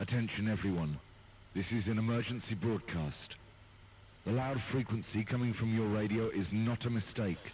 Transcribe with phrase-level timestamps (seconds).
[0.00, 0.98] Attention everyone.
[1.54, 3.34] This is an emergency broadcast.
[4.24, 7.52] The loud frequency coming from your radio is not a mistake.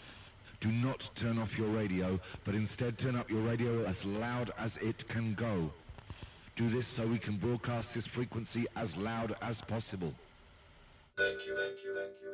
[0.61, 4.77] Do not turn off your radio, but instead turn up your radio as loud as
[4.80, 5.72] it can go.
[6.54, 10.15] Do this so we can broadcast this frequency as loud as possible.
[11.17, 12.25] Thank you, thank you, thank you,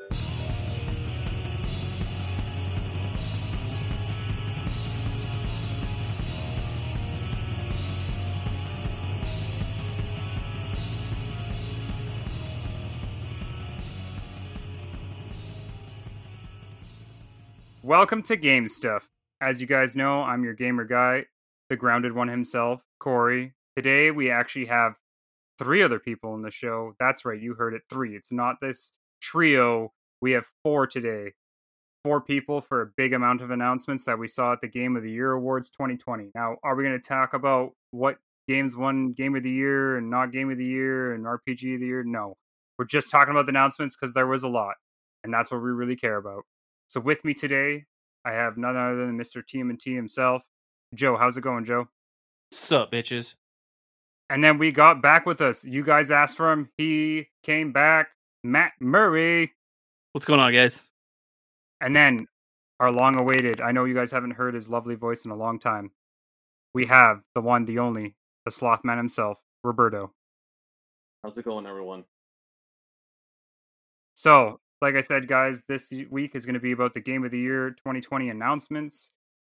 [17.92, 19.10] Welcome to Game Stuff.
[19.42, 21.26] As you guys know, I'm your gamer guy,
[21.68, 23.52] the grounded one himself, Corey.
[23.76, 24.96] Today we actually have
[25.58, 26.94] three other people in the show.
[26.98, 28.16] That's right, you heard it three.
[28.16, 29.92] It's not this trio.
[30.22, 31.32] We have four today.
[32.02, 35.02] Four people for a big amount of announcements that we saw at the Game of
[35.02, 36.30] the Year Awards 2020.
[36.34, 38.16] Now, are we going to talk about what
[38.48, 41.80] games won Game of the Year and not Game of the Year and RPG of
[41.80, 42.04] the Year?
[42.04, 42.38] No.
[42.78, 44.76] We're just talking about the announcements because there was a lot,
[45.24, 46.44] and that's what we really care about.
[46.92, 47.86] So with me today,
[48.26, 49.42] I have none other than Mr.
[49.42, 50.42] TMNT himself,
[50.94, 51.16] Joe.
[51.16, 51.88] How's it going, Joe?
[52.50, 53.34] Sup, bitches?
[54.28, 55.64] And then we got back with us.
[55.64, 56.68] You guys asked for him.
[56.76, 58.08] He came back.
[58.44, 59.54] Matt Murray.
[60.12, 60.90] What's going on, guys?
[61.80, 62.26] And then
[62.78, 65.58] our long awaited, I know you guys haven't heard his lovely voice in a long
[65.58, 65.92] time.
[66.74, 70.12] We have the one, the only, the sloth man himself, Roberto.
[71.22, 72.04] How's it going, everyone?
[74.12, 77.30] So, like I said, guys, this week is going to be about the Game of
[77.30, 79.12] the Year 2020 announcements.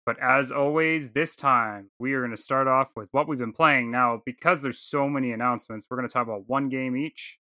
[0.04, 3.54] But as always, this time we are going to start off with what we've been
[3.54, 3.90] playing.
[3.90, 7.38] Now, because there's so many announcements, we're going to talk about one game each.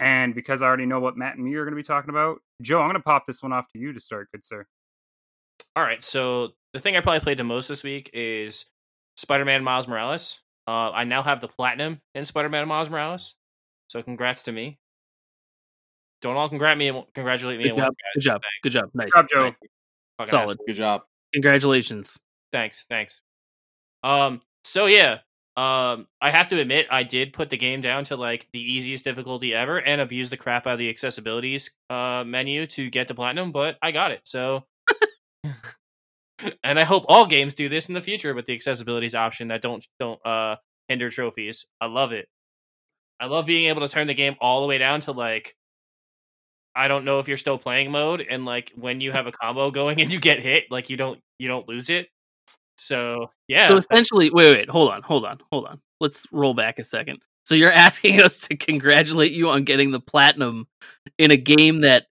[0.00, 2.40] And because I already know what Matt and me are going to be talking about,
[2.60, 4.66] Joe, I'm going to pop this one off to you to start, good sir.
[5.76, 8.66] All right, so the thing I probably played the most this week is
[9.16, 10.40] Spider-Man Miles Morales.
[10.66, 13.36] Uh, I now have the platinum in Spider-Man Miles Morales,
[13.86, 14.78] so congrats to me.
[16.26, 17.68] Don't all congrat me, congratulate me.
[17.68, 17.94] Good job.
[18.14, 18.42] Good job.
[18.42, 18.60] Thanks.
[18.64, 18.90] Good job.
[18.94, 19.10] Nice.
[19.10, 19.42] Good job, Joe.
[19.44, 20.26] Thank you.
[20.26, 20.50] Solid.
[20.50, 20.66] asshole.
[20.66, 21.02] Good job.
[21.32, 22.18] Congratulations.
[22.50, 23.20] Thanks, thanks.
[24.02, 25.18] Um, so yeah,
[25.56, 29.04] um, I have to admit I did put the game down to like the easiest
[29.04, 33.14] difficulty ever and abuse the crap out of the accessibilities uh menu to get to
[33.14, 34.22] platinum, but I got it.
[34.24, 34.64] So,
[36.64, 39.62] and I hope all games do this in the future with the accessibilities option that
[39.62, 40.56] don't don't uh
[40.88, 41.66] hinder trophies.
[41.80, 42.26] I love it.
[43.20, 45.54] I love being able to turn the game all the way down to like
[46.76, 49.70] I don't know if you're still playing mode and like when you have a combo
[49.70, 52.08] going and you get hit, like you don't you don't lose it.
[52.78, 55.80] So yeah, So essentially, wait, wait, hold on, hold on, hold on.
[56.00, 57.20] Let's roll back a second.
[57.44, 60.66] So you're asking us to congratulate you on getting the platinum
[61.18, 62.06] in a game that,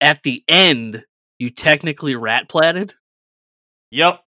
[0.00, 1.04] at the end,
[1.40, 2.94] you technically rat platted.
[3.90, 4.20] Yep.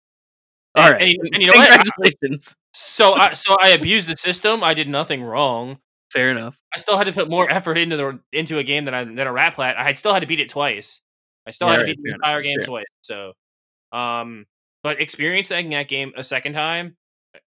[0.75, 1.69] All And- right, and, and you know what?
[1.69, 2.55] Congratulations.
[2.73, 4.63] so I so I abused the system.
[4.63, 5.77] I did nothing wrong.
[6.11, 6.59] Fair enough.
[6.73, 9.19] I still had to put more effort into the into a game than I than
[9.19, 9.77] a rat plat.
[9.77, 11.01] I had still had to beat it twice.
[11.47, 12.67] I still Yeah, had to beat the enough, entire game fair.
[12.67, 12.85] twice.
[13.01, 13.33] So,
[13.91, 14.45] um,
[14.83, 16.97] but experiencing that game a second time,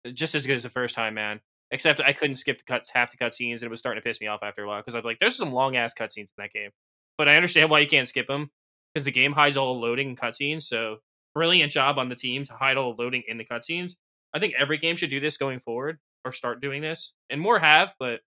[0.06, 1.42] uh, just as good as the first time, man.
[1.72, 4.22] Except I couldn't skip the cuts half the cutscenes, and it was starting to piss
[4.22, 6.54] me off after a while because I'm like, there's some long ass cutscenes in that
[6.54, 6.72] game.
[7.18, 8.52] But I understand why you can't skip them
[8.94, 10.64] because the game hides all the loading and cutscenes.
[10.64, 10.98] So
[11.34, 13.94] brilliant job on the team to hide all the loading in the cutscenes.
[14.34, 17.60] I think every game should do this going forward or start doing this, and more
[17.60, 17.96] have.
[18.00, 18.22] But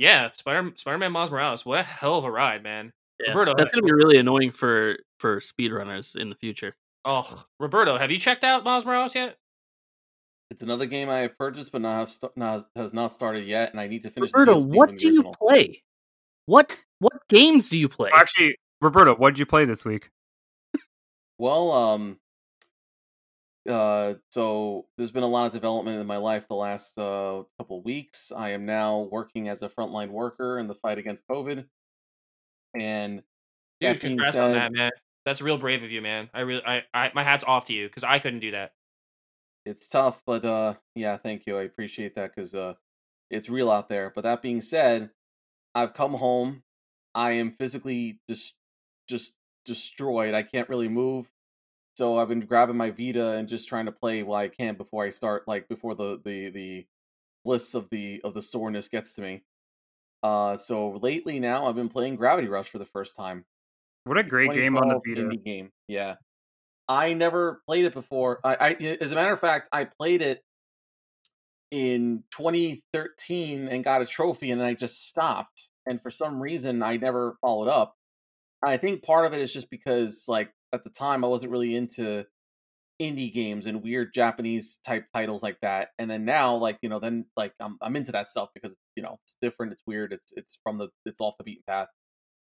[0.00, 2.90] yeah, Spider Spider-Man Miles Morales, what a hell of a ride, man.
[3.20, 6.74] Yeah, Roberto, that's gonna be really annoying for for speedrunners in the future.
[7.04, 9.36] Oh, Roberto, have you checked out Miles Morales yet?
[10.50, 13.72] It's another game I have purchased, but not have st- not, has not started yet,
[13.72, 14.30] and I need to finish.
[14.32, 15.82] Roberto, the what from the do you play?
[16.46, 18.10] What what games do you play?
[18.14, 20.08] Actually, Roberto, what did you play this week?
[21.36, 22.18] Well, um,
[23.68, 27.82] uh, so there's been a lot of development in my life the last uh, couple
[27.82, 28.32] weeks.
[28.34, 31.66] I am now working as a frontline worker in the fight against COVID,
[32.74, 33.22] and
[33.80, 34.90] Dude, congrats on that, man.
[35.24, 36.30] That's real brave of you, man.
[36.32, 38.72] I really, I, I, my hat's off to you because I couldn't do that.
[39.66, 41.58] it's tough, but uh, yeah, thank you.
[41.58, 42.74] I appreciate that because uh,
[43.30, 44.10] it's real out there.
[44.14, 45.10] But that being said,
[45.74, 46.62] I've come home.
[47.14, 48.56] I am physically just
[49.08, 49.34] just
[49.64, 50.34] destroyed.
[50.34, 51.30] I can't really move.
[52.00, 55.04] So I've been grabbing my Vita and just trying to play while I can before
[55.04, 56.86] I start, like before the the the
[57.44, 59.42] bliss of the of the soreness gets to me.
[60.22, 63.44] Uh, so lately now I've been playing Gravity Rush for the first time.
[64.04, 65.20] What a great game on the Vita.
[65.20, 65.72] indie game.
[65.88, 66.14] Yeah,
[66.88, 68.40] I never played it before.
[68.42, 70.42] I, I, as a matter of fact, I played it
[71.70, 75.68] in 2013 and got a trophy, and then I just stopped.
[75.84, 77.94] And for some reason, I never followed up.
[78.64, 81.76] I think part of it is just because, like, at the time, I wasn't really
[81.76, 82.26] into
[83.00, 85.88] indie games and weird Japanese type titles like that.
[85.98, 89.02] And then now, like you know, then like I'm I'm into that stuff because you
[89.02, 91.88] know it's different, it's weird, it's it's from the it's off the beaten path.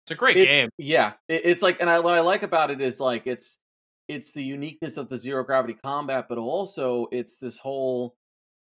[0.06, 0.70] It's a great It's- game.
[0.78, 3.60] Yeah, it, it's like, and I, what I like about it is like it's
[4.10, 8.16] it's the uniqueness of the zero gravity combat, but also it's this whole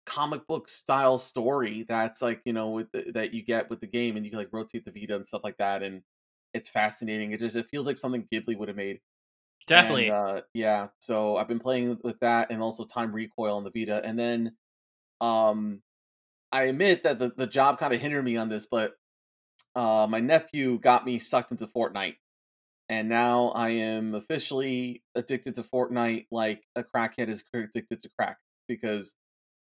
[0.06, 3.88] comic book style story that's like you know with the, that you get with the
[3.88, 6.02] game, and you can like rotate the Vita and stuff like that, and
[6.54, 7.32] it's fascinating.
[7.32, 9.00] It just it feels like something Ghibli would have made.
[9.68, 10.08] Definitely.
[10.10, 10.88] And, uh, yeah.
[11.00, 14.02] So I've been playing with that and also Time Recoil on the Vita.
[14.04, 14.56] And then
[15.22, 15.82] um
[16.52, 18.94] I admit that the, the job kind of hindered me on this, but
[19.76, 22.16] uh my nephew got me sucked into Fortnite.
[22.88, 28.38] And now I am officially addicted to Fortnite like a crackhead is addicted to crack
[28.68, 29.14] because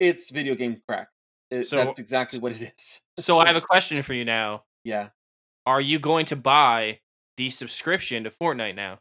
[0.00, 1.08] it's video game crack.
[1.50, 3.02] It, So- that's exactly what it is.
[3.19, 4.64] so I have a question for you now.
[4.84, 5.08] Yeah.
[5.67, 7.00] Are you going to buy
[7.37, 9.00] the subscription to Fortnite now?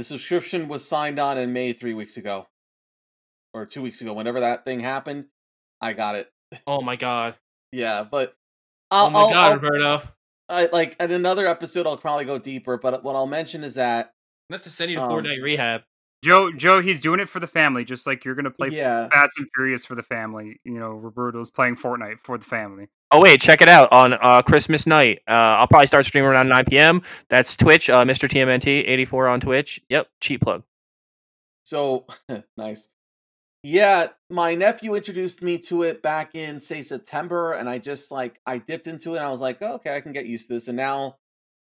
[0.00, 2.46] The subscription was signed on in May three weeks ago.
[3.52, 4.14] Or two weeks ago.
[4.14, 5.26] Whenever that thing happened,
[5.78, 6.28] I got it.
[6.66, 7.34] Oh my god.
[7.70, 8.32] Yeah, but
[8.90, 10.02] I'll, oh my I'll- god, I'll- Roberto.
[10.48, 12.78] I, like in another episode, I'll probably go deeper.
[12.78, 14.12] But what I'll mention is that
[14.48, 15.82] Not to send you to Um, Fortnite rehab.
[16.24, 19.32] Joe, Joe, he's doing it for the family, just like you're gonna play yeah, Fast
[19.36, 20.60] and Furious for the family.
[20.64, 22.86] You know, Roberto's playing Fortnite for the family.
[23.12, 25.20] Oh wait, check it out on uh, Christmas night.
[25.26, 27.02] Uh, I'll probably start streaming around 9 p.m.
[27.28, 28.28] That's Twitch, uh, Mr.
[28.28, 29.80] TMNT 84 on Twitch.
[29.88, 30.62] Yep, cheap plug.
[31.64, 32.06] so
[32.56, 32.88] nice.
[33.62, 38.40] Yeah, my nephew introduced me to it back in say September, and I just like
[38.46, 39.18] I dipped into it.
[39.18, 41.16] and I was like, oh, okay, I can get used to this, and now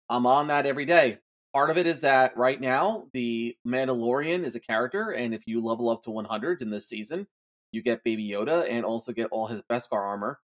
[0.09, 1.19] I'm on that every day.
[1.53, 5.63] Part of it is that right now the Mandalorian is a character, and if you
[5.63, 7.27] level up to 100 in this season,
[7.71, 10.39] you get Baby Yoda and also get all his Beskar armor.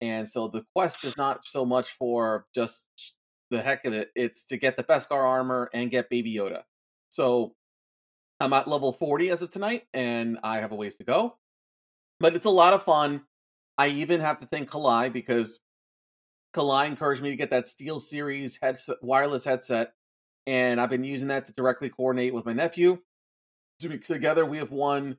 [0.00, 2.88] And so the quest is not so much for just
[3.50, 6.62] the heck of it; it's to get the Beskar armor and get Baby Yoda.
[7.10, 7.54] So
[8.40, 11.36] I'm at level 40 as of tonight, and I have a ways to go.
[12.18, 13.22] But it's a lot of fun.
[13.76, 15.60] I even have to thank Kalai because
[16.54, 19.92] Kalai encouraged me to get that Steel Series headset, wireless headset,
[20.46, 22.98] and I've been using that to directly coordinate with my nephew.
[23.80, 25.16] Together, we have won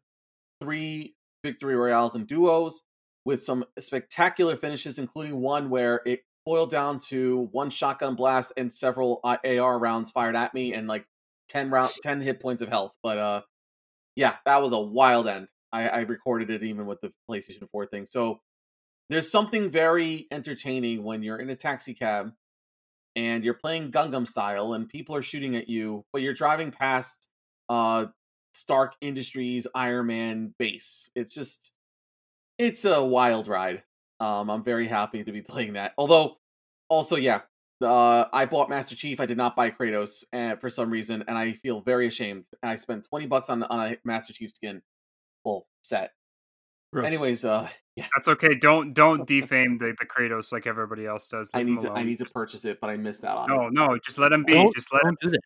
[0.62, 2.84] three victory royales and duos
[3.26, 8.74] with some spectacular finishes, including one where it boiled down to one shotgun blast and
[8.74, 11.06] several uh, AR rounds fired at me, and like
[11.52, 13.42] 10 round 10 hit points of health but uh
[14.16, 15.48] yeah that was a wild end.
[15.72, 18.06] I i recorded it even with the playstation 4 thing.
[18.06, 18.42] So
[19.10, 22.32] there's something very entertaining when you're in a taxi cab
[23.16, 27.30] and you're playing Gangnam style and people are shooting at you but you're driving past
[27.70, 28.08] uh
[28.54, 31.12] stark industries iron man base.
[31.16, 31.74] It's just
[32.62, 33.84] it's a wild ride
[34.20, 36.38] um i'm very happy to be playing that although
[36.90, 37.42] also yeah
[37.82, 39.20] uh, I bought Master Chief.
[39.20, 42.46] I did not buy Kratos uh, for some reason, and I feel very ashamed.
[42.62, 44.84] And I spent twenty bucks on on a Master Chief skin,
[45.44, 46.12] well set.
[46.94, 47.06] Gross.
[47.08, 48.56] Anyways, uh, yeah, That's okay.
[48.56, 51.50] Don't don't defame the, the Kratos like everybody else does.
[51.54, 53.74] I need to I need to purchase it, but I missed out on No, it.
[53.74, 54.54] no, just let him be.
[54.54, 55.18] Don't- just let him.
[55.20, 55.40] don't do that.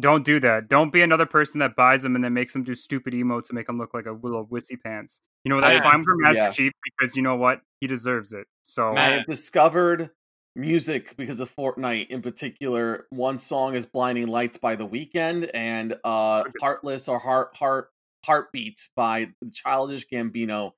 [0.00, 0.68] Don't do that.
[0.68, 3.54] Don't be another person that buys them and then makes them do stupid emotes to
[3.54, 5.22] make them look like a little witsy pants.
[5.44, 6.50] You know that's I- fine for Master yeah.
[6.50, 8.46] Chief because you know what he deserves it.
[8.62, 10.10] So I have discovered
[10.54, 12.08] music because of Fortnite.
[12.08, 17.56] In particular, one song is "Blinding Lights" by The Weeknd, and uh, "Heartless" or "Heart
[17.56, 17.88] Heart
[18.26, 20.72] Heartbeat" by Childish Gambino.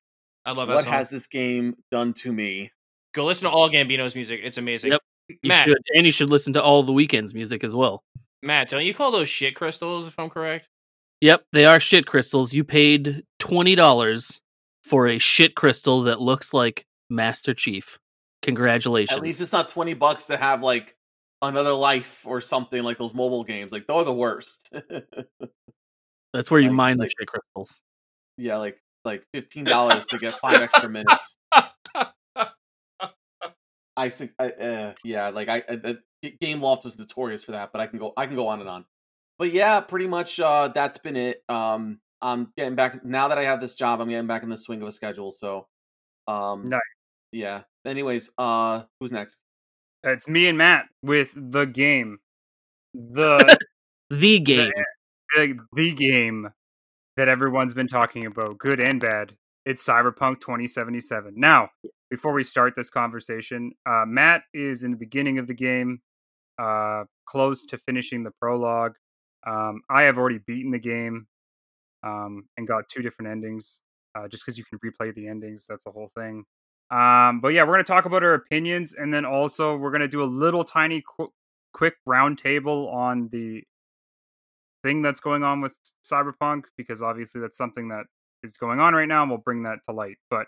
[0.45, 0.93] I love that What song.
[0.93, 2.71] has this game done to me?
[3.15, 4.41] Go listen to all Gambino's music.
[4.45, 4.93] It's amazing.
[4.93, 5.01] Yep.
[5.29, 8.03] You Matt, should, and you should listen to all the Weeknd's music as well.
[8.43, 10.69] Matt, don't you call those shit crystals if I'm correct?
[11.21, 12.53] Yep, they are shit crystals.
[12.53, 14.41] You paid twenty dollars
[14.85, 17.99] for a shit crystal that looks like Master Chief.
[18.43, 19.17] Congratulations.
[19.17, 20.95] At least it's not twenty bucks to have like
[21.43, 23.73] another life or something like those mobile games.
[23.73, 24.71] Like they're the worst.
[26.33, 27.81] That's where you like- mine like- the shit crystals.
[28.37, 31.39] yeah, like like fifteen dollars to get five extra minutes.
[33.99, 35.97] I I, uh, yeah, like I, I, I
[36.43, 38.85] Gameloft was notorious for that, but I can go, I can go on and on.
[39.39, 41.43] But yeah, pretty much, uh, that's been it.
[41.49, 44.01] Um, I'm getting back now that I have this job.
[44.01, 45.31] I'm getting back in the swing of a schedule.
[45.31, 45.67] So,
[46.27, 46.81] um, Nice.
[47.33, 47.63] yeah.
[47.85, 49.39] Anyways, uh, who's next?
[50.05, 52.19] it's me and Matt with the game,
[52.95, 53.59] the
[54.11, 54.73] The game.
[55.37, 56.49] the, the game
[57.17, 59.37] that everyone's been talking about, good and bad.
[59.69, 61.35] It's Cyberpunk 2077.
[61.37, 61.69] Now,
[62.09, 66.01] before we start this conversation, uh, Matt is in the beginning of the game,
[66.59, 68.95] uh, close to finishing the prologue.
[69.47, 71.27] Um, I have already beaten the game
[72.03, 73.83] um, and got two different endings.
[74.15, 76.47] Uh, just because you can replay the endings, that's the whole thing.
[76.91, 80.01] Um, but yeah, we're going to talk about our opinions, and then also we're going
[80.01, 81.35] to do a little tiny qu-
[81.75, 83.65] quick roundtable on the
[84.83, 88.07] thing that's going on with Cyberpunk because obviously that's something that
[88.43, 90.17] is going on right now, and we'll bring that to light.
[90.31, 90.47] But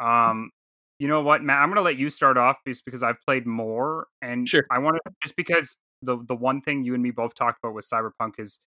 [0.00, 0.50] um,
[0.98, 1.62] you know what, Matt?
[1.62, 4.66] I'm going to let you start off just because I've played more, and Sure.
[4.70, 7.74] I want to just because the the one thing you and me both talked about
[7.74, 8.60] with Cyberpunk is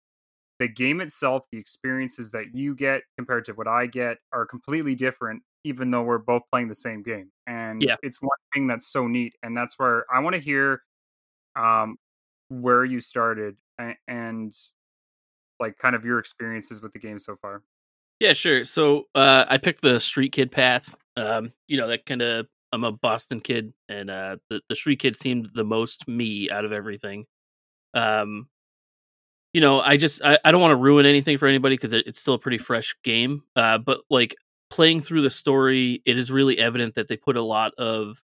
[0.60, 4.96] the game itself, the experiences that you get compared to what I get are completely
[4.96, 7.32] different, even though we're both playing the same game.
[7.46, 7.96] And Yeah.
[8.02, 10.82] it's one thing that's so neat, and that's where I want to hear
[11.56, 11.98] um,
[12.50, 14.54] where you started and, and
[15.60, 17.64] like kind of your experiences with the game so far.
[18.20, 18.66] Yeah, sure.
[18.66, 20.96] So uh, I picked the street kid path.
[21.16, 25.00] Um, you know, that kind of I'm a Boston kid, and uh, the the street
[25.00, 27.26] kid seemed the most me out of everything.
[27.94, 28.48] Um,
[29.54, 32.06] you know, I just I, I don't want to ruin anything for anybody because it,
[32.08, 33.44] it's still a pretty fresh game.
[33.56, 34.36] Uh, but like
[34.70, 38.22] playing through the story, it is really evident that they put a lot of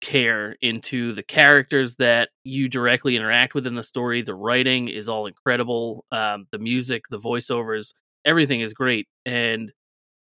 [0.00, 4.22] care into the characters that you directly interact with in the story.
[4.22, 6.04] The writing is all incredible.
[6.12, 7.94] Um, the music, the voiceovers,
[8.28, 9.08] everything is great.
[9.26, 9.72] And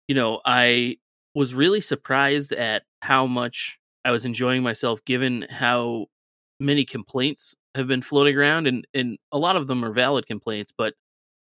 [0.08, 0.96] you know, I
[1.34, 6.06] was really surprised at how much I was enjoying myself given how
[6.60, 10.72] many complaints have been floating around and and a lot of them are valid complaints,
[10.76, 10.94] but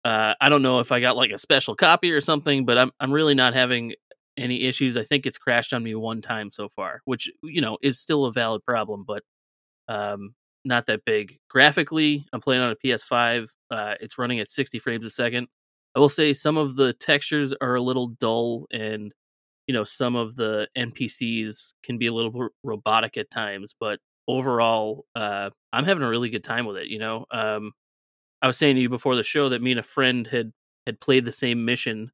[0.04, 2.90] uh, I don't know if I got like a special copy or something, but I'm
[3.00, 3.94] I'm really not having
[4.36, 4.96] any issues.
[4.96, 8.24] I think it's crashed on me one time so far, which you know is still
[8.26, 9.22] a valid problem, but
[9.88, 10.34] um,
[10.64, 11.38] not that big.
[11.50, 13.48] Graphically, I'm playing on a PS5.
[13.70, 15.48] Uh, it's running at 60 frames a second.
[15.94, 19.12] I will say some of the textures are a little dull, and
[19.68, 23.74] you know some of the NPCs can be a little robotic at times.
[23.78, 26.88] But overall, uh, I'm having a really good time with it.
[26.88, 27.72] You know, um,
[28.42, 30.52] I was saying to you before the show that me and a friend had
[30.86, 32.12] had played the same mission,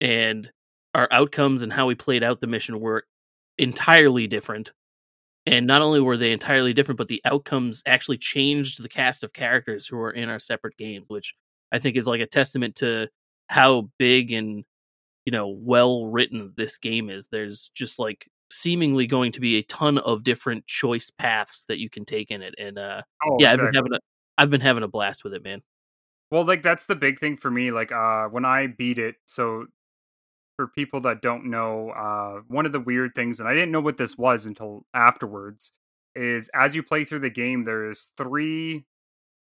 [0.00, 0.50] and
[0.94, 3.04] our outcomes and how we played out the mission were
[3.58, 4.72] entirely different.
[5.46, 9.32] And not only were they entirely different, but the outcomes actually changed the cast of
[9.34, 11.34] characters who are in our separate games, which
[11.74, 13.08] I think is like a testament to
[13.48, 14.64] how big and
[15.26, 17.26] you know well written this game is.
[17.32, 21.90] There's just like seemingly going to be a ton of different choice paths that you
[21.90, 23.98] can take in it, and uh, Oh, yeah, I've been having a
[24.38, 25.62] I've been having a blast with it, man.
[26.30, 27.70] Well, like that's the big thing for me.
[27.70, 29.66] Like uh when I beat it, so
[30.56, 33.80] for people that don't know, uh one of the weird things, and I didn't know
[33.80, 35.72] what this was until afterwards,
[36.14, 38.86] is as you play through the game, there's three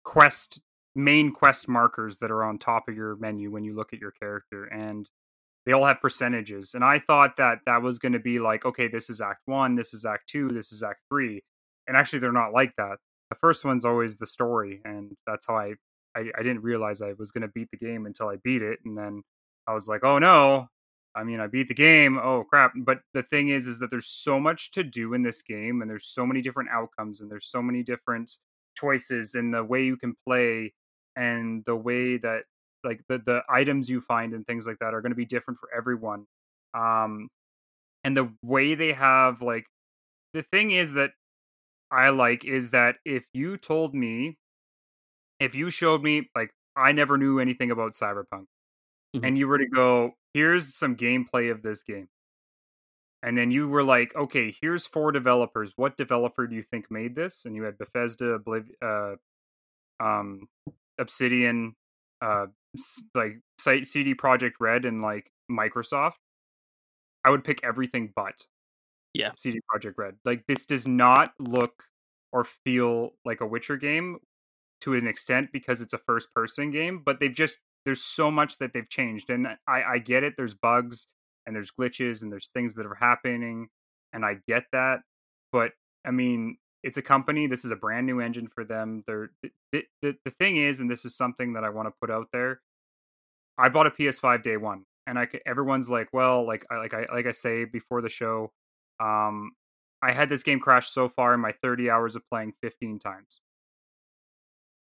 [0.05, 0.61] quest
[0.95, 4.13] main quest markers that are on top of your menu when you look at your
[4.13, 5.11] character and
[5.67, 8.87] they all have percentages and i thought that that was going to be like okay
[8.87, 11.43] this is act 1 this is act 2 this is act 3
[11.87, 12.97] and actually they're not like that.
[13.31, 15.75] The first one's always the story and that's how i
[16.17, 18.79] i, I didn't realize i was going to beat the game until i beat it
[18.85, 19.23] and then
[19.67, 20.69] i was like oh no
[21.17, 24.07] i mean i beat the game oh crap but the thing is is that there's
[24.07, 27.49] so much to do in this game and there's so many different outcomes and there's
[27.49, 28.37] so many different
[28.77, 30.73] choices in the way you can play
[31.17, 32.45] and the way that
[32.85, 35.59] like the the items you find and things like that are going to be different
[35.59, 36.27] for everyone
[36.75, 37.29] um
[38.05, 39.67] and the way they have like
[40.35, 41.13] the thing is that
[41.91, 44.37] i like is that if you told me
[45.41, 48.47] if you showed me like i never knew anything about cyberpunk
[49.17, 49.27] Mhm.
[49.27, 52.09] and you were to go here's some gameplay of this game
[53.23, 57.15] and then you were like okay here's four developers what developer do you think made
[57.15, 59.17] this and you had bethesda Obliv- uh
[60.05, 60.49] um
[60.99, 61.75] obsidian
[62.23, 62.47] uh
[63.15, 66.15] like site CD Projekt Red and like microsoft
[67.25, 68.47] i would pick everything but
[69.13, 69.33] Yeah.
[69.37, 71.85] CD Projekt Red like this does not look
[72.33, 74.19] or feel like a witcher game
[74.81, 78.59] to an extent because it's a first person game but they've just there's so much
[78.59, 81.09] that they've changed and i i get it there's bugs
[81.47, 83.69] and there's glitches and there's things that are happening
[84.13, 85.01] and i get that
[85.53, 85.73] but
[86.05, 89.31] i mean it's a company this is a brand new engine for them they're
[89.73, 92.29] the, the, the thing is and this is something that i want to put out
[92.33, 92.61] there
[93.59, 96.95] i bought a ps5 day one and i could, everyone's like well like i like
[96.95, 98.53] i like i say before the show
[99.01, 99.53] um
[100.03, 103.41] i had this game crash so far in my 30 hours of playing 15 times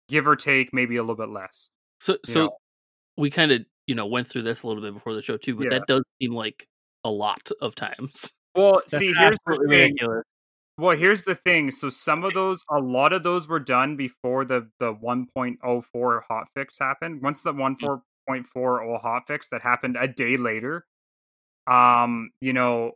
[0.08, 2.56] give or take maybe a little bit less So so know?
[3.16, 5.56] we kind of you know went through this a little bit before the show too,
[5.56, 5.70] but Yeah.
[5.78, 6.68] that does seem like
[7.04, 8.30] a lot of times.
[8.54, 10.24] well see here's the thing ridiculous.
[10.78, 11.70] Well, here's the thing.
[11.70, 16.78] So some of those, a lot of those were done before the the 1.04 hotfix
[16.78, 17.22] happened.
[17.22, 20.84] Once the 1.4.40 hotfix that happened a day later,
[21.66, 22.92] um, you know,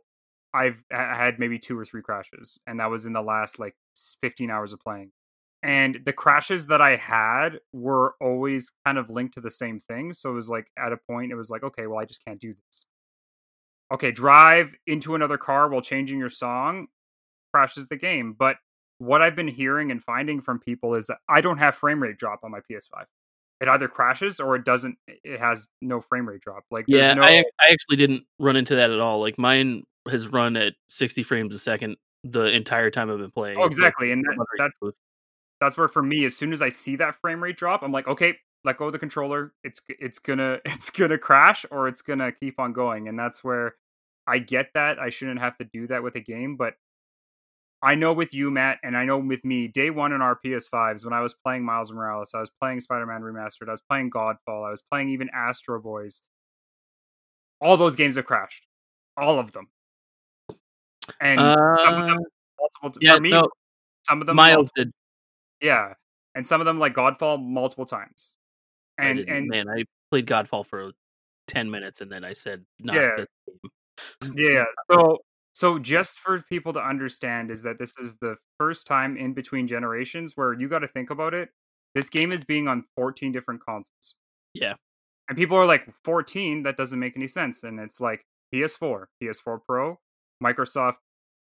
[0.53, 3.75] I've I had maybe two or three crashes, and that was in the last like
[4.21, 5.11] 15 hours of playing.
[5.63, 10.13] And the crashes that I had were always kind of linked to the same thing.
[10.13, 12.39] So it was like at a point, it was like, okay, well, I just can't
[12.39, 12.87] do this.
[13.91, 16.87] Okay, drive into another car while changing your song
[17.51, 18.33] crashes the game.
[18.37, 18.57] But
[18.99, 22.17] what I've been hearing and finding from people is that I don't have frame rate
[22.17, 23.05] drop on my PS5.
[23.59, 24.97] it either crashes or it doesn't.
[25.07, 26.63] It has no frame rate drop.
[26.71, 29.19] Like Yeah, no, I I actually didn't run into that at all.
[29.19, 33.31] Like mine has run at 60 frames a second the entire time I've been oh,
[33.31, 33.57] playing.
[33.57, 34.79] oh It's, like, exactly, and that, that's
[35.59, 38.07] that's where for me, as soon as I see that frame rate drop, I'm like,
[38.07, 39.53] okay, let go of the controller.
[39.63, 43.75] It's it's gonna it's gonna crash or it's gonna keep on going, and that's where
[44.27, 46.75] I get that I shouldn't have to do that with a game, but
[47.83, 51.03] I know with you, Matt, and I know with me, day one in our PS5s,
[51.03, 54.11] when I was playing Miles Morales, I was playing Spider Man Remastered, I was playing
[54.11, 56.21] Godfall, I was playing even Astro Boys.
[57.59, 58.67] All those games have crashed,
[59.17, 59.69] all of them,
[61.19, 61.39] and
[61.79, 63.01] some of them Uh, multiple.
[63.01, 63.49] yeah, for me, no,
[64.03, 64.91] some of them Miles multiple- did.
[65.61, 65.93] yeah,
[66.35, 68.35] and some of them like Godfall multiple times,
[68.97, 70.91] and and man, I played Godfall for
[71.47, 73.15] 10 minutes and then I said, not Yeah.
[73.17, 73.27] this
[74.21, 74.35] game.
[74.37, 74.65] yeah.
[74.91, 75.19] So
[75.53, 79.67] so just for people to understand is that this is the first time in between
[79.67, 81.49] generations where you got to think about it.
[81.93, 84.15] This game is being on 14 different consoles.
[84.53, 84.75] Yeah.
[85.27, 89.59] And people are like 14 that doesn't make any sense and it's like PS4, PS4
[89.67, 89.99] Pro,
[90.43, 90.95] Microsoft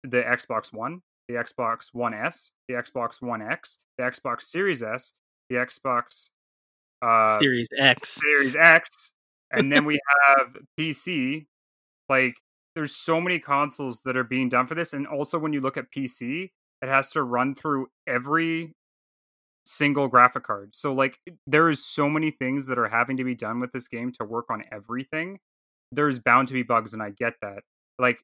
[0.04, 5.14] the Xbox 1, the Xbox One S, the Xbox One X, the Xbox Series S,
[5.50, 6.30] the Xbox
[7.02, 8.20] uh Series X.
[8.20, 9.14] Series X,
[9.52, 11.46] and then we have PC.
[12.08, 12.36] Like,
[12.76, 15.78] there's so many consoles that are being done for this, and also when you look
[15.78, 18.74] at PC, it has to run through every
[19.66, 20.74] single graphic card.
[20.74, 23.88] So, like, there is so many things that are having to be done with this
[23.88, 25.40] game to work on everything.
[25.92, 27.64] There's bound to be bugs, and I get that.
[27.98, 28.24] Like,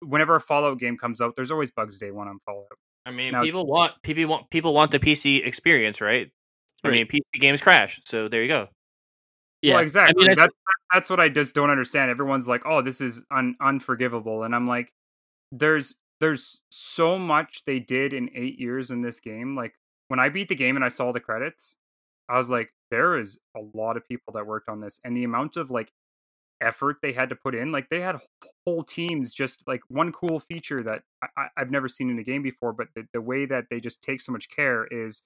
[0.00, 2.66] whenever a Fallout game comes out, there's always bugs day one on Fallout.
[3.06, 6.30] I mean, Now- people want people want people want the PC experience, right?
[6.84, 8.68] I mean, PC games crash, so there you go.
[9.62, 10.24] Yeah, Well, exactly.
[10.24, 10.54] I mean, that's
[10.92, 12.10] that's what I just don't understand.
[12.10, 14.92] Everyone's like, "Oh, this is un- unforgivable," and I'm like,
[15.52, 19.56] "There's there's so much they did in eight years in this game.
[19.56, 19.74] Like
[20.08, 21.76] when I beat the game and I saw the credits,
[22.28, 25.24] I was like, there is a lot of people that worked on this, and the
[25.24, 25.92] amount of like
[26.60, 27.72] effort they had to put in.
[27.72, 28.18] Like they had
[28.66, 29.34] whole teams.
[29.34, 31.02] Just like one cool feature that
[31.36, 34.02] I, I've never seen in a game before, but the, the way that they just
[34.02, 35.22] take so much care is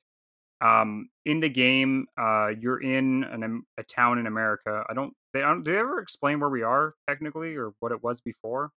[0.62, 5.40] um in the game uh you're in an, a town in america i don't they
[5.40, 8.70] don't do they ever explain where we are technically or what it was before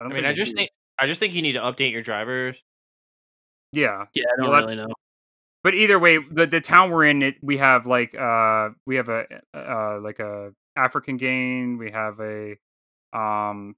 [0.00, 0.58] I don't mean, I just do.
[0.58, 2.62] think I just think you need to update your drivers.
[3.72, 4.94] yeah yeah, I don't Well, that- really know.
[5.64, 9.08] but either way the the town we're in it we have like uh we have
[9.08, 9.24] a
[9.54, 12.56] uh like a african gang we have a
[13.12, 13.74] um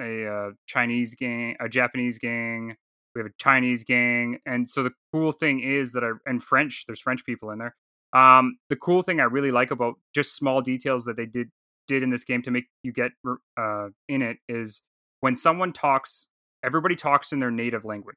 [0.00, 2.76] a uh, chinese gang a japanese gang
[3.14, 6.84] we have a chinese gang and so the cool thing is that i and french
[6.86, 7.74] there's french people in there
[8.14, 11.48] um the cool thing i really like about just small details that they did
[11.86, 13.12] did in this game to make you get
[13.56, 14.82] uh in it is
[15.20, 16.28] when someone talks
[16.62, 18.16] everybody talks in their native language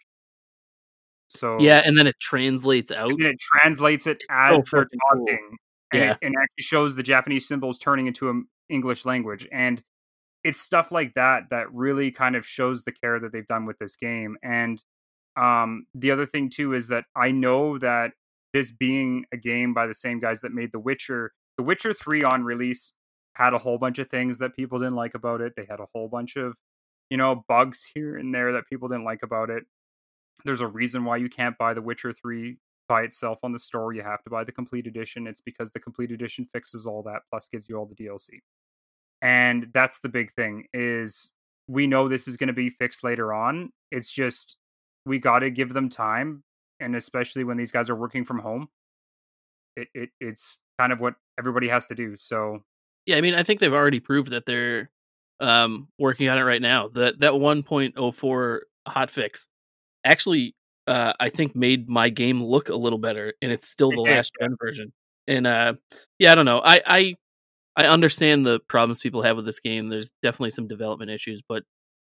[1.30, 3.10] so Yeah, and then it translates out.
[3.12, 5.25] and it translates it as so they're fucking cool.
[5.25, 5.58] talking
[5.93, 6.12] and, Yeah.
[6.12, 9.82] it, and actually shows the japanese symbols turning into an english language and
[10.43, 13.77] it's stuff like that that really kind of shows the care that they've done with
[13.80, 14.84] this game and
[15.38, 18.12] um, the other thing too is that i know that
[18.54, 22.23] this being a game by the same guys that made the witcher the witcher 3
[22.23, 22.93] on release
[23.36, 25.88] had a whole bunch of things that people didn't like about it they had a
[25.93, 26.56] whole bunch of
[27.10, 29.63] you know bugs here and there that people didn't like about it
[30.43, 32.58] there's a reason why you can't buy the witcher 3
[32.91, 33.93] by itself on the store.
[33.93, 35.25] You have to buy the complete edition.
[35.25, 38.39] It's because the complete edition fixes all that plus gives you all the DLC.
[39.22, 41.32] And that's the big thing is
[41.68, 43.72] we know this is going to be fixed later on.
[43.92, 44.56] It's just
[45.06, 46.44] we got to give them time
[46.80, 48.68] and especially when these guys are working from home.
[49.78, 52.18] It, it it's kind of what everybody has to do.
[52.18, 52.64] So
[53.06, 54.90] Yeah, I mean, I think they've already proved that they're
[55.40, 56.90] um, working on it right now.
[56.90, 59.48] That that 1.04 hot fix
[60.04, 60.56] actually,
[60.88, 64.34] uh, I think, made my game look a little better, and it's still the last
[64.42, 64.92] gen version.
[65.28, 65.76] And uh,
[66.20, 66.62] yeah, I don't know.
[66.64, 67.16] I, I
[67.76, 69.90] I understand the problems people have with this game.
[69.90, 71.64] There's definitely some development issues, but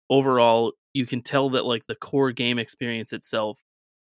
[0.09, 3.61] overall, you can tell that like the core game experience itself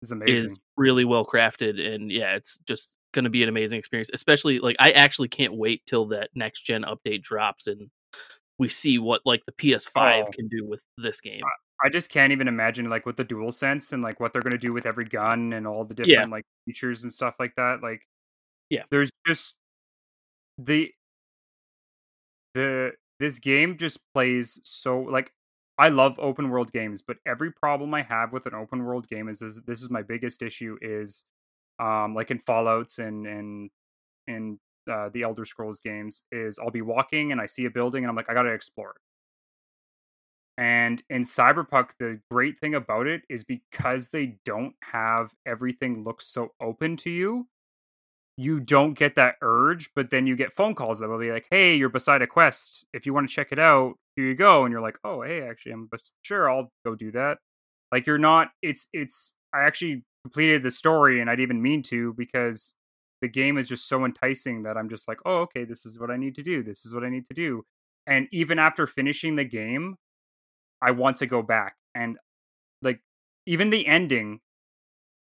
[0.03, 0.47] is amazing.
[0.47, 4.59] is really well crafted and yeah it's just going to be an amazing experience especially
[4.59, 7.89] like i actually can't wait till that next gen update drops and
[8.59, 10.31] we see what like the ps5 Oh.
[10.33, 11.43] can do with this game
[11.85, 14.57] I just can't even imagine like with the dual sense and like what they're gonna
[14.59, 17.83] do with every gun and all the different like features and stuff like that.
[17.83, 18.03] Like
[18.71, 18.83] Yeah.
[18.91, 19.55] there's just
[20.59, 20.91] the
[22.55, 25.33] the this game just plays so like
[25.79, 29.29] I love open world games, but every problem I have with an open world game
[29.29, 31.25] is, is this is my biggest issue is
[31.79, 33.71] um like in Fallout's and and
[34.27, 34.59] in
[34.91, 38.11] uh, the Elder Scrolls games is I'll be walking and I see a building and
[38.11, 38.97] I'm like I gotta explore it.
[40.59, 46.21] And in Cyberpunk, the great thing about it is because they don't have everything look
[46.21, 47.49] so open to you,
[48.37, 51.47] you don't get that urge, but then you get phone calls that will be like,
[51.51, 52.85] "Hey, you're beside a quest.
[52.93, 55.43] If you want to check it out, here you go." And you're like, "Oh, hey,
[55.43, 57.39] actually, I'm bes- sure I'll go do that."
[57.93, 58.51] Like you're not.
[58.63, 59.37] It's it's.
[59.55, 62.75] I actually completed the story, and I didn't even mean to because
[63.21, 66.11] the game is just so enticing that I'm just like, "Oh, okay, this is what
[66.11, 66.63] I need to do.
[66.63, 67.65] This is what I need to do."
[68.07, 69.97] And even after finishing the game,
[70.81, 72.19] I want to go back and
[72.83, 73.01] like
[73.47, 74.41] even the ending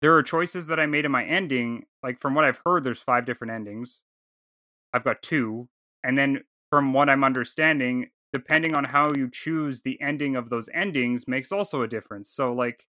[0.02, 1.84] there are choices that I made in my ending.
[2.02, 4.02] Like from what I've heard, there's five different endings.
[4.92, 5.68] I've got two,
[6.04, 10.68] and then from what I'm understanding, depending on how you choose the ending of those
[10.72, 12.30] endings, makes also a difference.
[12.30, 12.84] So like,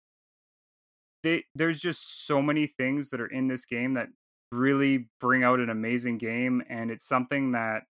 [1.22, 4.08] they, there's just so many things that are in this game that
[4.50, 7.84] really bring out an amazing game, and it's something that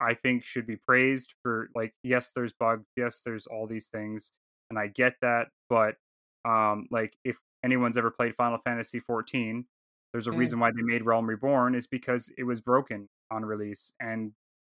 [0.00, 1.68] I think should be praised for.
[1.74, 4.32] Like, yes, there's bugs, yes, there's all these things,
[4.70, 5.94] and I get that, but
[6.44, 9.66] um, like if anyone's ever played Final Fantasy 14,
[10.12, 10.38] there's a Mm.
[10.38, 14.34] reason why they made Realm Reborn is because it was broken on release, and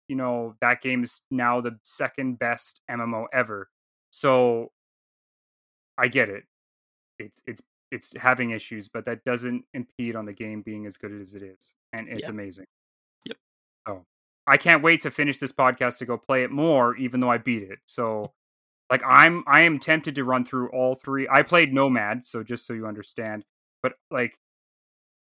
[0.08, 3.69] you know that game is now the second best MMO ever.
[4.12, 4.72] So
[5.98, 6.46] I get it.
[7.19, 11.12] It's it's it's having issues, but that doesn't impede on the game being as good
[11.12, 12.32] as it is, and it's Yeah.
[12.32, 12.65] amazing.
[13.26, 13.38] Yep.
[13.88, 14.06] So
[14.48, 17.38] I can't wait to finish this podcast to go play it more, even though I
[17.38, 17.80] beat it.
[17.86, 18.34] So
[18.89, 21.28] like I'm I am tempted to run through all three.
[21.32, 23.43] I played Nomad, so just so you understand,
[23.82, 24.38] but like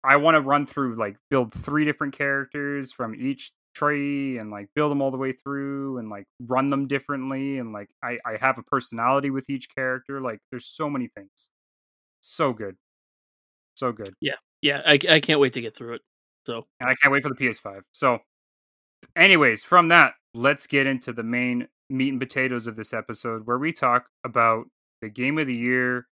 [0.03, 4.67] I want to run through like build three different characters from each tree and like
[4.75, 8.37] build them all the way through and like run them differently and like I I
[8.39, 10.21] have a personality with each character.
[10.21, 11.49] Like there's so many things.
[12.21, 12.75] So good.
[13.75, 14.09] So good.
[14.21, 16.01] Yeah, Yeah, I, I can't wait to get through it.
[16.45, 17.81] So and I can't wait for the PS5.
[17.91, 18.19] So,
[19.15, 23.57] anyways, from that, let's get into the main meat and potatoes of this episode, where
[23.57, 24.65] we talk about
[25.01, 26.07] the game of the year,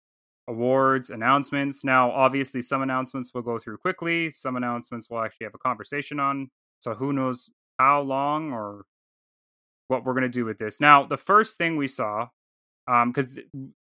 [0.48, 1.84] awards, announcements.
[1.84, 4.30] Now, obviously, some announcements we'll go through quickly.
[4.30, 6.50] Some announcements we'll actually have a conversation on.
[6.80, 8.84] So, who knows how long or
[9.88, 10.80] what we're going to do with this.
[10.80, 12.28] Now, the first thing we saw,
[12.88, 13.38] um, because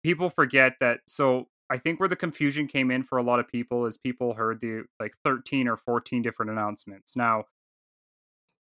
[0.03, 1.01] people forget that.
[1.07, 4.35] So, I think where the confusion came in for a lot of people is people
[4.35, 7.16] heard the like 13 or 14 different announcements.
[7.16, 7.45] Now,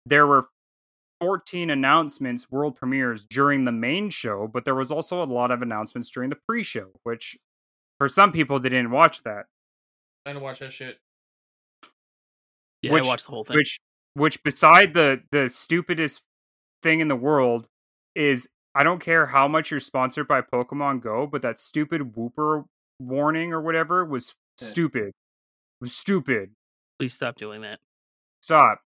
[0.05, 0.45] there were
[1.19, 5.61] 14 announcements, world premieres during the main show, but there was also a lot of
[5.61, 7.37] announcements during the pre show, which
[7.99, 9.45] for some people they didn't watch that.
[10.25, 10.97] I didn't watch that shit.
[12.81, 13.57] yeah, Which- I watched the whole thing.
[13.57, 13.79] Which,
[14.13, 16.23] which beside the the stupidest
[16.81, 17.67] thing in the world
[18.15, 22.65] is I don't care how much you're sponsored by Pokemon Go, but that stupid Whooper
[22.99, 24.67] warning or whatever was Yeah.
[24.67, 25.07] stupid.
[25.07, 25.13] It
[25.81, 26.53] was stupid.
[26.99, 27.79] Please stop doing that.
[28.41, 28.81] Stop.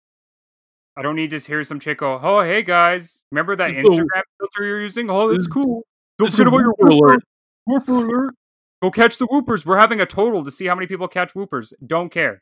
[0.97, 3.71] I don't need to hear some chick go, oh, hey guys, remember that.
[3.71, 5.10] Instagram filter you're using?
[5.10, 5.84] Oh, that's cool.
[6.17, 7.23] Don't forget about your Whooper alert."
[7.65, 8.36] Whooper alert.
[8.82, 9.65] Go catch the whoopers.
[9.65, 11.73] We're having a total to see how many people catch whoopers.
[11.86, 12.41] Don't care.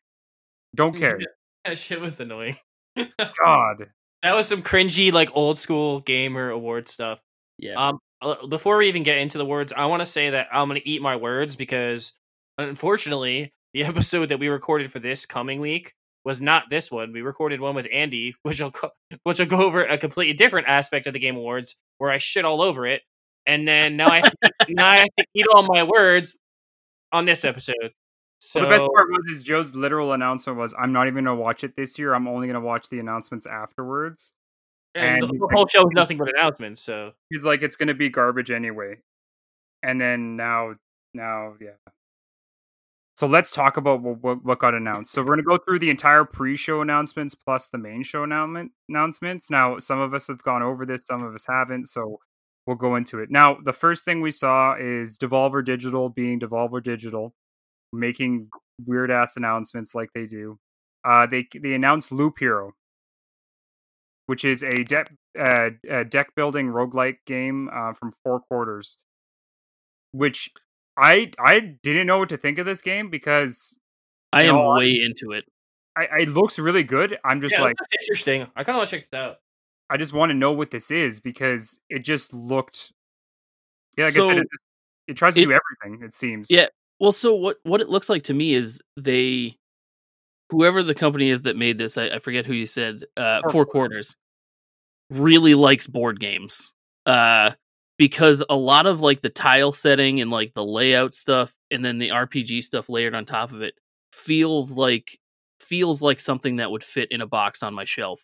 [0.76, 1.20] Don't care.
[1.66, 2.58] That shit was annoying.
[2.96, 3.88] God.
[4.24, 7.20] That was some cringy, like old school gamer award stuff.
[7.58, 7.76] Yeah.
[7.76, 10.68] Um, uh, before we even get into the words, I want to say that I'm
[10.68, 12.14] going to eat my words because,
[12.58, 15.94] unfortunately, the episode that we recorded for this coming week
[16.26, 17.12] was not this one.
[17.14, 18.92] We recorded one with Andy, which will co-
[19.24, 22.46] which will go over a completely different aspect of the Game Awards, where I shit
[22.46, 23.02] all over it,
[23.46, 26.36] and then now I have to, now I have to eat all my words
[27.12, 27.92] on this episode.
[28.42, 31.36] So Well, the best part was is Joe's literal announcement was, "I'm not even gonna
[31.36, 32.14] watch it this year.
[32.14, 34.34] I'm only gonna watch the announcements afterwards."
[34.96, 36.82] and, and the, the like- whole show is nothing but announcements.
[36.82, 38.98] So He's like, "It's gonna be garbage anyway."
[39.84, 40.76] And then now,
[41.14, 41.72] now, yeah.
[43.20, 45.12] So let's talk about what, what, got announced.
[45.12, 49.52] So we're gonna go through the entire pre-show announcements plus the main show announcement announcements.
[49.52, 51.90] Now, some of us have gone over this, some of us haven't.
[51.90, 52.22] So
[52.66, 53.30] we'll go into it.
[53.30, 57.34] Now, the first thing we saw is Devolver Digital being Devolver Digital,
[57.92, 58.48] making
[58.86, 60.58] weird ass announcements like they do.
[61.04, 62.72] Uh, they they announced Loop Hero,
[64.28, 65.72] which is a deck uh,
[66.08, 68.98] deck building roguelike game uh, from Four Quarters,
[70.14, 70.52] which
[71.00, 73.78] I I didn't know what to think of this game because
[74.34, 75.46] I am no, I- way into it.
[75.98, 77.18] I, it looks really good.
[77.26, 78.44] I'm just yeah, like that's interesting.
[78.56, 79.38] I kind of want to check this out.
[79.90, 82.94] I just want to know what this is because it just looked.
[83.98, 84.48] Yeah, like I said, So, it,
[85.10, 85.52] it tries to it- do
[85.84, 86.06] everything.
[86.06, 86.50] It seems.
[86.52, 86.68] Yeah.
[87.00, 89.58] Well, so what what it looks like to me is they,
[90.52, 93.52] whoever the company is that made this, I, I forget who you said, uh, Four
[93.52, 94.16] Four Quarters,
[95.10, 96.72] really likes board games,
[97.06, 97.52] uh,
[98.00, 102.00] because a lot of like the tile setting and like the layout stuff, and then
[102.00, 103.76] the RPG stuff layered on top of it,
[104.14, 105.20] feels like
[105.62, 108.22] feels like something that would fit in a box on my shelf,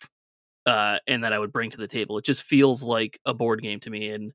[0.66, 2.18] uh, and that I would bring to the table.
[2.18, 4.32] It just feels like a board game to me, and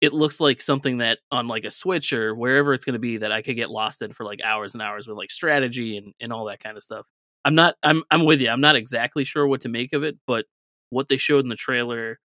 [0.00, 3.18] it looks like something that on like a switch or wherever it's going to be
[3.18, 6.12] that i could get lost in for like hours and hours with like strategy and,
[6.20, 7.06] and all that kind of stuff
[7.46, 7.76] I'm not.
[7.84, 8.02] I'm.
[8.10, 8.48] I'm with you.
[8.50, 10.46] I'm not exactly sure what to make of it, but
[10.90, 12.18] what they showed in the trailer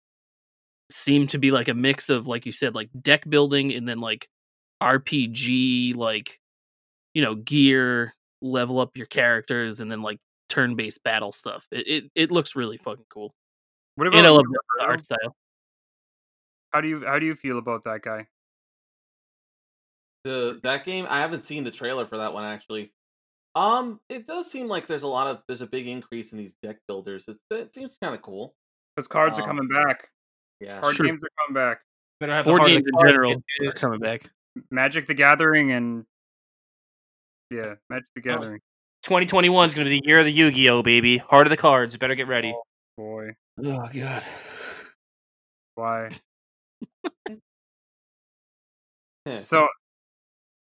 [0.91, 4.01] seemed to be like a mix of, like you said, like deck building and then
[4.01, 4.29] like
[4.83, 6.41] RPG, like
[7.15, 11.67] you know, gear, level up your characters, and then like turn-based battle stuff.
[11.71, 13.35] It it, it looks really fucking cool.
[13.97, 14.45] What about And I love
[14.79, 15.37] the art style.
[16.73, 18.27] How do you how do you feel about that guy?
[20.25, 22.93] The that game, I haven't seen the trailer for that one actually.
[23.55, 26.55] Um, it does seem like there's a lot of there's a big increase in these
[26.63, 27.27] deck builders.
[27.27, 28.55] It, it seems kind of cool.
[28.95, 30.09] Because cards are Um, coming back.
[30.61, 30.81] Yeah.
[30.81, 31.07] Card Sure.
[31.07, 31.81] games are coming back.
[32.21, 33.75] Better have the Board heart games in general are is.
[33.75, 34.31] coming back.
[34.71, 36.05] Magic the Gathering and
[37.51, 38.35] yeah, Magic the Oh.
[38.35, 38.61] Gathering.
[39.03, 41.17] 2021 is going to be the year of the Yu-Gi-Oh, baby.
[41.19, 41.97] Heart of the cards.
[41.97, 42.53] Better get ready.
[42.55, 42.63] Oh,
[42.99, 43.31] boy,
[43.65, 44.23] Oh god.
[45.77, 46.11] why?
[49.35, 49.69] So,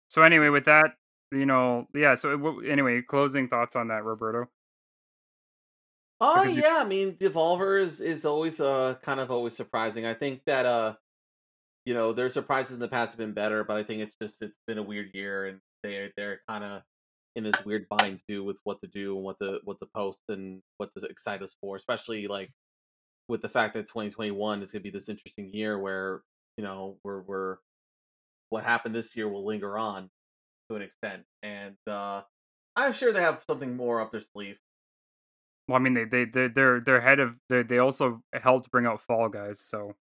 [0.09, 0.93] so anyway, with that,
[1.33, 2.15] you know, yeah.
[2.17, 4.49] So uh, anyway, closing thoughts on that, Roberto.
[6.21, 10.05] Oh Because yeah, I mean, Devolver is is always uh kind of always surprising.
[10.07, 10.97] I think that uh,
[11.87, 14.43] you know, their surprises in the past have been better, but I think it's just
[14.43, 16.83] it's been a weird year, and they they're kind of
[17.37, 20.25] in this weird bind too with what to do and what to what to post
[20.29, 22.51] and what to excite us for, especially like
[23.29, 26.23] with the fact that 2021 is going to be this interesting year where
[26.59, 27.59] you know we're we're
[28.51, 30.11] what happened this year will linger on
[30.71, 32.23] to an extent, and uh
[32.77, 34.59] I'm sure they have something more up their sleeve.
[35.69, 38.87] Well, I mean, they they they they're they're head of they they also helped bring
[38.87, 39.61] out Fall Guys.
[39.61, 39.95] So,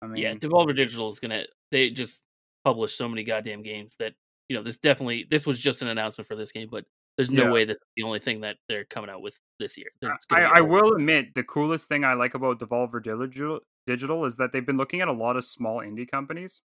[0.00, 1.44] I mean, Yeah, Devolver Digital is gonna.
[1.72, 2.22] They just
[2.64, 4.14] publish so many goddamn games that
[4.48, 5.26] you know this definitely.
[5.28, 6.84] This was just an announcement for this game, but
[7.16, 7.50] there's no Yeah.
[7.50, 9.88] way that's the only thing that they're coming out with this year.
[10.30, 14.52] I, I will admit the coolest thing I like about Devolver Digital, Digital is that
[14.52, 16.60] they've been looking at a lot of small indie companies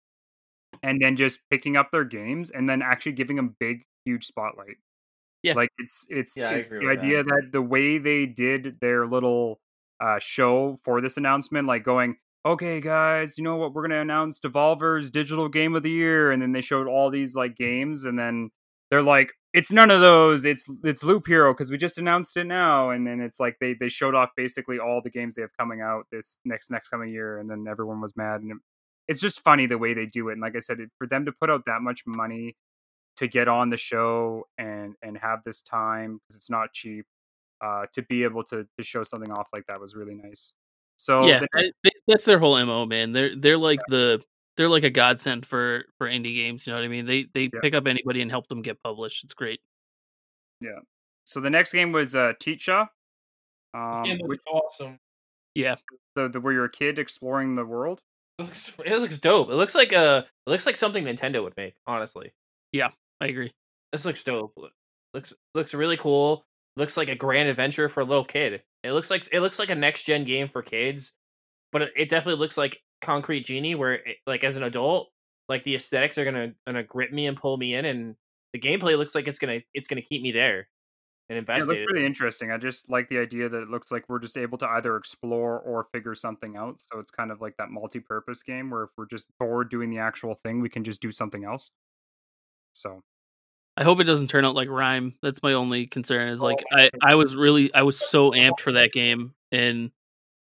[0.83, 4.77] and then just picking up their games and then actually giving them big, huge spotlight.
[5.43, 5.55] Yeah.
[5.55, 7.49] like it's it's, Yeah, it's the idea that.
[7.53, 9.61] the way they did their little
[10.01, 13.75] uh, show for this announcement, like going, okay, guys, you know what?
[13.75, 17.35] We're gonna announce Devolver's Digital Game of the Year, and then they showed all these
[17.37, 18.51] like games, and then
[18.91, 20.45] they're like, it's none of those.
[20.45, 23.75] It's it's Loop Hero because we just announced it now, and then it's like they
[23.79, 27.11] they showed off basically all the games they have coming out this next next coming
[27.11, 28.59] year, and then everyone was mad, and it,
[29.09, 30.35] it's just funny the way they do it.
[30.35, 32.57] And like I said, it, for them to put out that much money
[33.21, 37.07] to get on the show and and have this time because it's not cheap,
[37.65, 40.53] uh, to be able to to show something off like that was really nice.
[40.97, 43.13] So yeah, the I- they- that's their whole mo, man.
[43.13, 44.21] They're they're like the
[44.57, 46.67] they're like a godsend for for indie games.
[46.67, 47.07] You know what I mean?
[47.07, 47.61] They they Yeah.
[47.63, 49.23] pick up anybody and help them get published.
[49.25, 49.61] It's great.
[50.61, 50.81] Yeah.
[51.25, 52.89] So the next game was uh, Tchia.
[53.73, 54.99] Um, This game which, awesome.
[55.55, 55.77] Yeah,
[56.17, 58.01] the, the where you're a kid exploring the world.
[58.39, 59.51] It looks, it looks dope.
[59.51, 61.75] It looks like a it looks like something Nintendo would make.
[61.87, 62.33] Honestly,
[63.21, 63.53] I agree.
[63.93, 64.57] this looks dope.
[65.15, 66.45] Looks looks really cool.
[66.77, 68.63] Looks like a grand adventure for a little kid.
[68.83, 71.13] It looks like it looks like a next gen game for kids,
[71.73, 75.11] but it, it definitely looks like Concrete Genie, where it, like as an adult,
[75.49, 78.17] like the aesthetics are gonna gonna grip me and pull me in, and
[78.53, 80.69] the gameplay looks like it's gonna it's gonna keep me there
[81.31, 82.51] and Yeah, it looks really interesting.
[82.51, 85.61] I just like the idea that it looks like we're just able to either explore
[85.61, 86.81] or figure something out.
[86.81, 89.99] So it's kind of like that multi-purpose game where if we're just bored doing the
[89.99, 91.71] actual thing, we can just do something else.
[92.73, 93.03] So
[93.81, 95.15] I hope it doesn't turn out like RiME.
[95.23, 96.29] That's my only concern.
[96.29, 99.91] Is like Oh, I I was really I was so amped for that game, and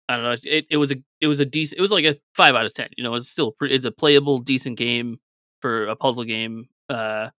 [0.08, 0.36] I don't know.
[0.44, 1.78] It it was a it was a decent.
[1.78, 2.90] It was like a five out of ten.
[2.98, 5.20] You know, it's still it's a playable decent game
[5.62, 6.68] for a puzzle game.
[6.90, 7.30] Uh,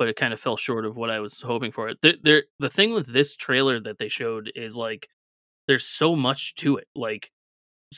[0.00, 1.90] but it kind of fell short of what I was hoping for.
[1.90, 5.08] It there, there the thing with this trailer that they showed is like
[5.68, 6.88] there's so much to it.
[6.96, 7.30] Like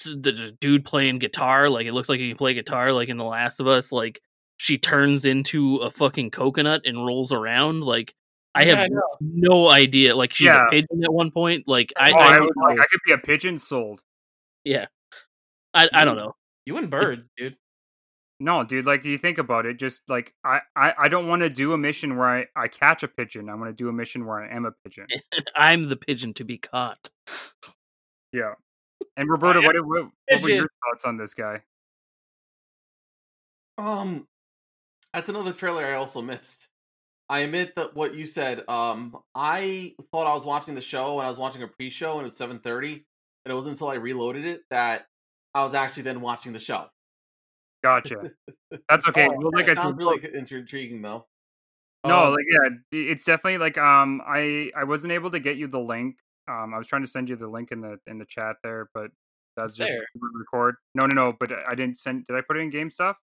[0.06, 1.70] a dude playing guitar.
[1.70, 2.92] Like it looks like he can play guitar.
[2.92, 3.90] Like in The Last of Us.
[3.90, 4.20] Like
[4.56, 7.82] she turns into a fucking coconut and rolls around.
[7.82, 8.14] Like
[8.54, 10.16] I Yeah, have I no idea.
[10.16, 10.66] Like she's Yeah.
[10.66, 11.64] a pigeon at one point.
[11.66, 12.80] Like I, oh, I, I, was like.
[12.80, 14.00] I could be a pigeon sold.
[14.64, 14.86] yeah,
[15.74, 16.34] I, I don't know.
[16.64, 17.56] you and birds, dude.
[18.38, 21.48] No, dude, like you think about it, just like I, I, I don't want to
[21.48, 23.48] do a mission where I, I catch a pigeon.
[23.48, 25.06] I want to do a mission where I am a pigeon.
[25.56, 27.08] I'm the pigeon to be caught.
[28.32, 28.52] Yeah.
[29.16, 31.62] And Roberta, what, what, what were your thoughts on this guy?
[33.78, 34.26] Um,
[35.16, 36.68] that's another trailer I also missed.
[37.30, 38.62] I admit that what you said.
[38.68, 42.26] Um, I thought I was watching the show and I was watching a pre-show and
[42.26, 45.06] it's seven thirty, and it wasn't until I reloaded it that
[45.54, 46.86] I was actually then watching the show.
[47.82, 48.30] Gotcha.
[48.90, 49.26] That's okay.
[49.26, 51.26] Oh, well, like I said, sounds really int- intriguing though.
[52.04, 55.66] No, Um, like yeah, it's definitely like um I I wasn't able to get you
[55.66, 56.16] the link.
[56.46, 58.90] Um I was trying to send you the link in the in the chat there,
[58.92, 59.10] but
[59.56, 60.06] that's just There.
[60.14, 60.76] record.
[60.94, 63.16] No, no, no, but I didn't send did I put it in game stuff?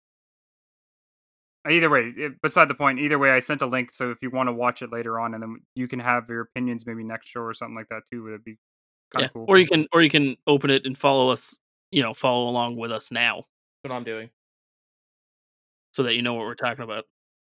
[1.70, 3.00] Either way, eh, beside the point.
[3.00, 5.34] Either way, I sent a link, so if you want to watch it later on,
[5.36, 8.24] and then you can have your opinions maybe next show or something like that too.
[8.24, 8.58] would It'd be
[9.14, 9.26] kind Yeah.
[9.28, 9.46] of cool.
[9.48, 11.56] Or you can or you can open it and follow us,
[11.92, 13.46] you know, follow along with us now
[13.84, 14.30] That's what I'm doing.
[15.94, 17.06] so that you know what we're talking about.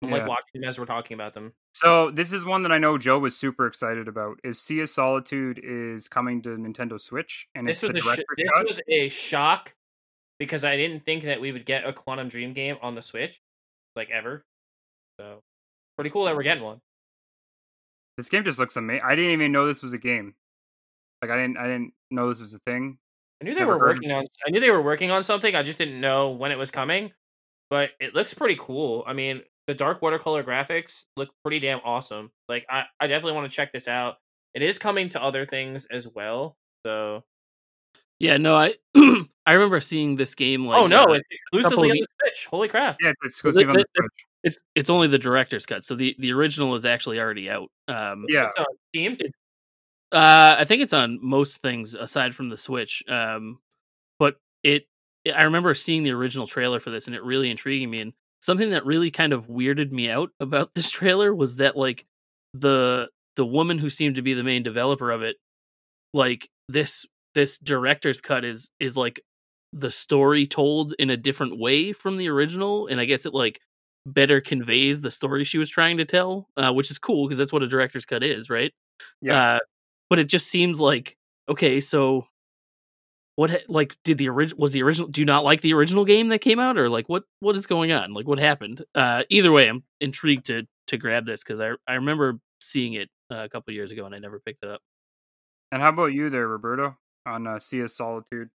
[0.03, 0.18] I'm Yeah.
[0.18, 1.53] like watching as we're talking about them.
[1.75, 4.38] So this is one that I know Joe was super excited about.
[4.44, 8.14] Is Sea of Solitude is coming to Nintendo Switch, and This it's was the a
[8.16, 8.66] sh- this cut.
[8.66, 9.75] was a shock
[10.38, 13.40] because I didn't think that we would get a Quantic Dream game on the Switch,
[13.98, 14.44] like ever.
[15.20, 15.42] So
[15.96, 16.80] pretty cool that we're getting one.
[18.16, 19.02] This game just looks amazing.
[19.04, 20.34] I didn't even know this was a game.
[21.20, 22.98] Like I didn't, I didn't know this was a thing.
[23.40, 24.24] I knew they Never were working on.
[24.46, 25.54] I knew they were working on something.
[25.54, 27.12] I just didn't know when it was coming.
[27.70, 29.04] But it looks pretty cool.
[29.06, 32.30] I mean, the dark watercolor graphics look pretty damn awesome.
[32.48, 34.16] Like, I, I definitely want to check this out.
[34.54, 36.56] It is coming to other things as well.
[36.87, 37.24] So,
[38.20, 38.74] Yeah, no, I
[39.46, 42.46] I remember seeing this game like oh no, uh, it's exclusively on the Switch.
[42.46, 42.96] Holy crap!
[43.00, 44.26] Yeah, it's exclusive on the th- th- Switch.
[44.44, 45.85] it's it's only the director's cut.
[45.85, 47.70] So the the original is actually already out.
[47.87, 49.16] Um Yeah, It's on Steam.
[50.11, 53.02] Uh, I think it's on most things aside from the Switch.
[53.09, 53.59] Um,
[54.18, 54.87] but it,
[55.33, 58.00] I remember seeing the original trailer for this, and it really intriguing me.
[58.00, 62.07] And something that really kind of weirded me out about this trailer was that like
[62.54, 65.37] the the woman who seemed to be the main developer of it,
[66.14, 67.04] like this
[67.38, 69.20] this director's cut is is like
[69.72, 73.61] the story told in a different way from the original, and I guess it like
[74.05, 77.53] better conveys the story she was trying to tell, uh, which is cool because that's
[77.53, 78.72] what a director's cut is, right?
[79.22, 79.55] Yeah.
[79.55, 79.59] Uh,
[80.11, 81.16] but it just seems like
[81.48, 82.27] okay, so
[83.37, 83.62] what?
[83.68, 85.09] Like, did the original was the original?
[85.09, 87.22] Do you not like the original game that came out, or like what?
[87.38, 88.12] What is going on?
[88.14, 88.85] Like, what happened?
[88.96, 93.09] Uh, either way, I'm intrigued to to grab this because I I remember seeing it
[93.31, 94.81] uh, a couple years ago and I never picked it up.
[95.70, 98.50] and how about you there, Roberto, on uh, Sea of Solitude?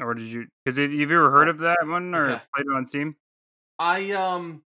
[0.00, 0.46] Or did you?
[0.64, 2.40] Because have you ever heard of that one or Yeah.
[2.54, 3.16] played it on Steam?
[3.78, 4.64] I um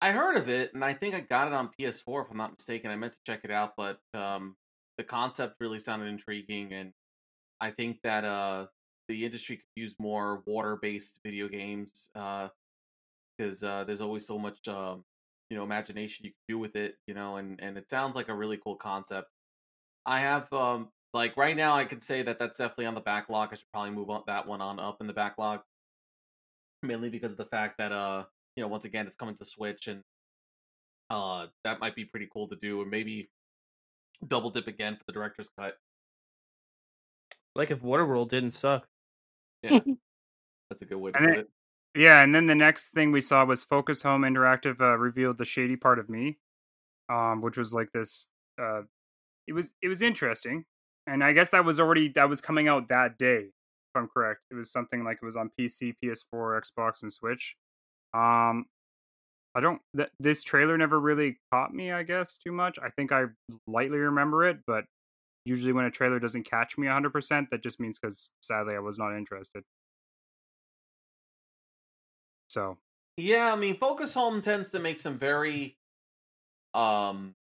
[0.00, 2.52] I heard of it and I think I got it on PS4 if I'm not
[2.52, 2.90] mistaken.
[2.90, 4.56] I meant to check it out, but um
[4.98, 6.92] the concept really sounded intriguing and
[7.60, 8.68] I think that uh
[9.08, 12.48] the industry could use more water-based video games uh
[13.38, 15.04] because uh there's always so much um
[15.50, 18.28] you know imagination you can do with it, you know, and and it sounds like
[18.28, 19.28] a really cool concept.
[20.06, 23.50] I have um like right now I could say that that's definitely on the backlog.
[23.52, 25.62] I should probably move on that one on up in the backlog
[26.82, 28.24] mainly because of the fact that uh
[28.56, 30.02] you know once again it's coming to switch and
[31.10, 33.30] uh that might be pretty cool to do or maybe
[34.26, 35.78] double dip again for the director's cut
[37.54, 38.88] Like if Waterworld didn't suck.
[39.62, 39.82] yeah
[40.70, 41.50] that's a good way to And put it- it
[41.94, 45.44] Yeah, and then the next thing we saw was Focus Home Interactive uh, revealed the
[45.44, 46.38] shady part of me,
[47.10, 48.28] um, which was like this.
[48.60, 48.82] Uh,
[49.48, 50.64] it was it was interesting,
[51.06, 54.40] and I guess that was already that was coming out that day, if I'm correct.
[54.50, 57.56] It was something like it was on PC, PS4, Xbox, and Switch.
[58.14, 58.66] Um,
[59.54, 59.80] I don't.
[59.96, 61.92] Th- this trailer never really caught me.
[61.92, 62.78] I guess too much.
[62.82, 63.26] I think I
[63.66, 64.84] lightly remember it, but
[65.46, 68.98] usually when a trailer doesn't catch me 100%, that just means because sadly I was
[68.98, 69.64] not interested.
[72.54, 72.78] So
[73.16, 75.76] yeah i mean focus home tends to make some very
[76.74, 77.34] um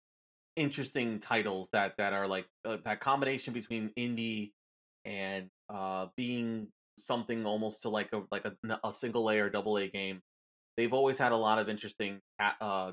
[0.56, 4.52] interesting titles that that are like uh, that combination between indie
[5.06, 9.78] and uh being something almost to like a like a, a single A or double
[9.78, 10.21] A game.
[10.78, 12.91] They've always had a lot of interesting uh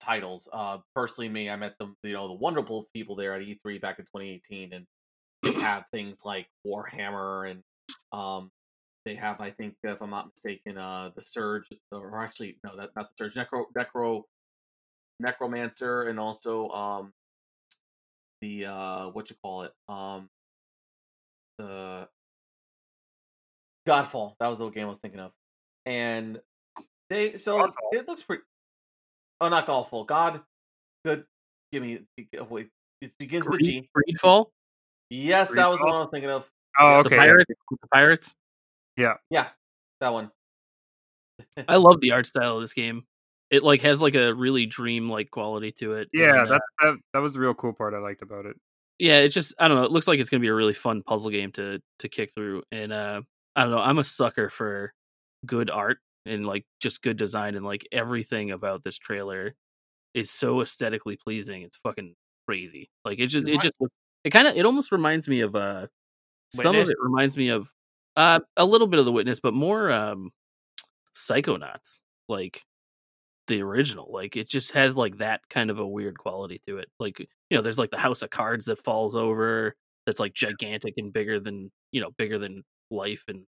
[0.00, 0.48] titles.
[0.52, 3.98] Uh personally me, I met them, you know, the wonderful people there at E3 back
[3.98, 7.62] in 2018 and have things like Warhammer and
[8.12, 8.50] um
[9.04, 12.90] they have I think if I'm not mistaken uh the Surge or actually no that
[12.96, 14.22] not the Surge Necro Necro
[15.20, 17.12] Necromancer and also um
[18.40, 20.28] the uh what you call it um
[21.58, 22.08] the
[23.86, 25.32] Godfall that was the game I was thinking of
[25.86, 26.40] and
[27.10, 27.72] they so Godfall?
[27.92, 28.42] it looks pretty
[29.40, 30.40] oh not Godfall God
[31.04, 31.24] good
[31.72, 32.00] give me
[32.48, 32.68] wait
[33.02, 34.46] it begins with G Greedfall,
[35.10, 37.16] yes that was the one I was thinking of Oh, the okay.
[37.16, 37.22] yeah.
[37.22, 38.34] pirates, the pirates.
[38.96, 39.48] Yeah Yeah.
[40.00, 40.30] that one
[41.68, 43.04] I love the art style of this game.
[43.50, 46.08] It like has like a really dream like quality to it.
[46.12, 48.56] Yeah, and, uh, that's that, that was the real cool part I liked about it.
[48.98, 49.84] yeah, it's just I don't know.
[49.84, 52.62] It looks like it's gonna be a really fun puzzle game to to kick through,
[52.72, 53.20] and uh,
[53.56, 53.78] I don't know.
[53.78, 54.92] I'm a sucker for
[55.46, 59.54] good art and like just good design, and like everything about this trailer
[60.14, 61.62] is so aesthetically pleasing.
[61.62, 62.14] It's fucking
[62.48, 62.88] crazy.
[63.04, 63.92] Like it just it just look-
[64.24, 65.86] it kind of it almost reminds me of uh
[66.54, 67.70] some of it reminds me of
[68.16, 70.30] uh a little bit of the witness, but more um
[71.16, 72.62] Psychonauts like
[73.46, 74.10] the original.
[74.12, 76.88] Like it just has like that kind of a weird quality to it.
[77.00, 79.74] Like you know, there's like the house of cards that falls over
[80.06, 83.44] that's like gigantic and bigger than you know bigger than life and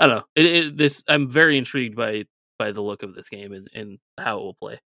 [0.00, 0.24] I don't know.
[0.36, 2.24] It, it, this I'm very intrigued by
[2.58, 4.80] by the look of this game and, and how it will play.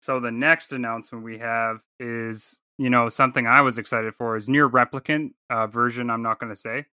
[0.00, 4.48] So the next announcement we have is, you know, something I was excited for is
[4.48, 6.10] NieR Replicant uh, version.
[6.10, 6.86] I'm not going to say.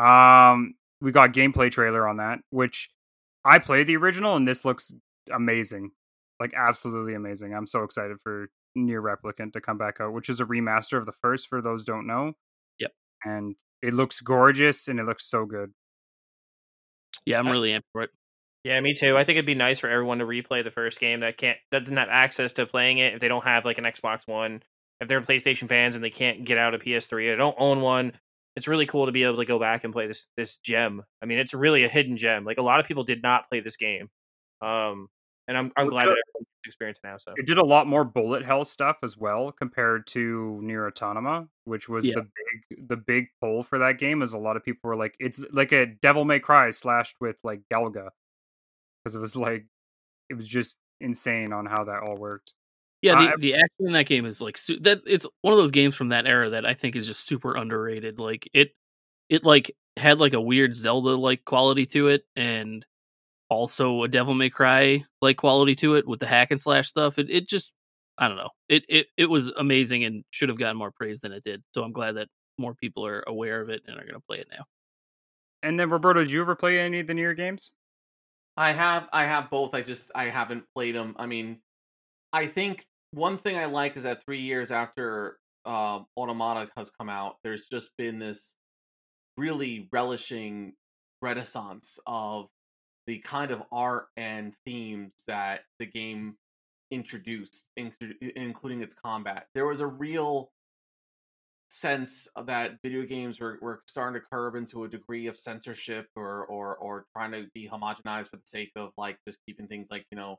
[0.00, 2.90] Um, we got gameplay trailer on that, which
[3.44, 4.92] I played the original, and this looks
[5.32, 5.92] amazing,
[6.40, 7.54] like absolutely amazing.
[7.54, 11.06] I'm so excited for NieR Replicant to come back out, which is a remaster of
[11.06, 11.46] the first.
[11.48, 12.32] For those don't know,
[12.80, 12.92] Yep.
[13.24, 15.72] and it looks gorgeous and it looks so good.
[17.26, 18.10] Yeah, I'm really amped for it.
[18.64, 19.16] Yeah, me too.
[19.16, 21.80] I think it'd be nice for everyone to replay the first game that can't that
[21.80, 24.62] doesn't have access to playing it if they don't have like an Xbox One.
[25.00, 28.12] If they're PlayStation fans and they can't get out a PS3 or don't own one,
[28.56, 31.02] it's really cool to be able to go back and play this this gem.
[31.22, 32.44] I mean, it's really a hidden gem.
[32.44, 34.08] Like a lot of people did not play this game.
[34.60, 35.08] Um
[35.46, 37.16] and I'm I'm glad that everyone's experienced it now.
[37.18, 41.48] So It did a lot more bullet hell stuff as well compared to NieR Automata,
[41.64, 42.14] which was Yeah.
[42.14, 44.22] the big the big pull for that game.
[44.22, 47.36] Is a lot of people were like, it's like a Devil May Cry slashed with
[47.44, 48.10] like Galaga,
[49.04, 49.66] because it was like
[50.30, 52.54] it was just insane on how that all worked.
[53.04, 55.02] Yeah, the, I- the action in that game is like su- that.
[55.06, 58.18] It's one of those games from that era that I think is just super underrated.
[58.18, 58.70] Like it,
[59.28, 62.84] it like had like a weird Zelda like quality to it, and
[63.50, 67.18] also a Devil May Cry like quality to it with the hack and slash stuff.
[67.18, 67.74] It it just
[68.16, 68.50] I don't know.
[68.70, 71.62] It it it was amazing and should have gotten more praise than it did.
[71.74, 72.28] So I'm glad that
[72.58, 74.64] more people are aware of it and are going to play it now.
[75.62, 77.72] And then Roberto, did you ever play any of the newer games?
[78.56, 79.74] I have I have both.
[79.74, 81.16] I just I haven't played them.
[81.18, 81.58] I mean,
[82.32, 87.08] I think one thing I like is that three years after uh, Automata has come
[87.08, 88.56] out, there's just been this
[89.36, 90.72] really relishing
[91.22, 92.48] renaissance of
[93.06, 96.36] the kind of art and themes that the game
[96.90, 99.46] introduced, including its combat.
[99.54, 100.50] There was a real
[101.70, 106.44] sense that video games were, were starting to curb into a degree of censorship or
[106.44, 110.04] or or trying to be homogenized for the sake of like just keeping things like
[110.10, 110.38] you know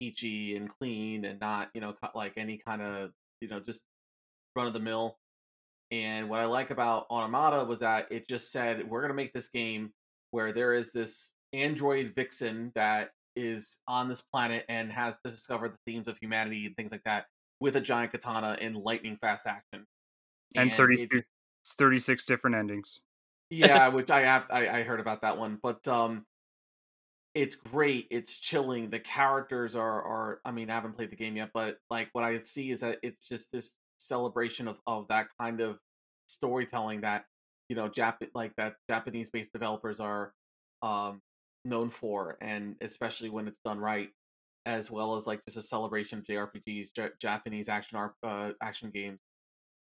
[0.00, 3.82] peachy and clean and not you know like any kind of you know just
[4.56, 5.16] run of the mill
[5.90, 9.32] and what i like about automata was that it just said we're going to make
[9.32, 9.90] this game
[10.30, 15.68] where there is this android vixen that is on this planet and has to discover
[15.68, 17.26] the themes of humanity and things like that
[17.60, 19.84] with a giant katana in lightning fast action
[20.54, 23.00] And, it 36 just- 36 different endings.
[23.50, 26.24] yeah, which I have I, I heard about that one, but um,
[27.34, 28.06] it's great.
[28.10, 28.90] It's chilling.
[28.90, 32.24] The characters are are I mean I haven't played the game yet, but like what
[32.24, 35.78] I see is that it's just this celebration of of that kind of
[36.26, 37.24] storytelling that
[37.68, 40.32] you know Jap like that Japanese based developers are
[40.82, 41.20] um
[41.64, 44.10] known for, and especially when it's done right,
[44.66, 48.90] as well as like just a celebration of JRPGs, J- Japanese action art uh, action
[48.90, 49.20] games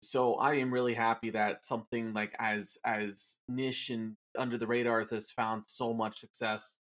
[0.03, 5.11] so I am really happy that something like as as niche and under the radars
[5.11, 6.79] has found so much success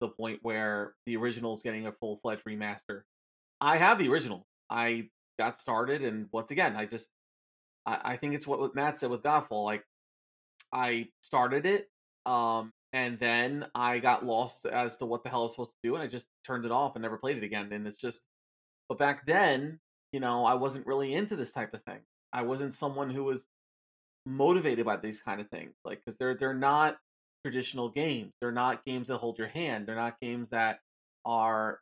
[0.00, 3.02] the point where the original is getting a full fledged remaster.
[3.60, 4.46] I have the original.
[4.68, 7.08] I got started, and once again, I just
[7.86, 9.64] I, I think it's what Matt said with Godfall.
[9.64, 9.84] Like
[10.72, 11.88] I started it,
[12.26, 15.88] um, and then I got lost as to what the hell I was supposed to
[15.88, 17.72] do, and I just turned it off and never played it again.
[17.72, 18.22] And it's just,
[18.88, 19.80] but back then,
[20.12, 22.00] you know, I wasn't really into this type of thing.
[22.32, 23.46] I wasn't someone who was
[24.26, 26.96] motivated by these kind of things, like because they're they're not
[27.44, 28.32] traditional games.
[28.40, 29.86] They're not games that hold your hand.
[29.86, 30.80] They're not games that
[31.24, 31.80] are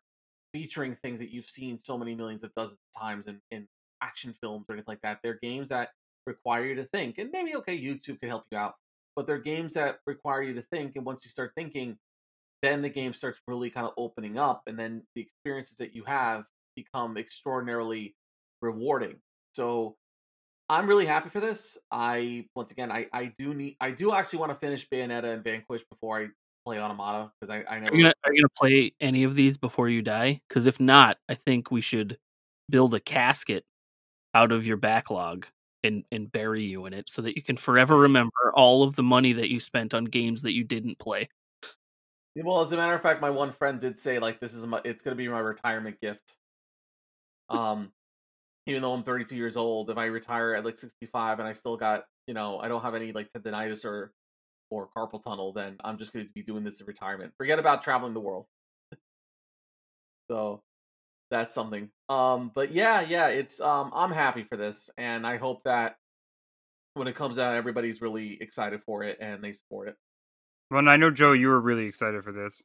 [0.53, 3.67] featuring things that you've seen so many millions of dozens of times in, in
[4.03, 5.19] action films or anything like that.
[5.23, 5.91] They're games that
[6.27, 8.75] require you to think, and maybe okay, YouTube can help you out,
[9.17, 10.97] but they're games that require you to think.
[10.97, 11.99] And once you start thinking,
[12.63, 16.05] then the game starts really kind of opening up, and then the experiences that you
[16.05, 16.45] have
[16.77, 18.15] become extraordinarily
[18.63, 19.17] rewarding.
[19.55, 19.97] So
[20.69, 21.77] I'm really happy for this.
[21.91, 25.45] I once again, I I do need, I do actually want to finish Bayonetta and
[25.45, 26.29] Vanquish before I
[26.65, 27.95] play Automata because I I never.
[27.95, 30.41] Are you gonna, are you gonna play any of these before you die?
[30.49, 32.19] Because if not, I think we should
[32.71, 33.65] build a casket
[34.33, 35.47] out of your backlog
[35.83, 39.03] and and bury you in it, so that you can forever remember all of the
[39.03, 41.29] money that you spent on games that you didn't play.
[42.37, 44.81] Well, as a matter of fact, my one friend did say like this is my
[44.85, 46.37] it's gonna be my retirement gift.
[47.51, 47.93] Um,
[48.67, 51.77] even though I'm 32 years old, if I retire at like 65 and I still
[51.77, 54.13] got you know I don't have any like tendonitis or
[54.71, 57.35] or carpal tunnel, then I'm just going to be doing this in retirement.
[57.37, 58.47] Forget about traveling the world.
[60.31, 60.63] so
[61.31, 61.91] that's something.
[62.09, 65.97] Um, but yeah, yeah, it's um, I'm happy for this, and I hope that
[66.95, 69.97] when it comes out, everybody's really excited for it and they support it.
[70.71, 72.63] Well, and I know Joe, you were really excited for this.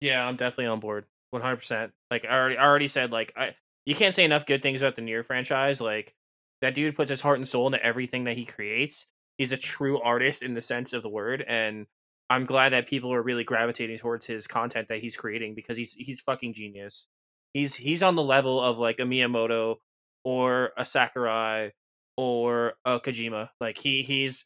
[0.00, 1.06] Yeah, I'm definitely on board.
[1.34, 1.90] 100%.
[2.10, 3.54] Like I already I already said like I
[3.88, 5.80] you can't say enough good things about the NieR franchise.
[5.80, 6.14] Like
[6.60, 9.06] that dude puts his heart and soul into everything that he creates.
[9.38, 11.86] he's a true artist in the sense of the word, and
[12.28, 15.94] I'm glad that people are really gravitating towards his content that he's creating because he's
[15.94, 17.06] he's fucking genius.
[17.54, 19.76] He's he's on the level of like a Miyamoto
[20.22, 21.70] or a Sakurai
[22.18, 23.48] or a Kojima.
[23.58, 24.44] Like he he's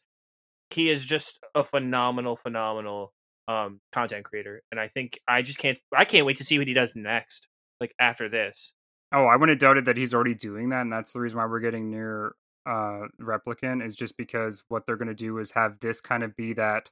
[0.69, 3.13] he is just a phenomenal, phenomenal
[3.49, 4.63] um content creator.
[4.71, 7.49] And I think I just can't I can't wait to see what he does next.
[7.81, 8.71] Like after this.
[9.13, 11.45] Oh, I wouldn't have doubted that he's already doing that, and that's the reason why
[11.45, 12.31] we're getting NieR
[12.65, 16.53] uh replicant is just because what they're gonna do is have this kind of be
[16.53, 16.89] that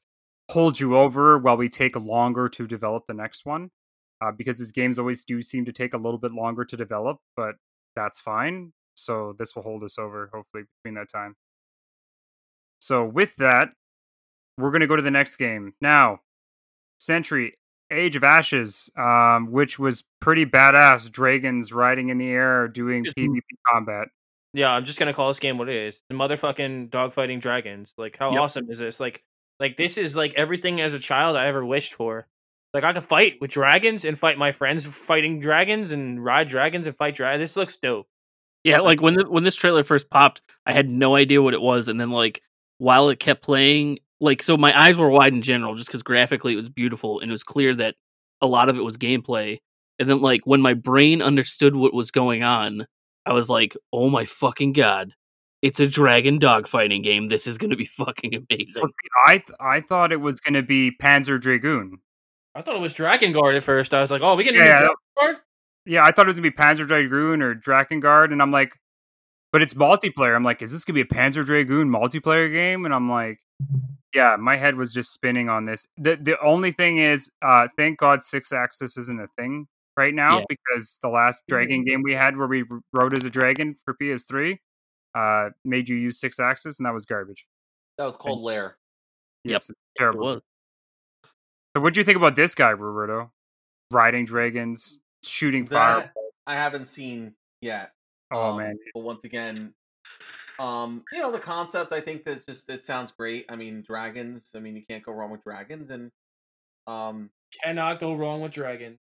[0.50, 3.72] hold you over while we take longer to develop the next one.
[4.22, 7.18] Uh, because his games always do seem to take a little bit longer to develop,
[7.36, 7.56] but
[7.96, 8.72] that's fine.
[8.96, 11.36] So this will hold us over, hopefully, between that time.
[12.80, 13.70] So with that,
[14.58, 16.20] we're gonna go to the next game now.
[17.00, 17.54] Century
[17.92, 21.12] Age of Ashes, um, which was pretty badass.
[21.12, 24.08] Dragons riding in the air, doing Just- PvP combat.
[24.54, 26.02] Yeah, I'm just gonna call this game what it is.
[26.10, 27.94] The motherfucking dogfighting dragons.
[27.98, 28.42] Like how Yep.
[28.42, 29.00] awesome is this?
[29.00, 29.24] Like
[29.60, 32.28] like this is like everything as a child I ever wished for.
[32.74, 36.88] Like I could fight with dragons and fight my friends fighting dragons and ride dragons
[36.88, 37.42] and fight dragons.
[37.44, 38.08] This looks dope.
[38.64, 41.62] Yeah, like when the, when this trailer first popped, I had no idea what it
[41.62, 42.42] was, and then like
[42.78, 46.54] while it kept playing, like so my eyes were wide in general, just because graphically
[46.54, 47.96] it was beautiful, and it was clear that
[48.42, 49.58] a lot of it was gameplay.
[50.00, 52.86] And then like when my brain understood what was going on,
[53.26, 55.12] I was like, "Oh my fucking god,
[55.62, 57.28] it's a dragon dog fighting game!
[57.28, 58.84] This is gonna be fucking amazing."
[59.26, 61.98] I th- I thought it was gonna be Panzer Dragoon.
[62.56, 63.94] I thought it was Drakengard at first.
[63.94, 64.80] I was like, oh, we getting Yeah, into yeah.
[64.80, 65.36] Dragon Guard?
[65.86, 68.74] Yeah, I thought it was gonna be Panzer Dragoon or Drakengard, and I'm like,
[69.52, 70.36] but it's multiplayer.
[70.36, 72.86] I'm like, is this gonna be a Panzer Dragoon multiplayer game?
[72.86, 73.40] And I'm like,
[74.14, 75.88] yeah, my head was just spinning on this.
[75.98, 80.46] The the only thing is, uh, thank God Sixaxis isn't a thing right now Yeah.
[80.50, 84.58] because the last dragon game we had where we rode as a dragon for PS3
[85.14, 87.46] uh made you use Sixaxis and that was garbage.
[87.98, 88.78] That was called Lair.
[89.44, 90.22] Yep, Yes, it's It terrible.
[90.26, 90.42] was.
[91.76, 93.32] So what do you think about this guy, Roberto?
[93.92, 96.12] Riding dragons, shooting fire.
[96.48, 97.92] I haven't seen yet.
[98.32, 99.74] Oh Um, man, But once again,
[100.62, 103.46] um, you know, the concept I think that just it sounds great.
[103.50, 106.12] I mean, dragons, I mean you can't go wrong with dragons and
[106.88, 107.30] um
[107.64, 108.98] Cannot go wrong with Dragon.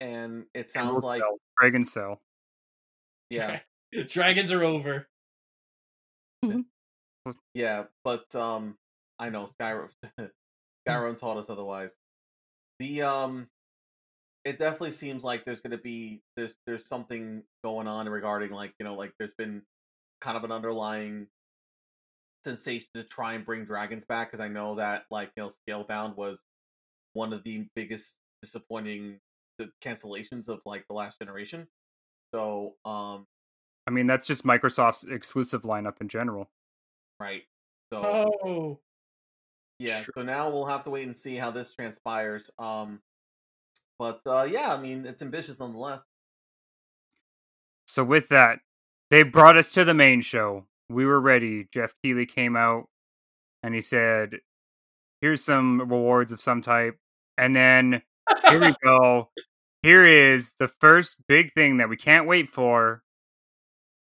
[0.00, 1.38] and it sounds we'll like sell.
[1.60, 2.20] dragon cell.
[3.30, 3.60] yeah,
[4.08, 5.08] Dragons are over.
[7.54, 8.76] yeah, but um
[9.18, 9.88] I know Skyrim
[10.88, 11.96] Skyrim taught us otherwise.
[12.78, 13.48] The um
[14.44, 18.72] it definitely seems like there's going to be there's there's something going on regarding like,
[18.78, 19.62] you know, like there's been
[20.20, 21.26] kind of an underlying
[22.44, 26.16] sensation to try and bring dragons back because I know that like you know Scalebound
[26.16, 26.44] was
[27.12, 29.18] one of the biggest disappointing
[29.82, 31.66] cancellations of like the last generation.
[32.34, 33.26] So um
[33.88, 36.50] I mean, that's just Microsoft's exclusive lineup in general.
[37.20, 37.42] right.
[37.92, 38.80] So Oh.
[39.78, 42.50] yeah, so now we'll have to wait and see how this transpires.
[42.58, 43.00] Um
[43.98, 46.06] but uh yeah, I mean it's ambitious nonetheless.
[47.86, 48.58] So with that,
[49.10, 50.66] they brought us to the main show.
[50.88, 51.66] We were ready.
[51.72, 52.88] Geoff Keighley came out
[53.62, 54.36] and he said,
[55.20, 56.96] "Here's some rewards of some type."
[57.38, 58.02] And then
[58.48, 59.30] here we go.
[59.82, 63.02] Here is the first big thing that we can't wait for.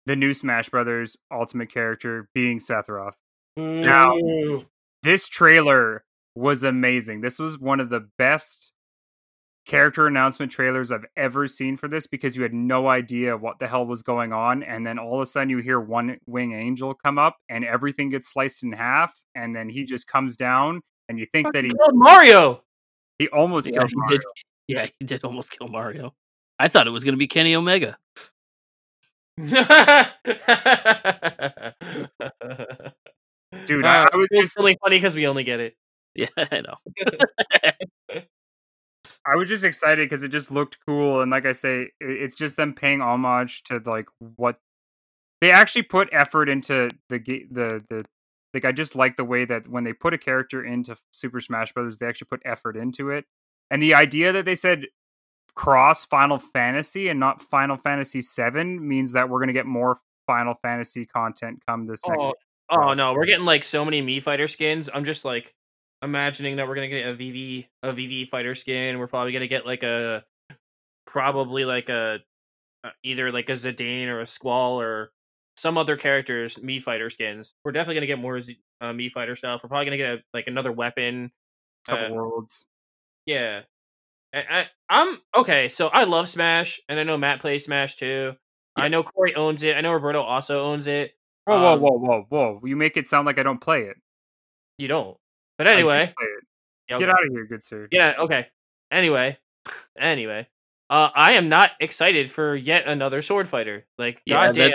[0.08, 3.16] The new Smash Brothers Ultimate character being Sephiroth.
[3.56, 4.16] Now-
[5.04, 6.04] This trailer
[6.36, 7.22] was amazing.
[7.22, 8.72] This was one of the best
[9.66, 13.68] character announcement trailers I've ever seen for this because you had no idea what the
[13.68, 14.64] hell was going on.
[14.64, 18.10] And then all of a sudden you hear one wing angel come up and everything
[18.10, 19.14] gets sliced in half.
[19.36, 19.88] And then he mm.
[19.88, 22.64] just comes down and you think that he, Killed Mario.
[23.20, 24.18] he almost Yeah, killed he Mario.
[24.18, 24.22] did.
[24.68, 26.14] Yeah, he did almost kill Mario.
[26.58, 27.98] I thought it was going to be Kenny Omega.
[29.38, 30.12] Dude, I-
[34.04, 35.76] ah, I was it's just- really funny because we only get it.
[36.16, 36.76] Yeah, I know.
[39.26, 41.22] I was just excited because it just looked cool.
[41.22, 44.60] And like I say, it's just them paying homage to like what
[45.42, 48.06] they actually put effort into the the the
[48.54, 48.66] like.
[48.66, 51.98] I just like the way that when they put a character into Super Smash Brothers,
[51.98, 53.26] they actually put effort into it.
[53.70, 54.86] And the idea that they said
[55.56, 60.56] cross Final Fantasy and not Final Fantasy Seven means that we're gonna get more Final
[60.62, 62.28] Fantasy content come this next.
[62.28, 62.34] Oh,
[62.70, 64.90] oh no, we're getting like so many Mii fighter skins.
[64.92, 65.54] I'm just like
[66.02, 69.00] imagining that we're gonna get a Vivi a Vivi fighter skin.
[69.00, 70.24] We're probably gonna get like a
[71.06, 72.20] probably like a
[72.84, 75.12] uh, either like a Zidane or a Squall or
[75.58, 77.54] some other characters Mii fighter skins.
[77.64, 79.62] We're definitely gonna get more Z- uh, Mii fighter stuff.
[79.64, 81.32] We're probably gonna get a, like another weapon.
[81.88, 82.66] couple uh, worlds.
[83.26, 83.62] Yeah.
[84.34, 85.68] I, I'm okay.
[85.68, 88.34] So I love Smash, and I know Matt plays Smash too.
[88.78, 89.76] I know Corey owns it.
[89.76, 91.12] I know Roberto also owns it.
[91.44, 92.62] Whoa, whoa, Um, whoa, whoa, whoa!
[92.64, 93.98] You make it sound like I don't play it.
[94.78, 95.18] You don't.
[95.62, 96.12] But anyway,
[96.90, 97.88] yeah, get out of here, good sir.
[97.92, 98.48] Yeah, okay.
[98.90, 99.38] Anyway,
[100.00, 100.48] anyway,
[100.90, 103.86] uh, I am not excited for yet another sword fighter.
[104.00, 104.72] Like, Yeah, goddamn.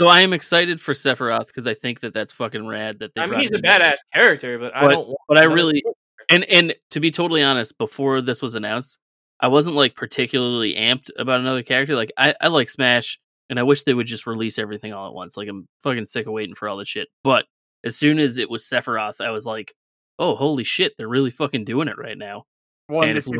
[0.00, 3.00] So I am excited for Sephiroth because I think that that's fucking rad.
[3.00, 5.14] That they I mean, he's a badass character, but, I don't.
[5.28, 5.82] But I really-
[6.30, 8.96] And and to be totally honest, before this was announced,
[9.40, 11.96] I wasn't like particularly amped about another character.
[11.96, 13.18] Like I, I like Smash,
[13.50, 15.36] and I wish they would just release everything all at once.
[15.36, 17.08] Like I'm fucking sick of waiting for all this shit.
[17.22, 17.44] But
[17.84, 19.74] as soon as it was Sephiroth, I was like,
[20.20, 22.44] oh holy shit, they're really fucking doing it right now.
[22.88, 23.36] Well, and And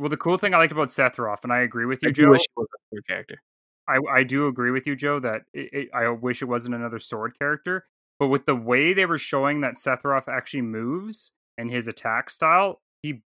[0.00, 2.30] well, the cool thing I liked about Sephiroth, and I agree with you, I Joe.
[2.30, 2.66] wish it was
[2.98, 3.42] a character.
[3.86, 6.98] I, I do agree with you, Joe, that it, it, I wish it wasn't another
[6.98, 7.84] sword character.
[8.18, 12.80] But with the way they were showing that Sephiroth actually moves and his attack style,
[13.02, 13.22] he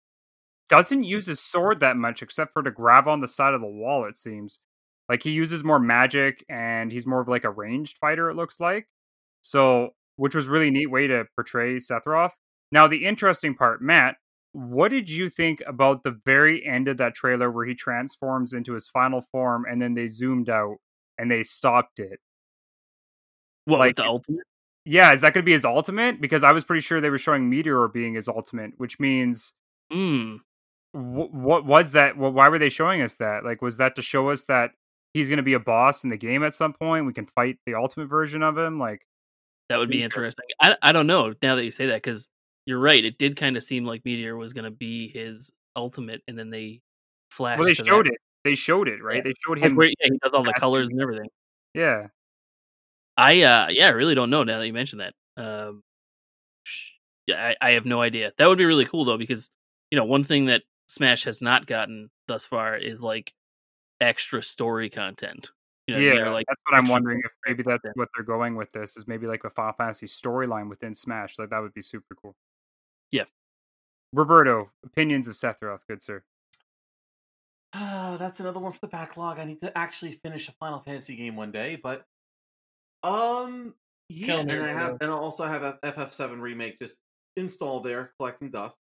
[0.69, 3.67] doesn't use his sword that much except for to grab on the side of the
[3.67, 4.61] wall, it seems.
[5.09, 8.61] Like he uses more magic and he's more of like a ranged fighter, it looks
[8.61, 8.89] like.
[9.43, 12.33] So, which was really neat way to portray Sephiroth.
[12.73, 14.17] Now, the interesting part, Matt,
[14.53, 18.75] what did you think about the very end of that trailer where he transforms into
[18.75, 20.77] his final form and then they zoomed out
[21.19, 22.19] and they stopped it?
[23.65, 24.45] What Like the ultimate?
[24.85, 26.21] Yeah, is that going to be his ultimate?
[26.21, 29.53] Because I was pretty sure they were showing Meteor being his ultimate, which means
[29.91, 30.37] hmm.
[30.93, 32.17] wh- what was that?
[32.17, 33.45] Well, why were they showing us that?
[33.45, 34.71] Like, was that to show us that
[35.13, 37.07] he's going to be a boss in the game at some point?
[37.07, 38.81] We can fight the ultimate version of him.
[38.81, 39.07] Like,
[39.69, 40.47] That would be interesting.
[40.61, 42.29] I I don't know now that you say that because
[42.67, 43.05] you're right.
[43.05, 46.51] It did kind of seem like Meteor was going to be his ultimate, and then
[46.51, 46.81] they
[47.31, 47.59] flashed.
[47.59, 48.13] well, they showed that.
[48.13, 48.19] it.
[48.45, 49.17] They showed it, right?
[49.17, 49.23] Yeah.
[49.25, 49.77] They showed him.
[49.77, 51.29] where- yeah, he does all the colors and everything.
[51.75, 52.09] Yeah.
[53.17, 55.15] I uh yeah, I really don't know now that you mentioned that.
[55.37, 55.83] Um
[57.27, 58.33] yeah, I, I have no idea.
[58.39, 59.51] That would be really cool though, because
[59.91, 63.33] you know, one thing that Smash has not gotten thus far is like
[64.01, 65.51] extra story content.
[65.87, 66.25] You know, what I mean?
[66.25, 67.97] yeah, like that's what I'm wondering if maybe that's content.
[67.97, 71.39] what they're going with this is maybe like a Final Fantasy storyline within Smash.
[71.39, 72.35] Like that would be super cool.
[73.11, 73.25] Yeah.
[74.13, 76.23] Roberto, opinions of Sephiroth, good sir.
[77.73, 79.39] Ah, that's another one for the backlog.
[79.39, 82.05] I need to actually finish a Final Fantasy game one day, but
[83.03, 83.75] um,
[84.09, 86.99] yeah, and I have, and I also have a FF7 remake just
[87.37, 88.79] installed there, collecting dust.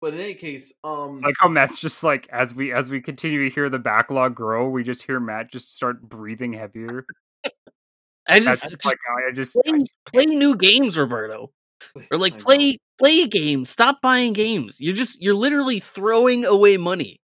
[0.00, 3.48] But in any case, um, Like how Matt's just like as we as we continue
[3.48, 7.06] to hear the backlog grow, we just hear Matt just start breathing heavier.
[8.28, 8.98] I just, just just like
[9.28, 11.50] I just play, play new games, Roberto.
[12.10, 13.70] Or like I play play games.
[13.70, 14.80] Stop buying games.
[14.80, 17.20] You're just you're literally throwing away money.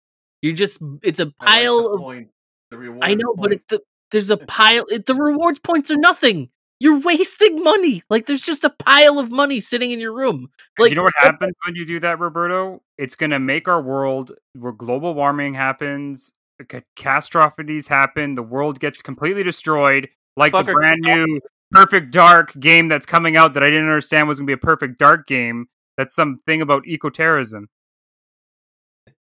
[0.42, 2.28] you're just it's a I like pile of point,
[2.70, 4.84] the I rewards know, but it's the, there's a pile.
[4.88, 6.50] It, the rewards points are nothing.
[6.78, 8.02] You're wasting money.
[8.10, 10.48] Like there's just a pile of money sitting in your room.
[10.78, 12.82] Like you know what happens when you do that, Roberto?
[12.98, 16.32] It's gonna make our world where global warming happens,
[16.68, 21.40] ca- catastrophes happen, the world gets completely destroyed, like the brand new
[21.72, 24.98] Perfect Dark game that's coming out that I didn't understand was gonna be a Perfect
[24.98, 25.66] Dark game.
[25.96, 27.64] That's something about ecoterrorism.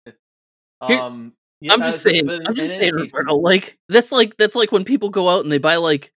[0.86, 2.26] Here- um, yeah, I'm just saying.
[2.26, 3.36] but in- I'm just saying, Roberto.
[3.36, 6.12] Like that's like that's like when people go out and they buy like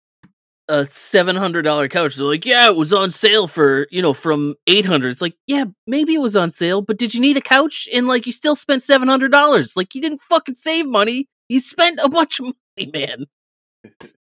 [0.68, 2.16] a seven hundred dollar couch.
[2.16, 5.10] They're like, yeah, it was on sale for you know from eight hundred.
[5.10, 7.88] It's like, yeah, maybe it was on sale, but did you need a couch?
[7.94, 9.76] And like, you still spent seven hundred dollars.
[9.78, 11.28] Like, you didn't fucking save money.
[11.50, 12.46] You spent a bunch of
[12.78, 13.26] money, man.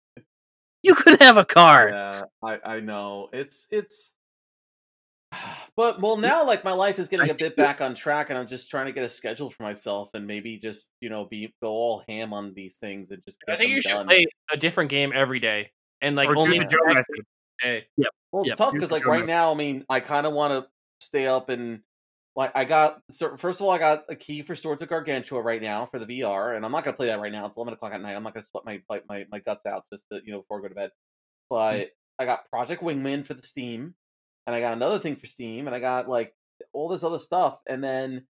[0.83, 1.91] You could have a car.
[1.91, 4.15] Yeah, I I know it's it's.
[5.75, 8.47] But well, now like my life is getting a bit back on track, and I'm
[8.47, 11.71] just trying to get a schedule for myself, and maybe just you know be go
[11.71, 13.43] all ham on these things and just.
[13.49, 14.07] I think you should done.
[14.07, 15.71] play a different game every day,
[16.03, 17.25] and like or only do the Joe that method.
[17.63, 17.87] day.
[18.33, 18.59] Well, it's Yep.
[18.59, 20.71] tough because like right now, I mean, I kind of want to
[21.01, 21.81] stay up and
[22.35, 25.43] like I got so first of all, I got a key for Swords of Gargantua
[25.43, 27.47] right now for the VR, and I'm not gonna play that right now.
[27.47, 28.15] It's 11 o'clock at night.
[28.15, 30.59] I'm not gonna sweat my my my, my guts out just to you know before
[30.59, 30.91] I go to bed.
[31.51, 33.95] But I got Project Wingman for the Steam,
[34.47, 36.35] and I got another thing for Steam, and I got like
[36.73, 38.27] all this other stuff, and then.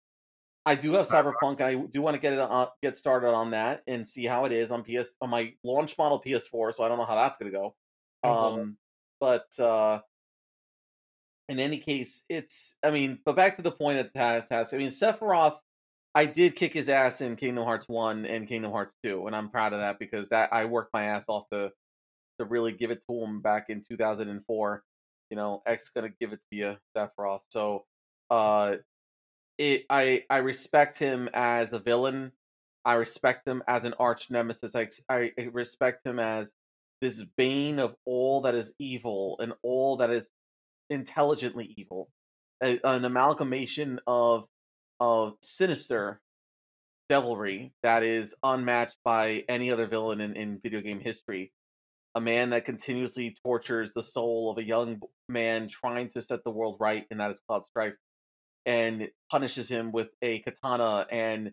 [0.66, 3.52] I do have Cyberpunk, and I do want to get it on, get started on
[3.52, 6.74] that and see how it is on PS on my launch model PS4.
[6.74, 7.74] So I don't know how that's gonna go.
[8.22, 8.30] Boy.
[8.30, 8.78] Um,
[9.22, 10.02] but uh,
[11.50, 14.50] in any case, it's I mean, but back to the point of task.
[14.50, 15.58] task I mean, Sephiroth,
[16.14, 19.50] I did kick his ass in Kingdom Hearts One and Kingdom Hearts Two, and I'm
[19.50, 21.72] proud of that because that I worked my ass off to
[22.39, 24.84] to really give it to him back in 2004.
[25.30, 27.41] You know, X gonna give it to you, Sephiroth.
[27.50, 27.86] So,
[28.30, 28.76] uh,
[29.58, 32.32] it I I respect him as a villain.
[32.86, 34.76] I respect him as an arch nemesis.
[34.76, 36.54] I I respect him as
[37.02, 40.32] this bane of all that is evil and all that is
[40.90, 42.10] intelligently evil,
[42.64, 44.46] a, an amalgamation of
[45.00, 46.22] of sinister
[47.10, 51.52] devilry that is unmatched by any other villain in, in video game history.
[52.16, 56.50] a man that continuously tortures the soul of a young man trying to set the
[56.50, 57.94] world right, and that is Cloud Strife,
[58.66, 61.52] and punishes him with a katana, and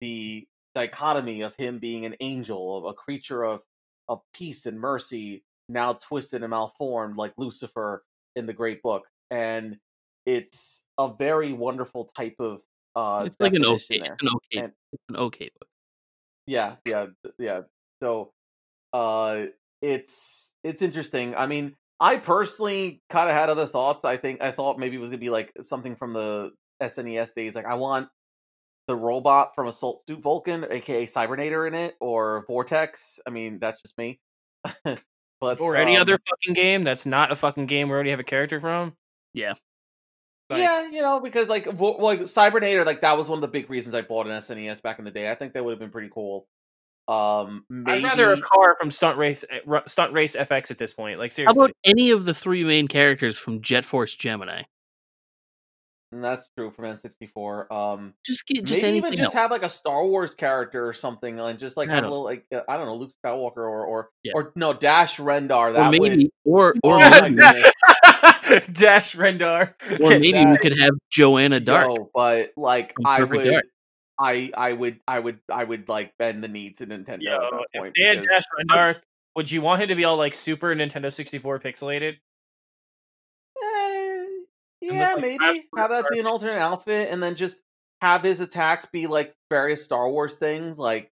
[0.00, 3.62] the dichotomy of him being an angel, of a creature of
[4.08, 8.02] of peace and mercy, now twisted and malformed like Lucifer
[8.36, 9.76] in the Great Book, and
[10.26, 12.60] it's a very wonderful type of
[12.96, 14.12] uh it's like an okay, there.
[14.14, 15.68] it's an okay, And- it's an okay book.
[16.46, 17.06] Yeah, yeah,
[17.38, 17.60] yeah.
[18.02, 18.32] So,
[18.92, 19.46] uh,
[19.82, 21.34] it's it's interesting.
[21.36, 24.04] I mean, I personally kind of had other thoughts.
[24.04, 26.50] I think I thought maybe it was gonna be like something from the
[26.82, 27.54] SNES days.
[27.54, 28.08] Like, I want
[28.88, 33.20] the robot from Assault Suit Valken, aka Cybernator, in it, or Vortex.
[33.26, 34.18] I mean, that's just me.
[35.40, 38.20] but or any um, other fucking game that's not a fucking game we already have
[38.20, 38.94] a character from.
[39.32, 39.54] Yeah.
[40.48, 43.48] Like- yeah, you know, because like vo- like Cybernator, like that was one of the
[43.48, 45.30] big reasons I bought an SNES back in the day.
[45.30, 46.46] I think that would have been pretty cool.
[47.08, 50.94] Um, maybe I'd rather a car from Stunt Race eh, Stunt Race FX at this
[50.94, 51.18] point.
[51.18, 54.62] Like How seriously, about any of the three main characters from Jet Force Gemini?
[56.12, 57.70] And that's true from N64.
[57.70, 59.34] Um, Just get just maybe anything even just else.
[59.34, 62.10] have like a Star Wars character or something, and just like I have a don't-
[62.10, 64.32] little like uh, I don't know Luke Skywalker or or Yeah.
[64.34, 65.72] or no Dash Rendar.
[65.74, 67.36] That would- maybe, or Oh or maybe.
[68.72, 69.74] Dash Rendar.
[70.00, 71.88] or Get maybe we could have Joanna Dark.
[71.96, 73.64] Yo, but like I would, Dark.
[74.18, 77.40] I I would I would I would like bend the knee to Nintendo Yo, at
[77.52, 77.94] that if point.
[77.96, 78.96] they had because- Dash Rendar,
[79.36, 82.14] would you want him to be all like super Nintendo 64 pixelated?
[84.80, 87.58] Yeah, like, maybe have that be an alternate outfit, and then just
[88.00, 91.10] have his attacks be like various Star Wars things, like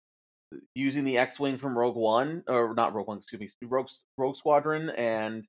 [0.75, 3.87] using the X-wing from Rogue One, or not Rogue One, excuse me, Rogue
[4.17, 5.47] Rogue Squadron, and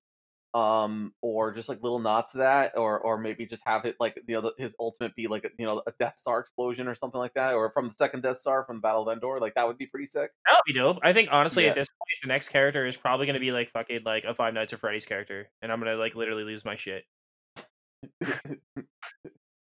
[0.55, 4.17] um, or just like little nods to that, or or maybe just have it like
[4.29, 6.95] you know the- his ultimate be like a, you know a Death Star explosion or
[6.95, 9.67] something like that, or from the second Death Star from Battle of Endor, like that
[9.67, 10.31] would be pretty sick.
[10.47, 10.99] That would be dope.
[11.03, 11.71] I think honestly, Yeah.
[11.71, 14.33] at this point, the next character is probably going to be like fucking like a
[14.35, 17.05] Five Nights at Freddy's character, and I'm gonna like literally lose my shit.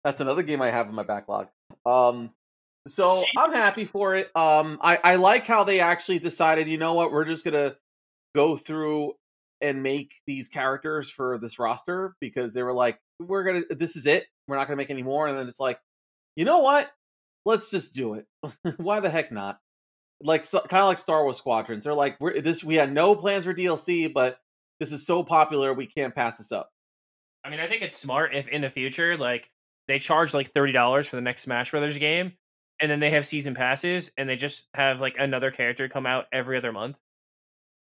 [0.03, 1.47] That's another game I have in my backlog.
[1.85, 2.31] Um,
[2.87, 3.23] so?
[3.35, 4.35] I'm happy for it.
[4.35, 6.67] Um, I I like how they actually decided.
[6.67, 7.11] You know what?
[7.11, 7.75] We're just gonna
[8.35, 9.13] go through
[9.59, 13.63] and make these characters for this roster because they were like, we're gonna.
[13.69, 14.27] This is it.
[14.47, 15.27] We're not gonna make any more.
[15.27, 15.79] And then it's like,
[16.35, 16.91] you know what?
[17.45, 18.27] Let's just do it.
[18.77, 19.59] Why the heck not?
[20.21, 21.83] Like so, kind of like Star Wars Squadrons.
[21.83, 22.63] They're like, we're this.
[22.63, 24.39] We had no plans for DLC, but
[24.79, 26.69] this is so popular, we can't pass this up.
[27.47, 29.49] I mean, I think it's smart if in the future, like
[29.87, 32.33] they charge like thirty dollars for the next Smash Brothers game,
[32.81, 36.25] and then they have season passes, and they just have like another character come out
[36.33, 36.99] every other month.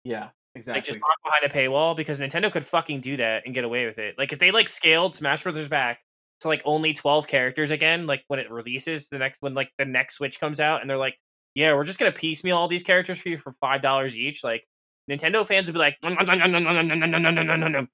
[0.04, 0.80] Yeah, exactly.
[0.80, 3.86] Like just lock behind a paywall because Nintendo could fucking do that and get away
[3.86, 4.16] with it.
[4.18, 6.00] Like if they like scaled Smash Brothers back
[6.42, 9.86] to like only twelve characters again, like when it releases the next when like the
[9.86, 11.16] next Switch comes out, and they're like,
[11.56, 14.44] yeah, we're just gonna piecemeal all these characters for you for five dollars each.
[14.44, 14.68] Like
[15.10, 17.88] Nintendo fans would be like, no, no, no,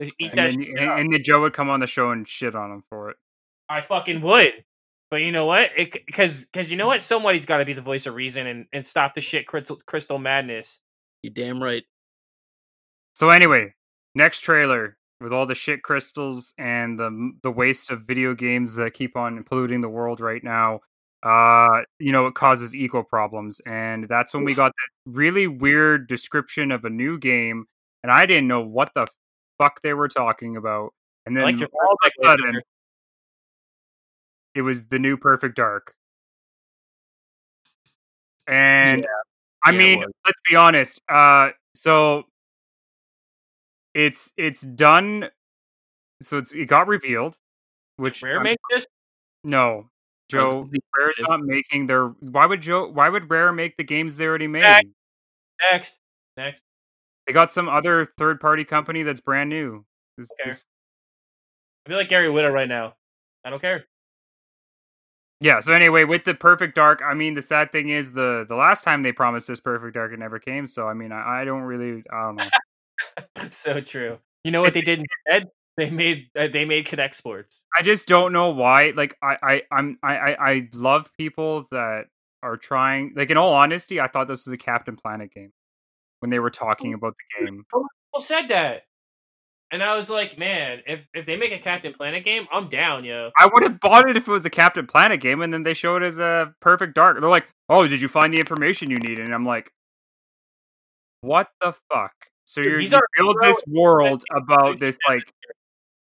[0.00, 0.50] Just eat And that.
[0.54, 2.84] then, shit and, and then Joe would come on the show and shit on him
[2.88, 3.16] for it.
[3.68, 4.64] I fucking would.
[5.10, 5.70] But you know what?
[5.76, 7.02] Because because you know what?
[7.02, 10.18] Somebody's got to be the voice of reason and, and stop the shit crystal, crystal
[10.18, 10.80] madness.
[11.22, 11.84] You damn right.
[13.14, 13.74] So anyway,
[14.14, 18.94] next trailer with all the shit crystals and the the waste of video games that
[18.94, 20.80] keep on polluting the world right now.
[21.22, 26.08] Uh, you know, it causes eco problems, and that's when we got this really weird
[26.08, 27.66] description of a new game,
[28.02, 29.06] and I didn't know what the
[29.58, 30.92] fuck they were talking about.
[31.26, 32.62] And then Electric- all of a sudden,
[34.54, 35.94] it was the new Perfect Dark.
[38.46, 39.06] And
[39.64, 41.00] I Yeah, mean, let's be honest.
[41.08, 42.24] Uh, so
[43.94, 45.30] it's it's done.
[46.22, 47.36] So it's it got revealed,
[47.96, 48.86] which Rare I'm- make this?
[49.44, 49.90] no,
[50.28, 50.68] Joe.
[50.70, 52.08] the- Rare's not making their.
[52.08, 52.88] Why would Joe?
[52.88, 54.62] Why would Rare make the games they already made?
[54.62, 54.88] Next.
[55.70, 55.98] Next,
[56.36, 56.62] next.
[57.26, 59.84] They got some other third party company that's brand new.
[60.18, 60.50] Okay.
[60.50, 60.66] this-
[61.86, 62.94] I feel like Gary Whitta right now.
[63.44, 63.84] I don't care.
[65.40, 65.58] yeah.
[65.60, 68.84] So anyway, with the Perfect Dark, I mean, the sad thing is the the last
[68.84, 70.66] time they promised this Perfect Dark, it never came.
[70.68, 72.02] So I mean, I, I don't really.
[72.12, 72.48] I don't know.
[73.50, 74.18] so true.
[74.44, 75.48] You know what they did instead?
[75.76, 77.64] They made uh, they made Kinect Sports.
[77.76, 78.92] I just don't know why.
[78.94, 82.04] Like I, I I'm I, I I love people that
[82.44, 85.52] are trying like in all honesty, I thought this was a Captain Planet game
[86.22, 87.64] when they were talking about the game.
[87.70, 88.82] People said that,
[89.72, 93.04] and I was like, man, if if they make a Captain Planet game, I'm down,
[93.04, 93.30] yo.
[93.38, 95.74] I would have bought it if it was a Captain Planet game, and then they
[95.74, 97.20] show it as a Perfect Dark.
[97.20, 99.18] They're like, "Oh, did you find the information you need?
[99.18, 99.72] And I'm like,
[101.22, 102.12] "What the fuck?"
[102.44, 105.32] So Dude, you're, you are build this world about this like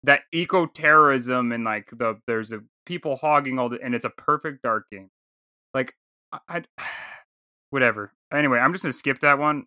[0.05, 4.11] that eco terrorism and like the there's a people hogging all the and it's a
[4.11, 5.09] Perfect Dark game.
[5.73, 5.95] Like
[6.33, 6.63] I, I
[7.71, 8.13] whatever.
[8.33, 9.67] Anyway, I'm just gonna skip that one.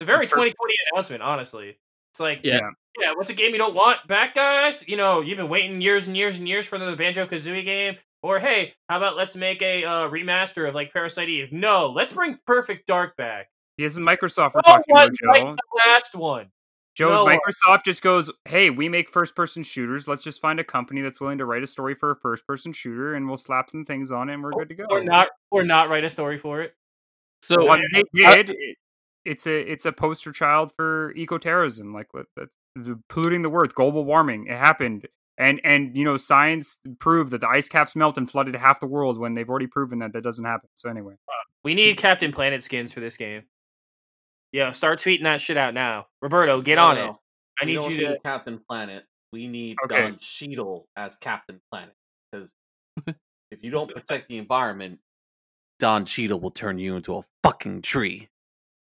[0.00, 0.54] It's a very 2020
[0.92, 1.78] announcement, honestly.
[2.12, 2.70] It's like, Yeah.
[3.00, 3.12] Yeah.
[3.14, 4.84] what's a game you don't want back, guys?
[4.86, 7.96] You know, you've been waiting years and years and years for another Banjo Kazooie game.
[8.22, 11.52] Or hey, how about let's make a uh, remaster of like Parasite Eve?
[11.52, 13.48] No, let's bring Perfect Dark back.
[13.78, 15.54] Yes, Microsoft we're No talking about, Joe.
[15.54, 16.48] the last one.
[16.94, 17.38] Joe, no one.
[17.38, 20.08] Microsoft just goes, "Hey, we make first-person shooters.
[20.08, 23.14] Let's just find a company that's willing to write a story for a first-person shooter,
[23.14, 25.62] and we'll slap some things on it, and we're good to go." Or not, or
[25.62, 26.74] not write a story for it.
[27.42, 28.56] So I mean, they did.
[29.26, 33.74] It- it's a it's a poster child for eco-terrorism, like that's the- polluting the earth,
[33.74, 34.46] global warming.
[34.46, 35.08] It happened,
[35.38, 38.86] and and you know, science proved that the ice caps melt and flooded half the
[38.86, 40.68] world when they've already proven that that doesn't happen.
[40.74, 41.14] So anyway,
[41.64, 43.44] We need Captain Planet skins for this game.
[44.52, 46.06] Yeah, start tweeting that shit out now.
[46.22, 47.04] Roberto, get No, on no.
[47.04, 47.16] it.
[47.60, 48.08] I We need don't you to.
[48.10, 49.04] need Captain Planet.
[49.32, 50.02] We need Okay.
[50.02, 51.94] Don Cheadle as Captain Planet.
[52.30, 52.54] Because
[53.50, 55.00] if you don't protect the environment,
[55.80, 58.28] Don Cheadle will turn you into a fucking tree.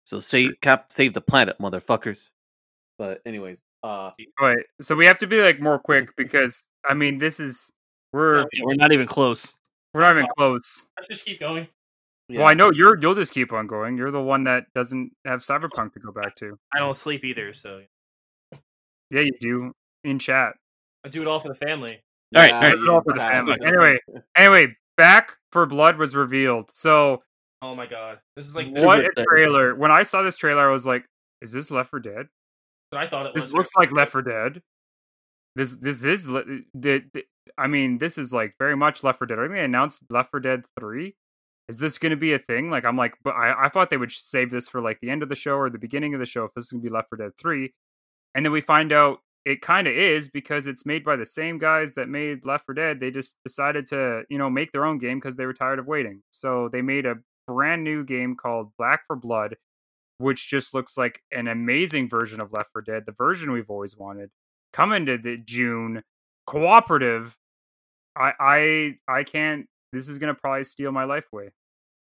[0.08, 2.32] So save cap save the planet, motherfuckers.
[2.98, 7.18] But anyways, uh Wait, so we have to be like more quick because I mean,
[7.18, 7.74] this is
[8.14, 9.54] we're No, Yeah, we're not even close.
[9.94, 10.88] we're not even close.
[10.98, 11.68] Let's just keep going.
[12.30, 12.40] yeah.
[12.40, 13.98] Well, I know you're you'll just keep on going.
[13.98, 16.58] You're the one that doesn't have Cyberpunk to go back to.
[16.74, 17.82] I don't sleep either, so
[19.12, 19.74] Yeah, you do
[20.06, 20.54] in chat.
[21.04, 22.00] I do it all for the family.
[22.34, 22.78] All right, Yeah, all right.
[22.80, 23.58] you All for the family.
[23.62, 24.00] Anyway,
[24.38, 26.72] Anyway, Back 4 Blood was revealed.
[26.72, 27.24] So
[27.62, 29.76] Oh my god, this is like what a trailer!
[29.76, 31.06] When I saw this trailer, I was like,
[31.42, 32.28] "Is this Left 4 Dead?
[32.92, 33.46] what I thought it was.
[33.46, 34.62] This looks like Left 4 Dead.
[35.56, 37.24] This this is le- uh, the, the
[37.58, 39.40] I mean, this is like very much Left 4 Dead.
[39.40, 41.16] I think they announced Left 4 Dead Three.
[41.68, 42.70] Is this going to be a thing?
[42.70, 45.22] Like, I'm like, but I, I thought they would save this for like the end
[45.22, 46.94] of the show or the beginning of the show if this is going to be
[46.94, 47.74] Left 4 Dead Three,
[48.36, 51.58] and then we find out it kind of is because it's made by the same
[51.58, 53.00] guys that made Left 4 Dead.
[53.00, 55.88] They just decided to you know make their own game because they were tired of
[55.88, 56.22] waiting.
[56.30, 57.16] So they made a
[57.48, 59.56] brand new game called Back 4 Blood,
[60.18, 63.98] which just looks like an amazing version of Left 4 Dead, the version we've always
[63.98, 64.30] wanted.
[64.74, 66.04] Coming to the June,
[66.46, 67.36] cooperative.
[68.16, 69.68] I I I can't.
[69.94, 71.52] This is gonna probably steal my life away.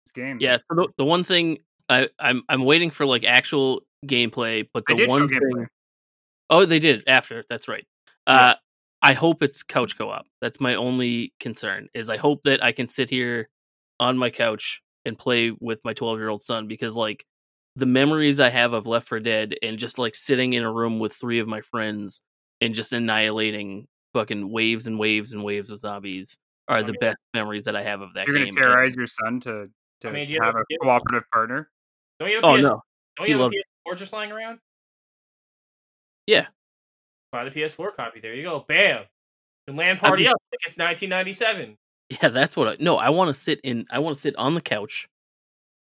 [0.05, 0.37] This game.
[0.41, 0.57] Yeah.
[0.57, 1.59] So the, the one thing
[1.89, 5.53] I, I'm I'm waiting for like actual gameplay, but the one gameplay.
[5.55, 5.67] thing.
[6.49, 7.45] Oh, they did after.
[7.49, 7.85] That's right.
[8.27, 8.55] Uh,
[9.01, 10.25] I hope it's couch co-op.
[10.41, 11.87] That's my only concern.
[11.93, 13.49] Is I hope that I can sit here
[13.99, 17.25] on my couch and play with my 12 year old son because like
[17.75, 20.99] the memories I have of Left 4 Dead and just like sitting in a room
[20.99, 22.21] with three of my friends
[22.59, 26.37] and just annihilating fucking waves and waves and waves of zombies
[26.67, 28.49] are I the mean- best memories that I have of that You're game.
[28.51, 29.67] gonna terrorize your son to
[30.01, 31.69] to I mean, do you have have a a- cooperative partner.
[32.19, 32.81] Don't you have a Oh PS- no.
[33.17, 34.59] Don't he you have loved a PS4 just lying around?
[36.27, 36.47] Yeah.
[37.31, 38.19] Buy the PS4 copy.
[38.19, 38.65] There you go.
[38.67, 39.05] Bam.
[39.67, 41.77] And land party up like it's 1997.
[42.21, 44.53] Yeah, that's what I no, I want to sit in I want to sit on
[44.53, 45.07] the couch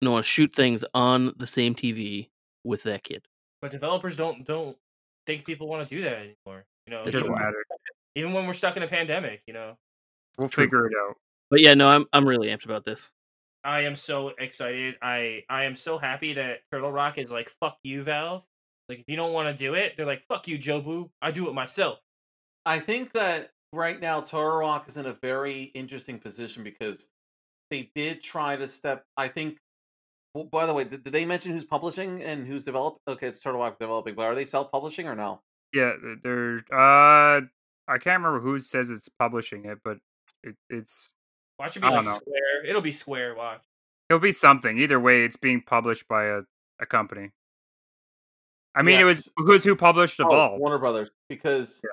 [0.00, 2.28] and I want to shoot things on the same TV
[2.64, 3.22] with that kid.
[3.62, 4.76] But developers don't don't
[5.26, 6.64] think people want to do that anymore.
[6.86, 7.40] You know, It It's doesn't a lot.
[7.40, 7.64] matter.
[8.16, 9.42] even when we're stuck in a pandemic.
[9.46, 9.76] You know,
[10.38, 10.64] We'll True.
[10.64, 11.16] figure it out.
[11.50, 13.10] But yeah, no, I'm I'm really amped about this.
[13.64, 14.96] I am so excited.
[15.02, 18.44] I I am so happy that Turtle Rock is like fuck you, Valve.
[18.88, 21.10] Like if you don't want to do it, they're like fuck you, Jobu.
[21.22, 21.98] I do it myself.
[22.66, 27.08] I think that right now Turtle Rock is in a very interesting position because
[27.70, 29.04] they did try to step.
[29.16, 29.56] I think.
[30.34, 32.98] Well, by the way, did, did they mention who's publishing and who's developed?
[33.08, 35.40] Okay, it's Turtle Rock developing, but are they self-publishing or no?
[35.72, 36.56] Yeah, th- there.
[36.72, 37.40] Uh,
[37.88, 39.98] I can't remember who says it's publishing it, but
[40.44, 41.12] it, it's
[41.58, 42.14] Watch it be I like know.
[42.14, 42.64] Square.
[42.68, 43.34] It'll be Square.
[43.34, 43.60] Watch.
[44.08, 44.78] it'll be something.
[44.78, 46.40] Either way, it's being published by a,
[46.80, 47.30] a company.
[48.76, 50.60] I mean, it was who's who published Oh, Evolve.
[50.60, 51.90] Warner Brothers, because yeah.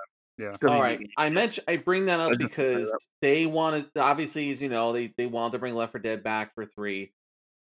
[0.64, 3.46] All right, I mentioned I bring that up was just gonna bring it because they
[3.46, 6.66] wanted, obviously, as you know, they they wanted to bring Left 4 Dead back for
[6.66, 7.12] three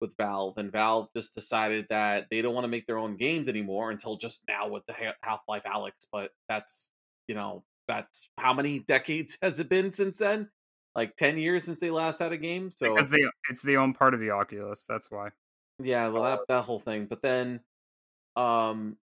[0.01, 3.49] with Valve, and Valve just decided that they don't want to make their own games
[3.49, 6.07] anymore until just now with the Half Life Alyx.
[6.11, 6.93] But that's
[7.29, 10.49] you know that's how many decades has it been since then?
[10.95, 12.71] Like ten years since they last had a game.
[12.71, 14.85] So because they it's the own part of the Oculus.
[14.89, 15.29] That's why.
[15.79, 17.07] yeah, well that that whole thing.
[17.07, 17.61] But then
[18.37, 18.97] um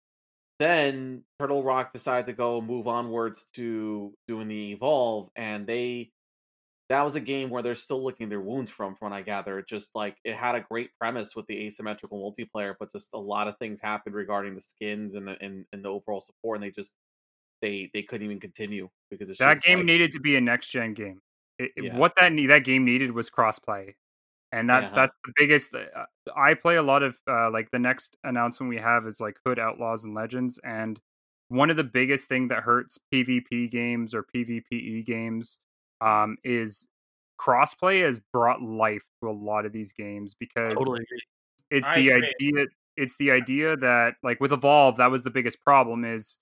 [0.58, 6.10] then Turtle Rock decided to go move onwards to doing the Evolve and they
[6.88, 9.58] that was a game where they're still licking their wounds from from what I gather.
[9.58, 13.18] It just like it had a great premise with the asymmetrical multiplayer, but just a
[13.18, 16.64] lot of things happened regarding the skins and the and, and the overall support and
[16.64, 16.94] they just
[17.60, 20.70] they they couldn't even continue because it's That game like, needed to be a next
[20.70, 21.20] gen game.
[21.58, 21.96] It, Yeah.
[21.96, 23.94] What that need, that game needed was crossplay,
[24.52, 24.96] and that's Yeah.
[24.96, 25.74] that's the biggest.
[25.74, 26.04] Uh,
[26.36, 29.58] I play a lot of uh, like the next announcement we have is like Hood
[29.58, 31.00] Outlaws and Legends, and
[31.48, 35.60] one of the biggest thing that hurts PvP games or PvPe games
[36.00, 36.88] um, is
[37.40, 41.04] crossplay has brought life to a lot of these games because Totally
[41.70, 42.32] it's I the agree.
[42.40, 46.38] idea it's the idea that like with Evolve, that was the biggest problem is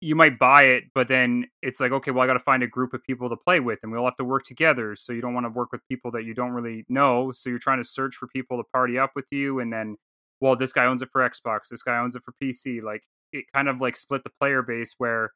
[0.00, 2.68] you might buy it, but then it's like, okay, well, I got to find a
[2.68, 4.94] group of people to play with, and we all have to work together.
[4.94, 7.32] So you don't want to work with people that you don't really know.
[7.32, 9.96] So you're trying to search for people to party up with you, and then,
[10.40, 12.82] well, this guy owns it for Xbox, this guy owns it for PC.
[12.82, 15.32] Like it kind of like split the player base where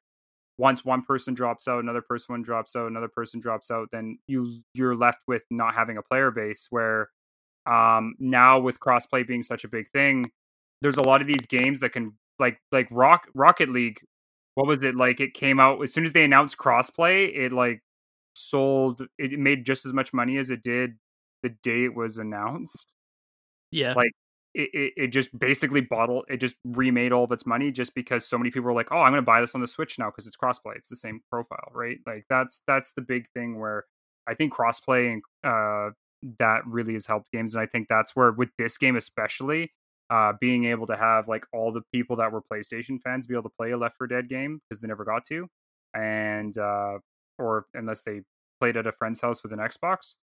[0.59, 4.61] once one person drops out, another person drops out, another person drops out, then you
[4.75, 6.69] you're left with not having a player base.
[6.71, 7.09] Where
[7.67, 10.31] um, now with crossplay being such a big thing,
[10.83, 14.01] there's a lot of these games that can like like Rock Rocket League
[14.55, 15.21] what was it like?
[15.21, 17.83] It came out as soon as they announced crossplay it like
[18.35, 20.95] sold it made just as much money as it did
[21.43, 22.93] the day it was announced.
[23.71, 23.95] Yeah.
[23.95, 24.13] like
[24.55, 28.27] it, it, it just basically bottled it just remade all of its money just because
[28.29, 30.27] so many people were like oh i'm gonna buy this on the switch now because
[30.27, 31.99] it's crossplay it's the same profile right?
[32.07, 33.87] Like that's that's the big thing where
[34.29, 35.93] i think crossplay and uh
[36.39, 39.73] that really has helped games and i think that's where with this game especially
[40.13, 43.45] uh, being able to have like all the people that were PlayStation fans be able
[43.45, 45.47] to play a Left 4 Dead game because they never got to,
[45.95, 46.99] and uh,
[47.39, 48.21] or unless they
[48.61, 50.17] played at a friend's house with an Xbox.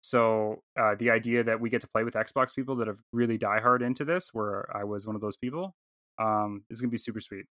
[0.00, 3.36] So uh, the idea that we get to play with Xbox people that have really
[3.36, 5.74] die hard into this, where I was one of those people,
[6.18, 7.44] um, is gonna be super sweet.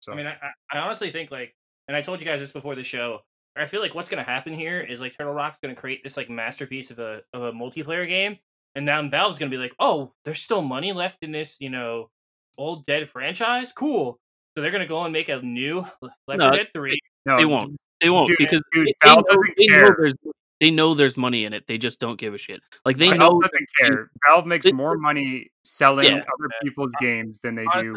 [0.00, 0.36] So I mean, I,
[0.72, 1.54] I honestly think like,
[1.86, 3.20] and I told you guys this before the show.
[3.56, 6.04] I feel like what's going to happen here is like Turtle Rock's going to create
[6.04, 8.38] this like masterpiece of a of a multiplayer game,
[8.78, 11.68] and now Valve's going to be like, oh, there's still money left in this, you
[11.68, 12.08] know,
[12.56, 13.72] old dead franchise.
[13.72, 14.18] Cool.
[14.56, 16.98] So they're going to go and make a new Left 4 No, Dead Three.
[17.26, 17.76] no, They won't.
[18.00, 19.96] They won't Dude, because dude, they, they Valve know, doesn't they know care.
[19.98, 20.14] there's
[20.60, 21.66] they know there's money in it.
[21.68, 22.60] They just don't give a shit.
[22.84, 24.10] Like they Valve know doesn't care.
[24.28, 26.16] Valve makes they- more money selling Yeah.
[26.18, 27.96] other people's games than they do.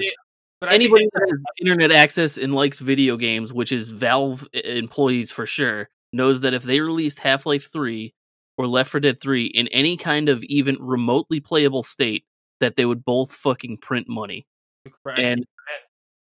[0.60, 5.32] But anybody that has internet access and likes video games, which is Valve e- employees
[5.32, 8.14] for sure, knows that if they released Half Life Three
[8.62, 12.24] or Left 4 Dead Three in any kind of even remotely playable state,
[12.60, 14.46] that they would both fucking print money.
[15.18, 15.46] And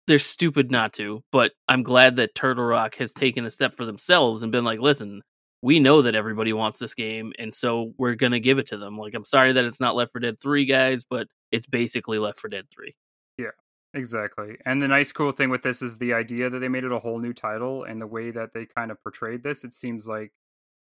[0.08, 1.24] they're stupid not to.
[1.32, 4.80] But I'm glad that Turtle Rock has taken a step for themselves and been like,
[4.80, 5.22] listen.
[5.64, 8.96] We know that everybody wants this game, and so we're gonna give it to them.
[8.96, 12.40] Like, I'm sorry that it's not Left 4 Dead 3, guys, but it's basically Left
[12.40, 12.96] 4 Dead 3.
[13.40, 13.50] Yeah,
[13.94, 14.58] Exactly.
[14.66, 17.00] And the nice cool thing with this is the idea that they made it a
[17.00, 20.32] whole new title and the way that they kind of portrayed this, it seems like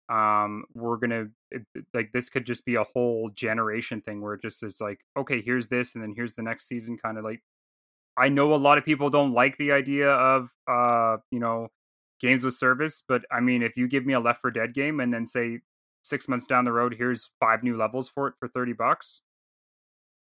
[0.09, 1.61] um we're going to
[1.95, 5.41] like this could just be a whole generation thing where it just is like okay,
[5.41, 7.41] here's this and then here's the next season kind of like
[8.17, 11.69] I know a lot of people don't like the idea of uh, you know,
[12.21, 15.01] games with service, but I mean if you give me a Left 4 Dead game
[15.01, 15.61] and then say
[16.03, 19.21] 6 months down the road here's five new levels for it for 30 bucks,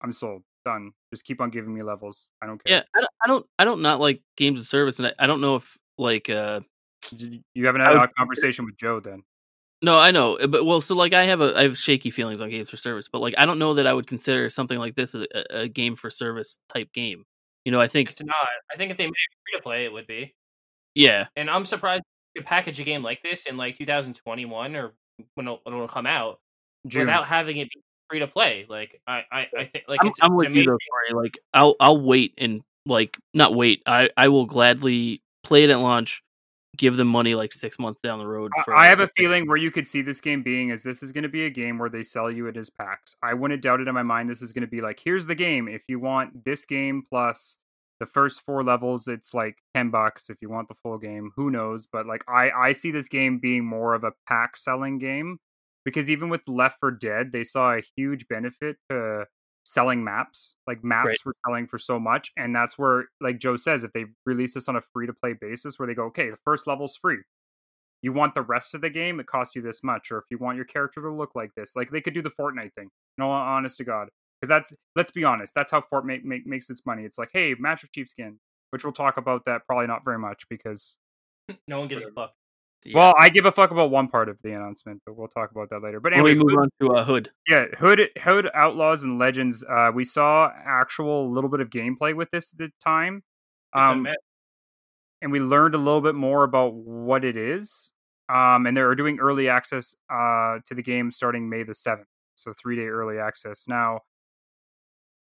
[0.02, 0.42] I'm sold.
[0.64, 0.92] Done.
[1.14, 2.28] Just keep on giving me levels.
[2.42, 2.76] I don't care.
[2.78, 5.26] Yeah, I don't, I don't, I don't not like games of service, and I, I
[5.26, 6.60] don't know if like, uh,
[7.54, 9.22] You haven't had would- a conversation with Joe then.
[9.82, 12.40] No, I know, uh, but well, so like I have a, I have shaky feelings
[12.40, 14.94] on games for service, but like I don't know that I would consider something like
[14.94, 17.24] this a, a- game for service type game.
[17.64, 18.34] You know, I think, It's not.
[18.72, 20.34] I think if they made it free to play, it would be.
[20.94, 22.02] yeah, And I'm surprised
[22.34, 24.94] you could package a game like this in like 2021 or
[25.34, 26.40] when it'll, when it'll come out
[26.86, 27.00] June.
[27.02, 28.64] without having it be free to play.
[28.68, 30.78] Like I, I, I think like I'm, it's I'm to with you though,
[31.10, 31.22] Corey.
[31.24, 33.82] Like I'll, I'll wait and like not wait.
[33.86, 36.22] I, I will gladly play it at launch,
[36.78, 38.50] give them money like six months down the road.
[38.58, 41.02] I- For I have a feeling where you could see this game being is this
[41.02, 43.14] is going to be a game where they sell you it as packs.
[43.22, 44.28] I wouldn't doubt it in my mind.
[44.28, 45.68] This is going to be like, here's the game.
[45.68, 47.58] If you want this game plus
[48.00, 50.30] the first four levels, it's like ten bucks.
[50.30, 51.86] If you want the full game, who knows?
[51.86, 55.38] But like, I I see this game being more of a pack selling game
[55.84, 59.24] because even with Left 4 Dead, they saw a huge benefit to
[59.68, 60.54] selling maps.
[60.66, 61.26] Like maps Right.
[61.26, 64.68] were selling for so much, and that's where, like Joe says, if they release this
[64.68, 67.18] on a free to play basis, where they go, okay, the first level's free.
[68.00, 70.38] You want the rest of the game, it costs you this much, or if you
[70.38, 72.90] want your character to look like this, like they could do the Fortnite thing.
[73.18, 74.08] No, honest to God,
[74.40, 77.04] because that's let's be honest, that's how Fortnite make, make, makes its money.
[77.04, 78.38] It's like, hey, Master Chief skin,
[78.70, 80.98] which we'll talk about that probably not very much because
[81.68, 82.32] no one gives a fuck.
[82.84, 82.96] Yeah.
[82.96, 85.68] well, I give a fuck about one part of the announcement, but we'll talk about
[85.70, 86.00] that later.
[86.00, 87.30] But anyway, we move on to uh, Hood.
[87.48, 89.64] yeah, Hood Hood Outlaws and Legends.
[89.64, 93.22] Uh, we saw actual little bit of gameplay with this the time,
[93.74, 94.06] um,
[95.20, 97.92] and we learned a little bit more about what it is.
[98.30, 102.52] Um, and they're doing early access uh to the game starting May the seventh, so
[102.52, 103.66] three day early access.
[103.66, 104.00] Now,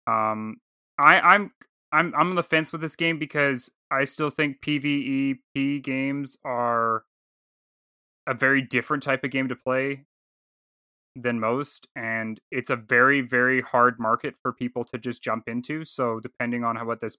[0.07, 0.57] um,
[0.97, 1.51] I I'm
[1.91, 7.03] I'm I'm on the fence with this game because I still think PVEP games are
[8.27, 10.05] a very different type of game to play
[11.15, 15.83] than most and it's a very very hard market for people to just jump into
[15.83, 17.17] so depending on how what this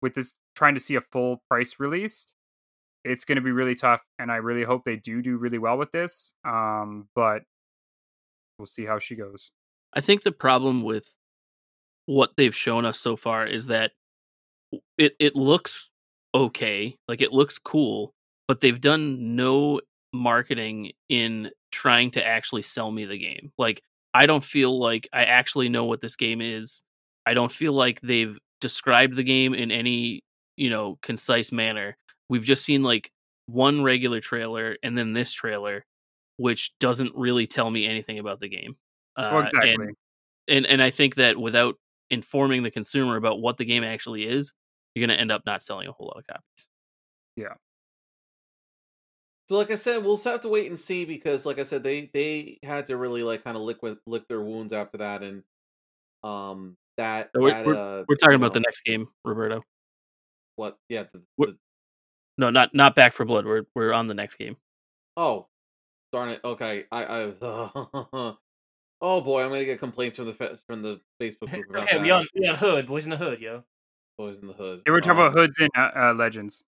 [0.00, 2.28] with this trying to see a full price release
[3.04, 5.76] it's going to be really tough and i really hope they do do really well
[5.76, 7.42] with this um but
[8.58, 9.50] we'll see how she goes.
[9.92, 11.16] I think the problem with
[12.06, 13.92] what they've shown us so far is that
[14.98, 15.90] it it looks
[16.34, 18.12] okay, like it looks cool,
[18.46, 19.80] but they've done no
[20.16, 23.52] marketing in trying to actually sell me the game.
[23.58, 23.82] Like
[24.14, 26.82] I don't feel like I actually know what this game is.
[27.26, 30.22] I don't feel like they've described the game in any,
[30.56, 31.96] you know, concise manner.
[32.28, 33.10] We've just seen like
[33.46, 35.84] one regular trailer and then this trailer
[36.38, 38.76] which doesn't really tell me anything about the game.
[39.16, 39.74] Uh, exactly.
[39.74, 39.94] And,
[40.48, 41.76] and and I think that without
[42.10, 44.52] informing the consumer about what the game actually is,
[44.94, 46.68] you're going to end up not selling a whole lot of copies.
[49.48, 51.82] So, like I said, we'll just have to wait and see because, like I said,
[51.82, 55.42] they they had to really like kind of lick lick their wounds after that, and
[56.24, 59.62] um that, So we're- that uh, We're talking you about the next game, Roberto.
[60.56, 60.78] what?
[60.88, 61.04] Yeah.
[61.12, 61.56] The, the-
[62.38, 63.44] No, not not Back 4 Blood.
[63.46, 64.56] We're we're on the next game.
[65.16, 65.46] oh,
[66.12, 66.40] darn it.
[66.44, 67.32] Okay, I I.
[69.00, 71.96] oh boy, I'm gonna get complaints from the fa- from the Facebook group about Okay,
[71.98, 72.02] that.
[72.02, 73.62] we on we on hood, boys in the hood, yo.
[74.18, 74.82] Boys in the hood.
[74.84, 76.64] They were talking Um, about hoods in uh, uh, Legends.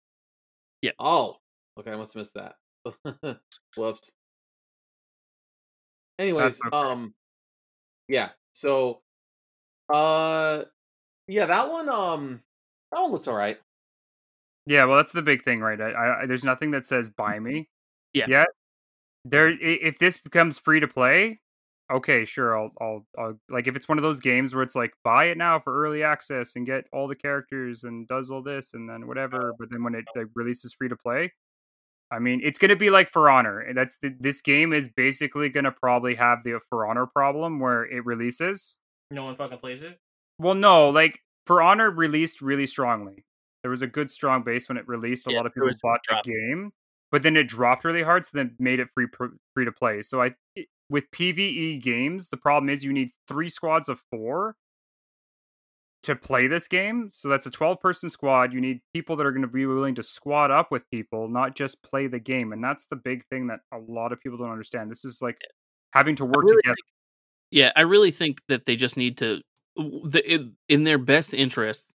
[0.83, 0.93] Yeah.
[0.99, 1.39] Oh,
[1.81, 1.91] okay.
[1.91, 2.57] I must have missed that.
[3.77, 4.13] Whoops.
[6.19, 6.77] Anyways, okay.
[6.77, 7.15] um,
[8.09, 8.31] yeah.
[8.53, 9.01] So,
[9.93, 10.65] uh,
[11.29, 12.41] yeah, that one, um,
[12.91, 13.59] that one looks all right.
[14.67, 15.81] Yeah, well, that's the big thing, right?
[15.81, 17.69] I, I, there's nothing that says buy me.
[18.13, 18.27] Yeah.
[18.29, 18.49] Yet
[19.25, 21.41] there, if this becomes free to play,
[21.91, 24.93] okay, sure, I'll, I'll, I'll, like if it's one of those games where it's like
[25.05, 28.75] buy it now for early access and get all the characters and does all this
[28.75, 31.33] and then whatever, but then when it like, releases free to play,
[32.11, 33.73] I mean, it's gonna be like For Honor.
[33.75, 38.05] That's the, this game is basically gonna probably have the For Honor problem where it
[38.05, 38.79] releases.
[39.11, 39.99] No one fucking plays it.
[40.39, 43.25] Well, no, like For Honor released really strongly.
[43.63, 45.27] There was a good strong base when it released.
[45.27, 46.71] A Yeah, lot of people bought the game,
[47.11, 49.07] but then it dropped really hard, so then made it free
[49.55, 50.03] free to play.
[50.03, 50.35] So I
[50.91, 54.55] with PVE games, the problem is you need three squads of four
[56.05, 57.09] to play this game.
[57.11, 58.53] So that's a 12 person squad.
[58.53, 61.57] You need people that are going to be willing to squad up with people, not
[61.57, 62.53] just play the game.
[62.53, 64.91] And that's the big thing that a lot of people don't understand.
[64.91, 65.39] This is like
[65.93, 66.77] having to work really together.
[67.51, 69.41] Yeah, I really think that they just need to,
[69.77, 71.95] the, in- their best interest,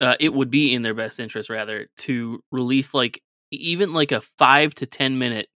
[0.00, 4.20] uh, it would be in their best interest rather to release like even like a
[4.20, 5.46] five to ten minute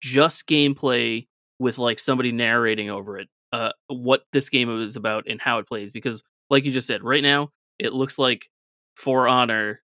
[0.00, 1.26] just gameplay
[1.58, 5.66] with like somebody narrating over it, uh, what this game is about and how it
[5.66, 5.92] plays.
[5.92, 6.22] Because,
[6.52, 8.50] like you just said, right now it looks like
[8.94, 9.80] For Honor,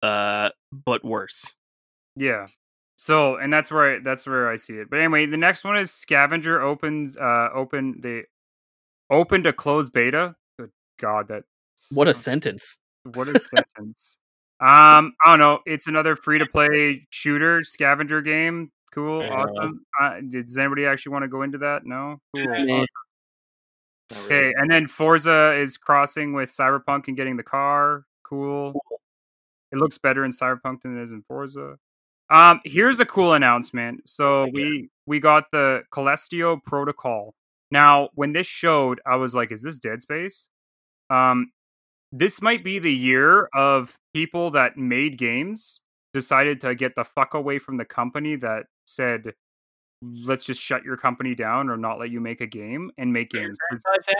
[0.00, 1.54] uh, but worse.
[2.16, 2.46] Yeah.
[2.96, 4.88] So, and that's where I, that's where I see it.
[4.88, 8.22] But anyway, the next one is Scavenger opens uh open the
[9.10, 10.36] opened a closed beta.
[10.58, 11.42] Good God, that
[11.92, 12.78] What a sentence!
[13.12, 14.18] what a sentence.
[14.60, 15.58] Um, I don't know.
[15.66, 18.70] It's another free to play shooter scavenger game.
[18.92, 19.84] Cool, awesome.
[20.00, 21.84] Uh, does anybody actually want to go into that?
[21.84, 22.20] No.
[22.36, 22.46] Cool.
[22.48, 22.86] Awesome.
[24.14, 28.04] Not Okay, and then Forza is crossing with Cyberpunk and getting the car.
[28.22, 28.74] Cool.
[29.72, 31.76] It looks better in Cyberpunk than it is in Forza.
[32.30, 34.08] Um, here's a cool announcement.
[34.08, 37.34] So we we got the Callisto Protocol.
[37.70, 40.48] Now, when this showed, I was like, "Is this Dead Space?"
[41.10, 41.50] Um,
[42.12, 45.80] this might be the year of people that made games
[46.12, 49.34] decided to get the fuck away from the company that said,
[50.24, 53.30] "Let's just shut your company down or not let you make a game and make
[53.30, 53.56] games.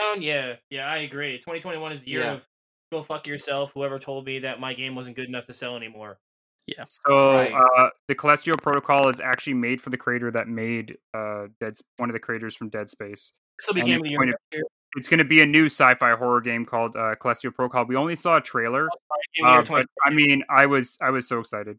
[0.01, 1.37] Down, yeah, yeah, I agree.
[1.37, 2.33] 2021 is the year Yeah.
[2.33, 2.47] of
[2.91, 3.71] go fuck yourself.
[3.73, 6.19] Whoever told me that my game wasn't good enough to sell anymore.
[6.67, 6.85] Yeah.
[6.89, 7.51] So Right.
[7.53, 12.09] uh, the Celestial Protocol is actually made for the creator that made uh, Dead, one
[12.09, 13.33] of the creators from Dead Space.
[13.59, 14.19] This will be And game of the year.
[14.19, 14.63] point next year.
[14.97, 17.85] It's going to be a new sci-fi horror game called uh, Celestial Protocol.
[17.85, 18.87] We only saw a trailer,
[19.35, 21.77] Game of the year uh, but I mean, I was I was so excited.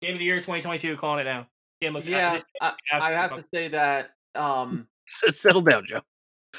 [0.00, 0.96] game of the year 2022.
[0.96, 1.48] Calling it now.
[1.84, 6.00] Game looks Yeah, I, I have to say that um Settle down, Joe.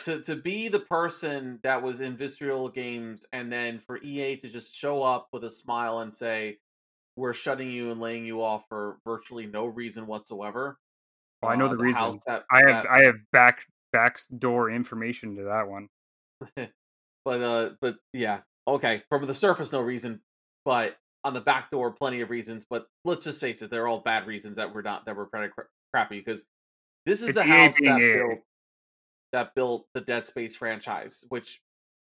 [0.03, 4.49] to to be the person that was in Visceral Games and then for EA to
[4.49, 6.57] just show up with a smile and say
[7.18, 10.77] we're shutting you and laying you off for virtually no reason whatsoever.
[11.41, 12.02] Oh, I know Uh, the reason.
[12.02, 15.88] house that- I have that- I have back backdoor information to that one.
[17.26, 20.19] but uh but yeah okay from the surface no reason
[20.65, 23.99] but on the back door plenty of reasons but let's just face it they're all
[23.99, 26.45] bad reasons that we're not that we're pretty cra- crappy because
[27.06, 28.39] this is It's the house that built
[29.34, 31.60] that built the dead space franchise which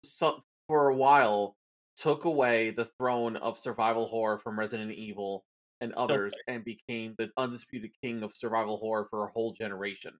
[0.04, 1.56] so, for a while
[1.96, 5.44] took away the throne of survival horror from resident evil
[5.80, 10.12] and others and became the undisputed king of survival horror for a whole generation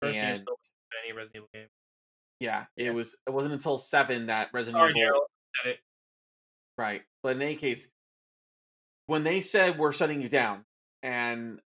[0.00, 0.42] First and
[1.04, 1.66] any Resident Evil game.
[2.40, 5.26] yeah it was it wasn't until seven that resident Sorry, evil
[5.62, 5.78] Said it.
[6.78, 7.02] Right.
[7.22, 7.88] But in any case,
[9.12, 10.64] when they said we're shutting you down,
[11.02, 11.60] and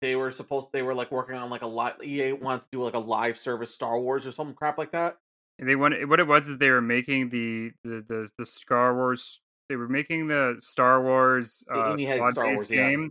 [0.00, 2.82] they were supposed they were like working on like a live EA wanted to do
[2.84, 5.16] like a live service Star Wars or some crap like that.
[5.58, 9.40] They wanted what it was is they were making the the the, the Star Wars.
[9.68, 12.90] They were making the Star Wars uh, squad Star based Wars, yeah.
[12.90, 13.10] game.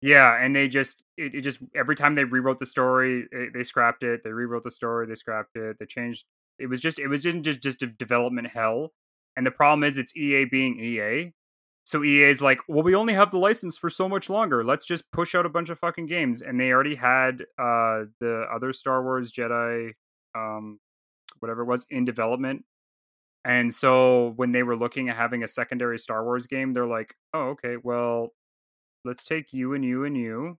[0.00, 3.62] Yeah, and they just it, it just every time they rewrote the story, it, they
[3.62, 4.24] scrapped it.
[4.24, 5.76] They rewrote the story, they scrapped it.
[5.78, 6.24] They changed.
[6.58, 8.92] It was just it was just just a development hell.
[9.36, 11.32] And the problem is, it's EA being EA.
[11.84, 14.64] So EA is like, well, we only have the license for so much longer.
[14.64, 16.40] Let's just push out a bunch of fucking games.
[16.40, 19.92] And they already had uh the other Star Wars Jedi,
[20.36, 20.78] um,
[21.40, 22.64] whatever it was, in development.
[23.44, 27.14] And so when they were looking at having a secondary Star Wars game, they're like,
[27.34, 28.28] oh, okay, well,
[29.04, 30.58] let's take you and you and you,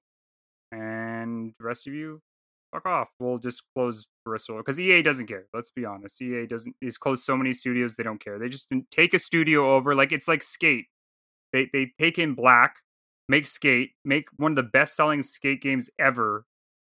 [0.73, 2.21] and the rest of you,
[2.73, 3.09] fuck off.
[3.19, 5.45] We'll just close Bristol because EA doesn't care.
[5.53, 6.21] Let's be honest.
[6.21, 6.75] EA doesn't.
[6.81, 8.39] It's closed so many studios they don't care.
[8.39, 9.95] They just take a studio over.
[9.95, 10.87] Like it's like Skate.
[11.53, 12.75] They they take in Black,
[13.29, 16.45] make Skate, make one of the best selling Skate games ever.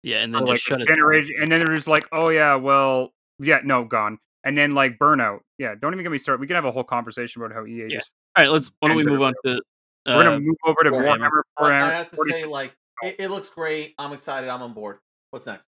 [0.03, 0.85] Yeah, and then just like shut it.
[0.85, 0.95] down.
[0.97, 4.19] generation, and then they're just like, oh yeah, well, yeah, no, gone.
[4.43, 5.39] And then like Burnout.
[5.57, 6.39] Yeah, don't even get me started.
[6.39, 7.97] We can have a whole conversation about how EA Yeah.
[7.97, 8.11] just.
[8.37, 8.71] All right, let's.
[8.79, 9.61] Why don't we move on to?
[10.05, 11.29] We're Uh, gonna move over to Warhammer.
[11.59, 11.81] Warhammer.
[11.81, 12.73] I have to 40 say, like,
[13.03, 13.95] it, it looks great.
[13.99, 14.49] I'm excited.
[14.49, 14.99] I'm on board.
[15.31, 15.67] What's next?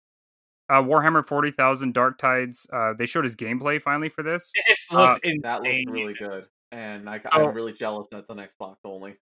[0.69, 2.65] uh, Warhammer 40,000 Dark Tides.
[2.73, 4.53] Uh, they showed his gameplay finally for this.
[4.69, 7.49] This Uh, looks That looked really good, and I, Oh.
[7.49, 9.17] I'm really jealous that's on Xbox only.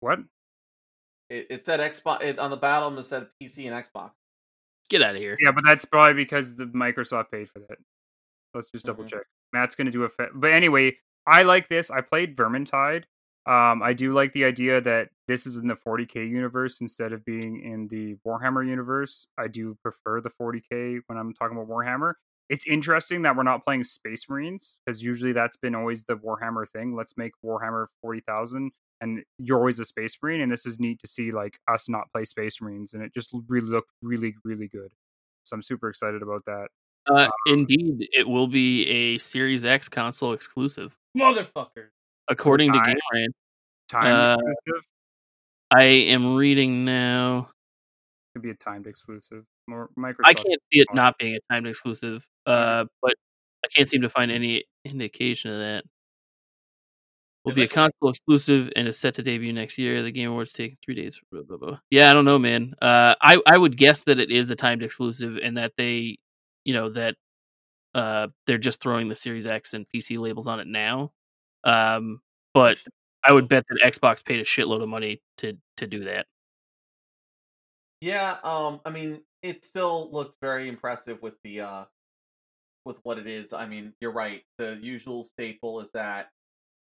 [0.00, 0.20] What?
[1.30, 2.98] It, it said Xbox it, on the bottom.
[2.98, 4.12] It said PC and Xbox.
[4.90, 5.36] get out of here.
[5.40, 7.78] Yeah, but that's probably because the Microsoft paid for that.
[8.52, 9.08] Let's just double Mhm.
[9.08, 9.22] check.
[9.52, 10.08] Matt's going to do a.
[10.08, 10.96] Fa- but anyway,
[11.26, 11.90] I like this.
[11.90, 13.04] I played Vermintide.
[13.46, 17.24] Um, I do like the idea that this is in the 40k universe instead of
[17.24, 19.26] being in the Warhammer universe.
[19.38, 22.14] I do prefer the 40k when I'm talking about Warhammer.
[22.48, 26.68] It's interesting that we're not playing Space Marines because usually that's been always the Warhammer
[26.68, 26.94] thing.
[26.94, 30.40] Let's make Warhammer 40,000 and you're always a Space Marine.
[30.40, 32.92] And this is neat to see like us not play Space Marines.
[32.94, 34.92] And it just really looked really, really good.
[35.44, 36.68] So I'm super excited about that.
[37.06, 41.88] Uh, indeed, it will be a Series X console exclusive, motherfucker.
[42.28, 42.94] according to time.
[42.94, 43.28] GameRant.
[43.90, 44.84] Time Uh, exclusive
[45.70, 47.50] I am reading now.
[48.34, 49.44] Could be a timed exclusive.
[49.66, 50.26] More Microsoft.
[50.26, 53.14] I can't see it not being a timed exclusive, uh, but
[53.64, 55.84] I can't seem to find any indication of that.
[57.44, 60.02] Will be a console exclusive and is set to debut next year.
[60.02, 61.20] The Game Awards taking three days.
[61.30, 61.78] Blah, blah, blah.
[61.90, 62.74] Yeah, I don't know, man.
[62.80, 66.16] Uh, I I would guess that it is a timed exclusive and that they,
[66.64, 67.16] you know, that
[67.94, 71.12] uh, they're just throwing the Series X and PC labels on it now.
[71.64, 72.20] Um,
[72.54, 72.78] but
[73.24, 76.26] I would bet that Xbox paid a shitload of money to to do that.
[78.04, 81.84] Yeah, um, I mean, it still looks very impressive with the uh
[82.84, 83.54] with what it is.
[83.54, 84.42] I mean, you're right.
[84.58, 86.28] The usual staple is that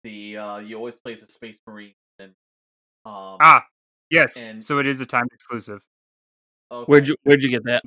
[0.05, 2.31] the uh you always play as a space marine and
[3.05, 3.65] um Ah,
[4.09, 4.41] yes.
[4.41, 5.83] And- so it is a timed exclusive.
[6.71, 6.85] okay.
[6.89, 7.83] Where'd you Where'd you get that?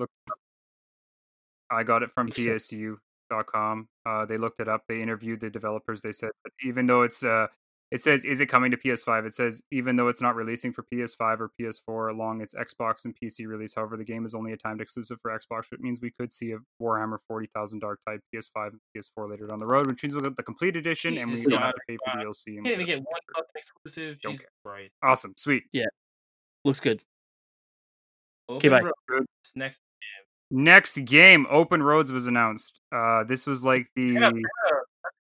[1.71, 2.71] I got it from Makes sense.
[2.73, 3.87] PSU.com.
[4.05, 4.83] Uh, they looked it up.
[4.89, 6.01] They interviewed the developers.
[6.01, 7.47] They said that even though it's uh,
[7.93, 9.27] it says is it coming to PS5?
[9.27, 13.15] It says even though it's not releasing for PS5 or PS4 along its Xbox and
[13.15, 13.75] PC release.
[13.75, 16.53] However, the game is only a timed exclusive for Xbox, which means we could see
[16.53, 20.23] a Warhammer 40,000 Dark Tide PS5 and PS4 later down the road, which means we'll
[20.23, 22.57] get the complete edition and we Jesus don't have to pay for DLC.
[22.57, 24.19] And Can't even we'll get get- one fucking exclusive.
[24.21, 24.91] Don't Jesus Christ.
[25.03, 25.63] Awesome, sweet.
[25.71, 25.85] Yeah,
[26.65, 27.01] looks good.
[28.49, 28.81] Open bye.
[29.09, 29.81] Roads, Next.
[30.51, 32.79] Next game, Open Roads was announced.
[32.91, 34.41] Uh, this was like the Annapurna.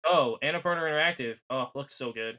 [0.07, 0.39] Let's.
[0.43, 1.37] Annapurna Interactive.
[1.51, 2.39] Oh, looks so good.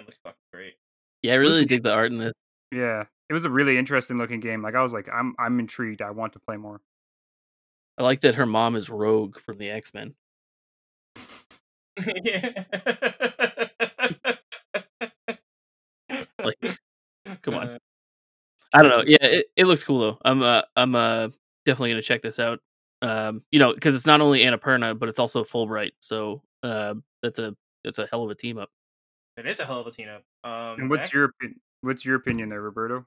[0.00, 0.74] Looks fucking great.
[1.22, 2.32] Yeah, I really dig the art in this.
[2.72, 3.04] yeah.
[3.30, 4.60] It was a really interesting looking game.
[4.62, 6.02] Like I was like, I'm I'm intrigued.
[6.02, 6.80] I want to play more.
[7.96, 10.14] I like that her mom is Rogue from the X Men.
[12.24, 12.64] yeah.
[16.44, 16.58] Like,
[17.42, 17.78] come Uh, on.
[18.74, 19.04] I don't know.
[19.06, 20.18] Yeah, it, it looks cool though.
[20.24, 21.28] I'm uh I'm uh
[21.64, 22.60] definitely gonna check this out.
[23.02, 25.92] Um, you know, because it's not only Annapurna, but it's also Fullbright.
[26.00, 27.54] So uh, that's a
[27.84, 28.70] that's a hell of a team up.
[29.36, 30.22] It is a hell of a team up.
[30.48, 33.06] Um, And what's your opin- what's your opinion there, Roberto?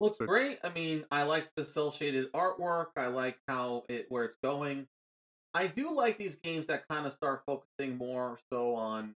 [0.00, 0.60] looks great.
[0.62, 2.90] I mean, I like the cell shaded artwork.
[2.96, 4.86] I like how it where it's going.
[5.54, 9.16] I do like these games that kind of start focusing more so on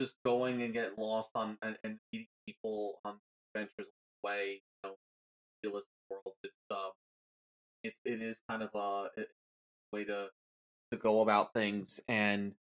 [0.00, 3.16] just going and get lost on and, and meeting people on
[3.54, 3.88] adventures
[4.22, 4.96] way, you know,
[5.62, 6.38] realistic worlds.
[6.42, 6.92] It's um,
[7.82, 9.24] it's it is kind of a, a
[9.92, 10.28] way to
[10.92, 12.54] to go about things, and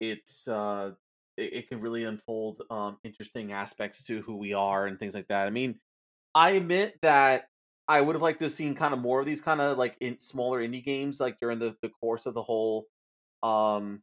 [0.00, 0.92] it's uh,
[1.36, 5.28] it, it can really unfold um interesting aspects to who we are and things like
[5.28, 5.46] that.
[5.46, 5.78] I mean,
[6.34, 7.48] I admit that
[7.88, 9.96] I would have liked to have seen kind of more of these kind of like
[10.00, 12.86] in smaller indie games like during the, the course of the whole
[13.42, 14.02] um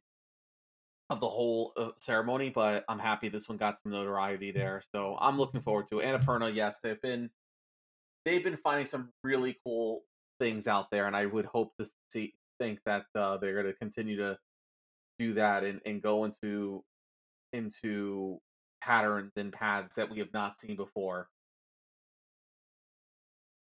[1.09, 4.81] of the whole uh, ceremony, but I'm happy this one got some notoriety there.
[4.93, 6.05] So I'm looking forward to it.
[6.05, 7.29] Annapurna, yes, they've been
[8.25, 10.03] they've been finding some really cool
[10.39, 13.73] things out there, and I would hope to see think that uh, they're going to
[13.73, 14.37] continue to
[15.19, 16.83] do that and, and go into
[17.53, 18.39] into
[18.81, 21.29] patterns and paths that we have not seen before.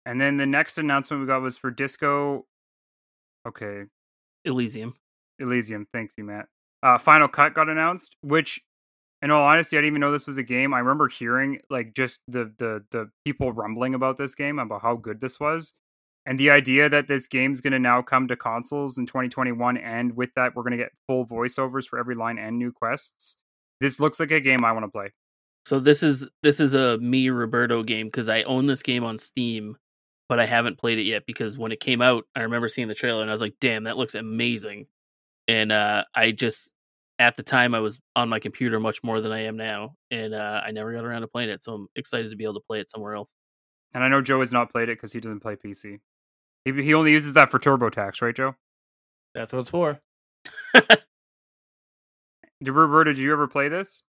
[0.05, 2.47] And then the next announcement we got was for Disco.
[3.47, 3.85] Okay,
[4.45, 4.95] Elysium.
[5.39, 5.87] Elysium.
[5.93, 6.47] Thanks you, Matt.
[6.83, 8.61] Uh, Final Cut got announced, which,
[9.21, 10.73] in all honesty, I didn't even know this was a game.
[10.73, 14.97] I remember hearing like just the the the people rumbling about this game about how
[14.97, 15.75] good this was,
[16.25, 20.17] and the idea that this game's going to now come to consoles in 2021, and
[20.17, 23.37] with that, we're going to get full voiceovers for every line and new quests.
[23.81, 25.13] This looks like a game I want to play.
[25.67, 29.19] So this is this is a me Roberto game because I own this game on
[29.19, 29.77] Steam,
[30.29, 32.95] but I haven't played it yet because when it came out, I remember seeing the
[32.95, 34.87] trailer and I was like, "Damn, that looks amazing!"
[35.47, 36.75] And uh, I just
[37.19, 40.35] at the time I was on my computer much more than I am now, and
[40.35, 41.63] uh, I never got around to playing it.
[41.63, 43.33] So I'm excited to be able to play it somewhere else.
[43.95, 45.99] And I know Joe has not played it because he doesn't play PC.
[46.65, 48.55] He, he only uses that for TurboTax, right, Joe?
[49.35, 50.01] That's what it's for.
[52.63, 54.03] Did Roberto, did you ever play this?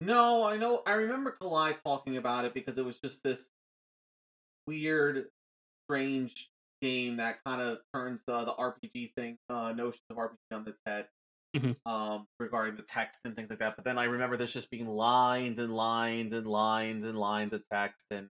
[0.00, 0.82] No, I know.
[0.86, 3.50] I remember Kalai talking about it because it was just this
[4.66, 5.26] weird,
[5.88, 6.50] strange
[6.82, 10.80] game that kind of turns uh, the RPG thing, uh, notions of RPG on its
[10.86, 11.06] head,
[11.56, 11.76] Mhm.
[11.86, 13.76] um, regarding the text and things like that.
[13.76, 17.64] But then I remember this just being lines and lines and lines and lines of
[17.68, 18.28] text, and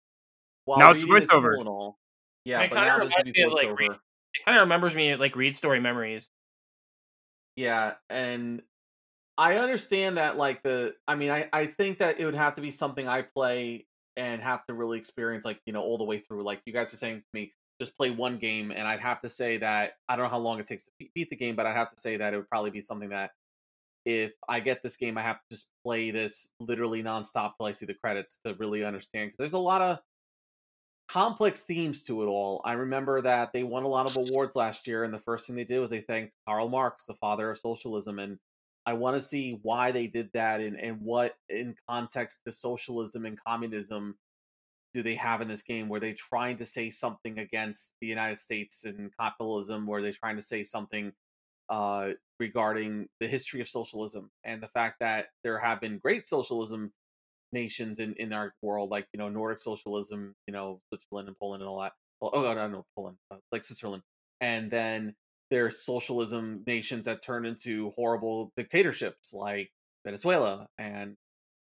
[0.64, 1.58] while Now it's reading is cool voiceover.
[1.60, 1.98] and all,
[2.44, 3.94] yeah, It but kinda now there's reminds me of, like, voiceover.
[4.34, 6.28] It kind of remembers me like Read Story Memories.
[7.56, 8.62] Yeah, and
[9.40, 12.60] I understand that like the I mean I I think that it would have to
[12.60, 16.18] be something I play and have to really experience like, you know, all the way
[16.18, 16.42] through.
[16.42, 19.30] Like you guys are saying to me, just play one game and I'd have to
[19.30, 21.74] say that I don't know how long it takes to beat the game, but I'd
[21.74, 23.30] have to say that it would probably be something that
[24.04, 27.70] if I get this game, I have to just play this literally nonstop till I
[27.70, 30.00] see the credits to really understand because there's a lot of
[31.08, 32.60] complex themes to it all.
[32.66, 35.56] I remember that they won a lot of awards last year, and the first thing
[35.56, 38.38] they did was they thanked Karl Marx, the father of socialism, and
[38.86, 43.26] I want to see why they did that and, and what in context to socialism
[43.26, 44.16] and communism
[44.94, 45.88] do they have in this game?
[45.88, 49.86] Were they trying to say something against the United States and capitalism?
[49.86, 51.12] Were they trying to say something
[51.68, 56.92] uh, regarding the history of socialism and the fact that there have been great socialism
[57.52, 61.62] nations in, in our world, like you know Nordic socialism, you know Switzerland and Poland
[61.62, 61.92] and all that.
[62.20, 64.02] Well, oh no, no, no Poland, uh, like Switzerland,
[64.40, 65.14] and then
[65.50, 69.70] there's socialism nations that turn into horrible dictatorships, like
[70.04, 71.16] Venezuela and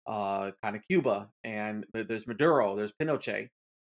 [0.07, 3.49] uh, kind of Cuba, and there's Maduro, there's Pinochet,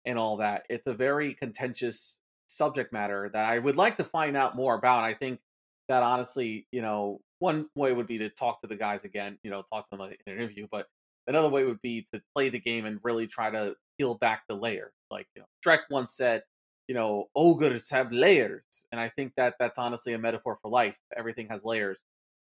[0.04, 0.64] and all that.
[0.68, 5.04] It's a very contentious subject matter that I would like to find out more about.
[5.04, 5.40] I think
[5.88, 9.50] that honestly, you know, one way would be to talk to the guys again, you
[9.50, 10.86] know, talk to them in an interview, but
[11.26, 14.54] another way would be to play the game and really try to peel back the
[14.54, 14.92] layer.
[15.10, 16.42] Like you know, Shrek once said,
[16.88, 20.96] you know, ogres have layers, and I think that that's honestly a metaphor for life.
[21.16, 22.04] Everything has layers.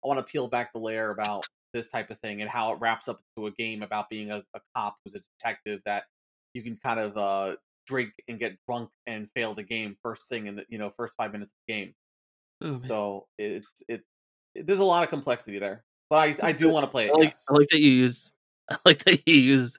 [0.04, 2.80] I want to peel back the layer about this type of thing and how it
[2.80, 6.04] wraps up to a game about being a, a cop who's a detective that
[6.54, 7.56] you can kind of uh,
[7.86, 11.16] drink and get drunk and fail the game first thing in the you know first
[11.16, 11.94] five minutes of the game.
[12.62, 12.80] Oh.
[12.88, 14.04] So it's it's
[14.54, 17.10] there's a lot of complexity there, but I I do want to play it.
[17.10, 17.46] I like, yes.
[17.50, 18.32] I like that you use
[18.70, 19.78] I like that you use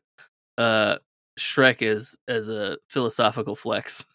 [0.58, 0.98] uh
[1.40, 4.06] Shrek as as a philosophical flex.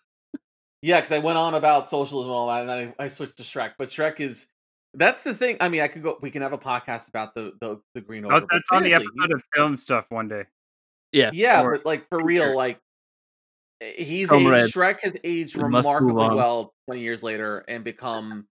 [0.82, 3.36] Yeah, because I went on about socialism and all that, and then I, I switched
[3.38, 3.72] to Shrek.
[3.78, 4.46] But Shrek is
[4.94, 5.56] that's the thing.
[5.60, 6.18] I mean, I could go.
[6.20, 8.40] We can have a podcast about the the, the Green Oh, Ogre.
[8.40, 10.44] but that's on the seriously, episode of film stuff one day.
[11.12, 11.30] Yeah.
[11.32, 12.46] Yeah, but like for future.
[12.46, 12.78] real, like
[13.80, 17.64] eh, he's Comrade, aged, Shrek has aged we must move remarkably well twenty years later
[17.68, 18.46] and become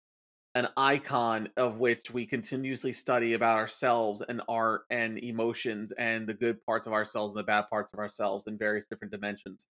[0.56, 6.34] an icon of which we continuously study about ourselves and art and emotions and the
[6.34, 9.66] good parts of ourselves and the bad parts of ourselves in various different dimensions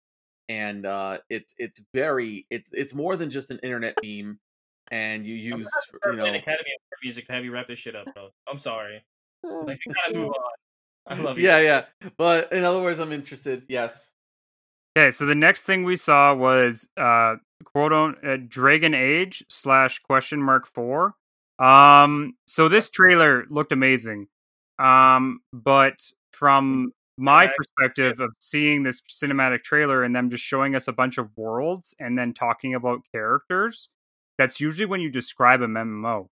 [0.50, 4.36] and uh it's it's very it's it's more than just an internet meme
[4.90, 5.70] and you I'm use
[6.04, 8.28] not you know Academy of Music to have you wrap this shit up, bro.
[8.50, 9.02] I'm sorry.
[9.42, 10.28] Like, you gotta move
[11.08, 11.16] on.
[11.18, 11.44] I love you.
[11.44, 11.84] yeah yeah
[12.18, 14.12] but in other words i'm interested yes
[14.98, 20.00] Okay, so the next thing we saw was uh quote on uh, Dragon Age slash
[20.00, 21.14] question mark four.
[21.58, 24.26] Um, so this trailer looked amazing.
[24.78, 26.00] Um, but
[26.32, 30.92] from my Yeah, perspective of seeing this cinematic trailer and them just showing us a
[30.92, 33.90] bunch of worlds and then talking about characters,
[34.38, 36.28] that's usually when you describe a MMO.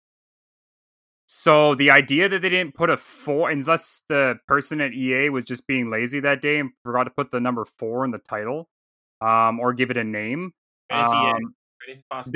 [1.29, 5.45] So the idea that they didn't put a four, unless the person at EA was
[5.45, 8.69] just being lazy that day and forgot to put the number four in the title,
[9.21, 10.53] um, or give it a name.
[10.91, 11.55] Um.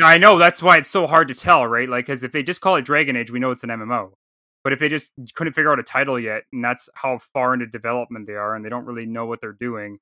[0.02, 1.88] I know that's why it's so hard to tell, right?
[1.88, 4.12] Like, because if they just call it Dragon Age, we know it's an MMO.
[4.62, 7.66] But if they just couldn't figure out a title yet, and that's how far into
[7.66, 9.98] development they are, and they don't really know what they're doing,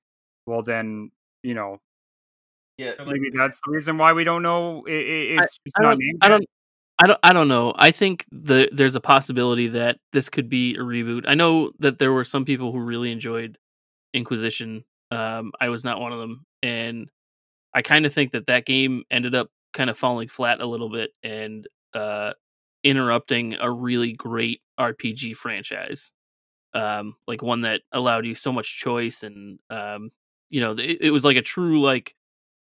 [0.46, 1.10] well, then
[1.42, 1.78] you know
[2.78, 4.84] yeah maybe that's the reason why we don't know.
[4.86, 6.18] It, it, it's just I not don't named.
[6.22, 6.44] I don't
[7.00, 7.20] I don't.
[7.22, 7.72] I don't know.
[7.76, 11.24] I think the there's a possibility that this could be a reboot.
[11.28, 13.56] I know that there were some people who really enjoyed
[14.12, 14.84] Inquisition.
[15.10, 17.08] Um, I was not one of them, and
[17.72, 20.88] I kind of think that that game ended up kind of falling flat a little
[20.88, 22.32] bit and uh,
[22.88, 26.10] interrupting a really great RPG franchise.
[26.74, 30.10] Um, like one that allowed you so much choice, and um,
[30.50, 32.14] you know, it, it was like a true like,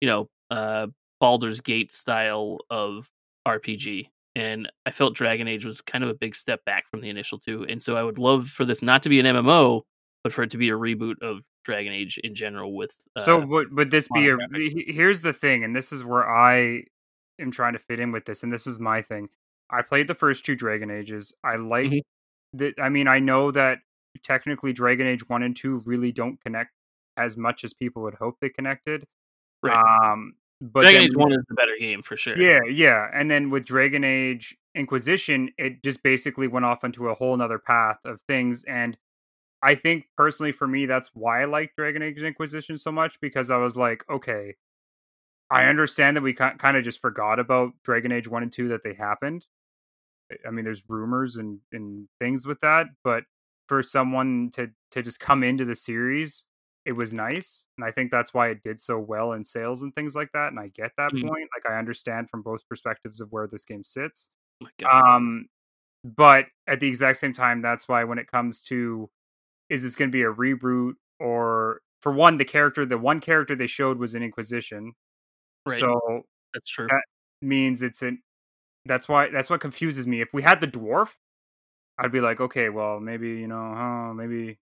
[0.00, 0.88] you know, uh,
[1.20, 3.10] Baldur's Gate style of
[3.46, 4.08] RPG.
[4.34, 7.38] And I felt Dragon Age was kind of a big step back from the initial
[7.38, 7.66] two.
[7.68, 9.82] And so I would love for this not to be an MMO,
[10.22, 13.44] but for it to be a reboot of Dragon Age in general with uh, so
[13.44, 14.36] would would this be a?
[14.86, 16.84] Here's the thing, and this is where I
[17.40, 19.28] am trying to fit in with this, and this is my thing.
[19.70, 21.34] I played the first two Dragon Ages.
[21.44, 22.00] I like Mhm.
[22.54, 22.74] that.
[22.80, 23.80] I mean, I know that
[24.22, 26.72] technically Dragon Age one and two really don't connect
[27.16, 29.06] as much as people would hope they connected.
[29.62, 30.12] right.
[30.12, 32.36] Um, but Dragon then Age One is the better game for sure.
[32.40, 33.08] Yeah, yeah.
[33.12, 37.58] And then with Dragon Age Inquisition, it just basically went off into a whole nother
[37.58, 38.64] path of things.
[38.64, 38.96] And
[39.62, 43.50] I think personally for me, that's why I like Dragon Age Inquisition so much because
[43.50, 44.54] I was like, okay,
[45.50, 48.82] I understand that we kind of just forgot about Dragon Age 1 and 2 that
[48.82, 49.46] they happened.
[50.46, 53.24] I mean, there's rumors and, and things with that, but
[53.68, 56.44] for someone to to just come into the series,
[56.86, 59.94] it was nice, and I think that's why it did so well in sales and
[59.94, 60.48] things like that.
[60.48, 61.22] And I get that Mhm.
[61.28, 64.30] point; like I understand from both perspectives of where this game sits.
[64.84, 64.88] Oh.
[64.88, 65.46] Um,
[66.04, 69.10] but at the exact same time, that's why when it comes to
[69.70, 73.56] is this going to be a reboot or for one, the character, the one character
[73.56, 74.92] they showed was an Inquisition,
[75.66, 75.80] right.
[75.80, 76.22] so
[76.54, 76.86] That's true.
[76.88, 77.02] that
[77.42, 78.22] means it's an.
[78.88, 80.20] That's why that's what confuses me.
[80.20, 81.14] If we had the dwarf,
[81.98, 84.58] I'd be like, okay, well, maybe you know, huh, maybe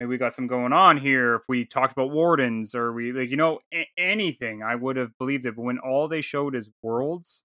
[0.00, 1.34] maybe we got some going on here.
[1.36, 5.16] If we talked about wardens or we like, you know, a- anything, I would have
[5.18, 5.56] believed it.
[5.56, 7.42] But when all they showed is worlds,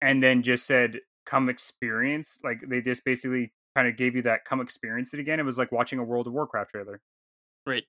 [0.00, 4.44] and then just said, "Come experience," like they just basically kind of gave you that
[4.44, 7.00] "come experience it again." It was like watching a World of Warcraft trailer.
[7.66, 7.84] Right.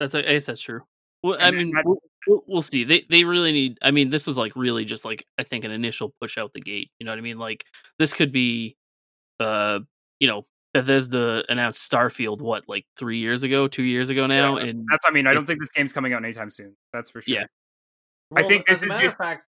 [0.00, 0.80] That's I guess that's true.
[1.22, 1.84] Well, And I mean, that-
[2.26, 2.84] we'll, we'll, we'll see.
[2.84, 3.78] They they really need.
[3.82, 6.60] I mean, this was like really just like I think an initial push out the
[6.60, 6.90] gate.
[6.98, 7.38] You know what I mean?
[7.38, 7.64] Like
[7.98, 8.76] this could be,
[9.38, 9.80] uh,
[10.18, 14.84] you know, Bethesda announced Starfield what like three years ago, two years ago now, and
[14.90, 15.04] That's.
[15.06, 16.76] I mean, I don't think this game's coming out anytime soon.
[16.92, 17.34] That's for sure.
[17.34, 17.44] Yeah.
[18.34, 19.46] I think as this a is matter just- of fact,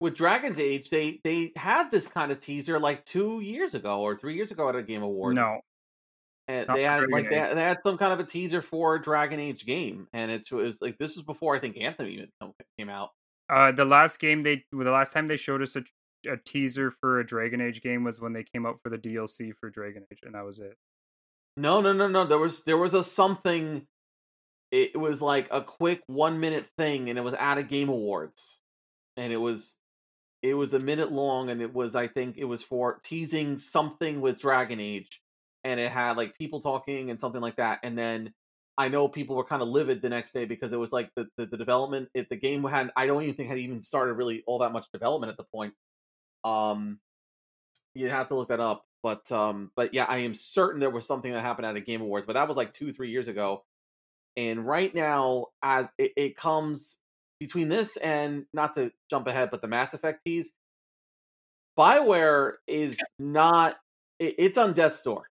[0.00, 4.16] with Dragon's Age, they they had this kind of teaser like two years ago or
[4.16, 5.36] three years ago at a Game Award.
[5.36, 5.60] No,
[6.48, 8.98] and not they had like they had, they had some kind of a teaser for
[8.98, 12.28] Dragon Age game, and it was like this was before I think Anthem even
[12.78, 13.10] came out.
[13.50, 15.84] Uh, the last game they, the last time they showed us a,
[16.28, 19.54] a teaser for a Dragon Age game was when they came out for the DLC
[19.54, 20.74] for Dragon Age, and that was it.
[21.56, 22.24] No, no, no, no.
[22.24, 23.86] There was there was a something.
[24.70, 28.60] It was like a quick one minute thing, and it was at a Game Awards,
[29.16, 29.76] and it was
[30.42, 34.20] it was a minute long, and it was I think it was for teasing something
[34.20, 35.20] with Dragon Age,
[35.68, 38.32] and it had like people talking and something like that, and then
[38.78, 41.28] I know people were kind of livid the next day because it was like the
[41.36, 44.44] the, the development it, the game had I don't even think had even started really
[44.46, 45.74] all that much development at the point.
[46.44, 47.00] Um,
[47.94, 51.06] you have to look that up, but um, but yeah, I am certain there was
[51.06, 53.64] something that happened at a Game Awards, but that was like two three years ago.
[54.36, 56.98] And right now, as it, it comes
[57.40, 60.52] between this and not to jump ahead, but the Mass Effect tease,
[61.76, 63.76] Bioware is not.
[64.20, 65.28] It, it's on death's door.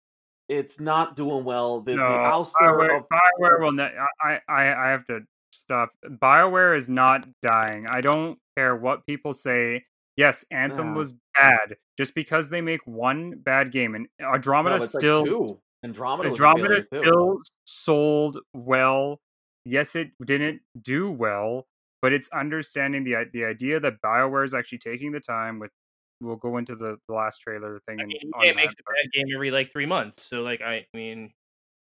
[0.51, 1.79] It's not doing well.
[1.79, 3.71] The, no, the Bioware, of Bioware will.
[3.71, 5.21] Ne- I, I, I have to
[5.53, 5.91] stop.
[6.05, 7.87] Bioware is not dying.
[7.87, 9.85] I don't care what people say.
[10.17, 10.99] Yes, Anthem No.
[10.99, 11.77] was bad.
[11.97, 15.47] Just because they make one bad game, and Andromeda like still two.
[15.85, 16.27] Andromeda.
[16.29, 19.21] Andromeda still sold well.
[19.63, 21.65] Yes, it didn't do well,
[22.01, 25.71] but it's understanding the the idea that Bioware is actually taking the time with.
[26.21, 27.99] We'll go into the, the last trailer thing.
[27.99, 30.23] I mean, on it makes that, a bad game every like three months.
[30.23, 31.31] So like I mean,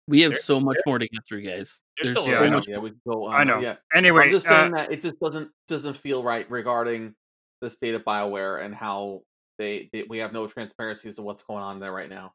[0.09, 1.81] we have so much more to get through, guys.
[2.03, 2.57] They're There's still Yeah, so I know.
[2.57, 2.69] much.
[2.69, 3.27] Yeah, we go.
[3.27, 3.61] On, I know.
[3.61, 7.15] Yeah, Anyway, I'm just uh, saying that it just doesn't doesn't feel right regarding
[7.61, 9.23] the state of Bioware and how
[9.59, 12.33] they, they we have no transparency as to what's going on there right now.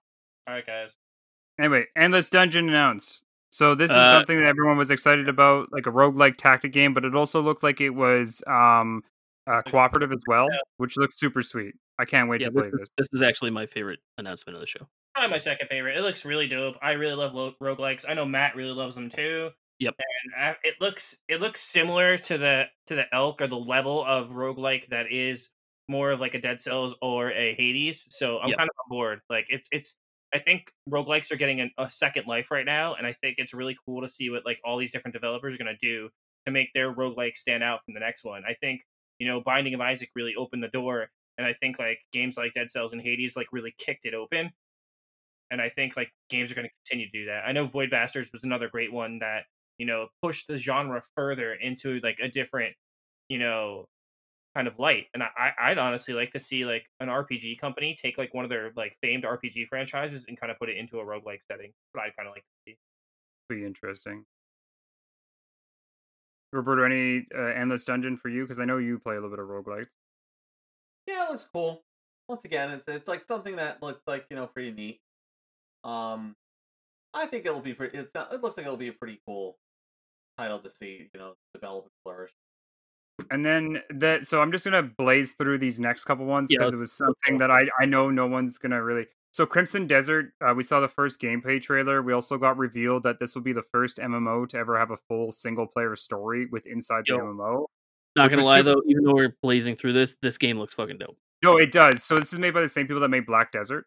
[0.47, 0.93] all right, guys.
[1.59, 3.21] Anyway, Endless Dungeon announced.
[3.51, 6.93] So this is Uh, something that everyone was excited about, like a roguelike tactic game,
[6.93, 9.03] but it also looked like it was um
[9.47, 10.47] uh, cooperative as well,
[10.77, 11.75] which looks super sweet.
[11.99, 12.81] I can't wait Yeah, to play this, this.
[12.81, 14.87] is, this is actually my favorite announcement of the show.
[15.13, 15.97] Probably my second favorite.
[15.97, 16.75] It looks really dope.
[16.81, 18.05] I really love lo- roguelikes.
[18.07, 19.49] I know Matt really loves them too.
[19.79, 19.95] Yep.
[19.97, 24.05] And uh, it looks it looks similar to the to the elk or the level
[24.05, 25.49] of roguelike that is
[25.89, 28.05] more of like a Dead Cells or a Hades.
[28.09, 28.57] So I'm Yep.
[28.59, 29.19] kind of on board.
[29.29, 29.95] Like it's it's
[30.33, 33.53] I think roguelikes are getting an, a second life right now, and I think it's
[33.53, 36.09] really cool to see what like all these different developers are gonna do
[36.45, 38.43] to make their roguelike stand out from the next one.
[38.47, 38.81] I think
[39.21, 42.53] you know Binding of Isaac really opened the door and I think like games like
[42.53, 44.49] Dead Cells and Hades like really kicked it open.
[45.51, 47.43] And I think like games are going to continue to do that.
[47.45, 49.43] I know Void Bastards was another great one that
[49.77, 52.73] you know pushed the genre further into like a different
[53.29, 53.85] you know
[54.55, 55.05] kind of light.
[55.13, 58.49] And I, I'd honestly like to see like an RPG company take like one of
[58.49, 61.73] their like famed RPG franchises and kind of put it into a roguelike setting.
[61.93, 62.77] But I'd kind of like to see.
[63.47, 64.25] Pretty interesting.
[66.51, 68.43] Roberto, any uh, endless dungeon for you?
[68.43, 69.87] Because I know you play a little bit of roguelites.
[71.07, 71.83] Yeah, it looks cool.
[72.27, 74.99] Once again, it's it's like something that looked like you know pretty neat.
[75.83, 76.35] Um,
[77.13, 77.97] I think it'll be pretty.
[77.97, 79.57] It's not, it looks like it'll be a pretty cool
[80.37, 81.09] title to see.
[81.13, 82.31] You know, develop and flourish.
[83.29, 86.73] And then that, so I'm just gonna blaze through these next couple ones because let's-
[86.73, 87.47] it was something go.
[87.47, 89.07] that I I know no one's gonna really.
[89.31, 92.01] So Crimson Desert, uh, we saw the first gameplay trailer.
[92.01, 94.97] We also got revealed that this will be the first MMO to ever have a
[94.97, 97.65] full single player story with inside the MMO.
[98.17, 100.97] Not gonna lie super- though, even though we're blazing through this, this game looks fucking
[100.97, 101.17] dope.
[101.43, 102.03] No, it does.
[102.03, 103.85] So this is made by the same people that made Black Desert.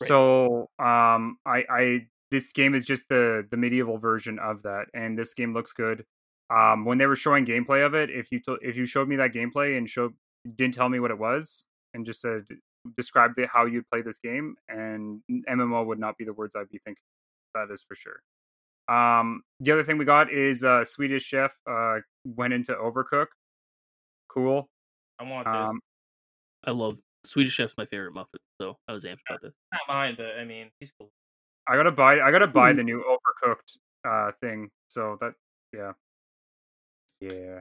[0.00, 0.08] Right.
[0.08, 5.18] So um, I I this game is just the the medieval version of that, and
[5.18, 6.04] this game looks good.
[6.48, 9.16] Um, when they were showing gameplay of it, if you to, if you showed me
[9.16, 10.14] that gameplay and showed
[10.56, 12.44] didn't tell me what it was and just said
[12.96, 16.68] described it how you'd play this game, and MMO would not be the words I'd
[16.68, 17.02] be thinking.
[17.54, 18.20] That is for sure.
[18.88, 23.26] Um, the other thing we got is uh, Swedish Chef uh, went into Overcook.
[24.28, 24.68] Cool.
[25.18, 25.54] I want this.
[25.54, 25.80] Um,
[26.64, 29.52] I love Swedish Chef's my favorite muffin, so I was amped about this.
[29.72, 31.10] Not mine, but I mean, he's cool.
[31.68, 32.20] I gotta buy.
[32.20, 32.78] I gotta buy Hmm.
[32.78, 33.04] the new
[33.44, 34.68] Overcooked uh thing.
[34.88, 35.34] So that,
[35.72, 35.92] yeah,
[37.20, 37.60] yeah.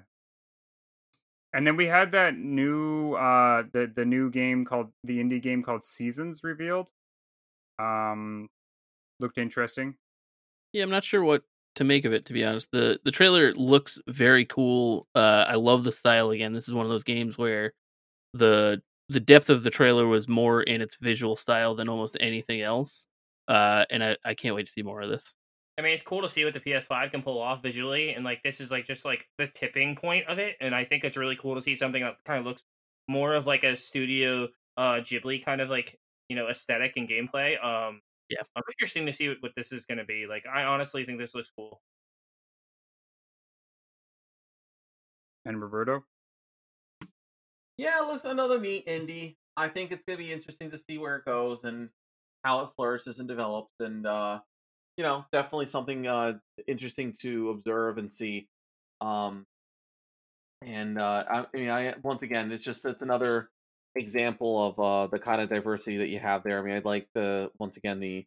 [1.53, 5.63] And then we had that new uh the the new game called the indie game
[5.63, 6.89] called Seasons revealed.
[7.79, 8.49] Um,
[9.19, 9.95] looked interesting.
[10.73, 11.43] Yeah, I'm not sure what
[11.75, 12.69] to make of it to be honest.
[12.71, 15.07] The the trailer looks very cool.
[15.15, 16.53] Uh I love the style again.
[16.53, 17.73] This is one of those games where
[18.33, 22.61] the the depth of the trailer was more in its visual style than almost anything
[22.61, 23.05] else.
[23.47, 25.33] Uh and I, I can't wait to see more of this.
[25.77, 28.43] I mean, it's cool to see what the PS5 can pull off visually, and like
[28.43, 30.57] this is like just like the tipping point of it.
[30.61, 32.63] And I think it's really cool to see something that kind of looks
[33.07, 35.99] more of like a studio uh Ghibli kind of like
[36.29, 37.63] you know aesthetic and gameplay.
[37.63, 38.43] Um, Yeah.
[38.55, 40.25] I'm interesting to see what, what this is going to be.
[40.27, 41.81] Like, I honestly think this looks cool.
[45.45, 46.05] And Roberto,
[47.77, 49.37] Yeah, it looks another neat indie.
[49.57, 51.89] I think it's gonna be interesting to see where it goes and
[52.43, 54.39] how it flourishes and develops, and uh,
[54.97, 58.49] you know, definitely something uh interesting to observe and see.
[59.01, 59.45] Um,
[60.61, 63.49] and uh, I, I mean, I once again, it's just it's another
[63.95, 66.59] example of uh the kind of diversity that you have there.
[66.59, 68.25] I mean, I'd like the once again the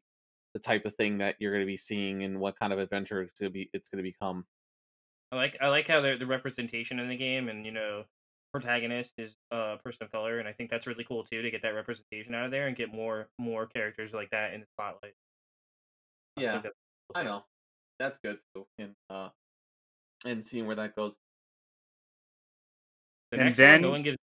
[0.54, 3.22] the type of thing that you're going to be seeing and what kind of adventure
[3.22, 4.46] it's going to be it's going to become.
[5.32, 8.04] I like I like how the the representation in the game, and you know,
[8.52, 11.62] protagonist is a person of color, and I think that's really cool too to get
[11.62, 15.14] that representation out of there and get more more characters like that in the spotlight.
[16.36, 16.70] I Yeah, cool
[17.14, 17.44] I know.
[17.98, 18.66] That's good too.
[18.78, 19.28] And uh
[20.24, 21.16] and seeing where that goes.
[23.30, 24.18] The And one, then- no one gives.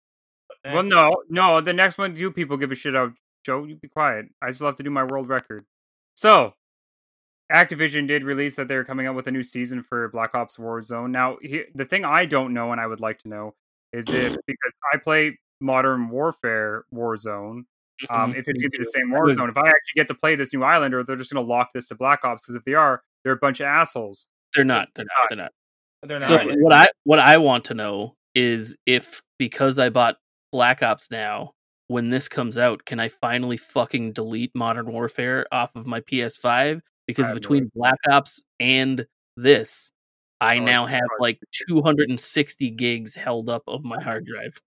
[0.65, 3.14] well, no, no, the next one you people give a shit out.
[3.45, 4.27] Joe, you be quiet.
[4.41, 5.65] I still have to do my world record.
[6.15, 6.53] So,
[7.52, 11.10] Activision did release that they're coming out with a new season for Black Ops Warzone.
[11.11, 13.56] Now, here, the thing I don't know and I would like to know
[13.94, 17.64] is if because I play Modern Warfare Warzone,
[18.10, 20.08] um, if it's going to be the same I would- Warzone, if I actually get
[20.10, 22.44] to play this new island, or they're just going to lock this to Black Ops,
[22.44, 24.28] because if they are, they're a bunch of assholes.
[24.56, 24.90] They're not.
[24.96, 25.30] They're not.
[25.30, 25.52] They're not.
[26.04, 26.28] They're not.
[26.28, 26.58] So right.
[26.60, 30.18] what I what I want to know is if because I bought
[30.52, 31.52] Black Ops now,
[31.88, 36.80] when this comes out, can I finally fucking delete Modern Warfare off of my PS5?
[37.08, 39.06] Because have no between Black Ops and
[39.36, 39.92] this,
[40.40, 41.20] I Oh, now have hard.
[41.20, 44.58] like 260 gigs held up of my hard drive.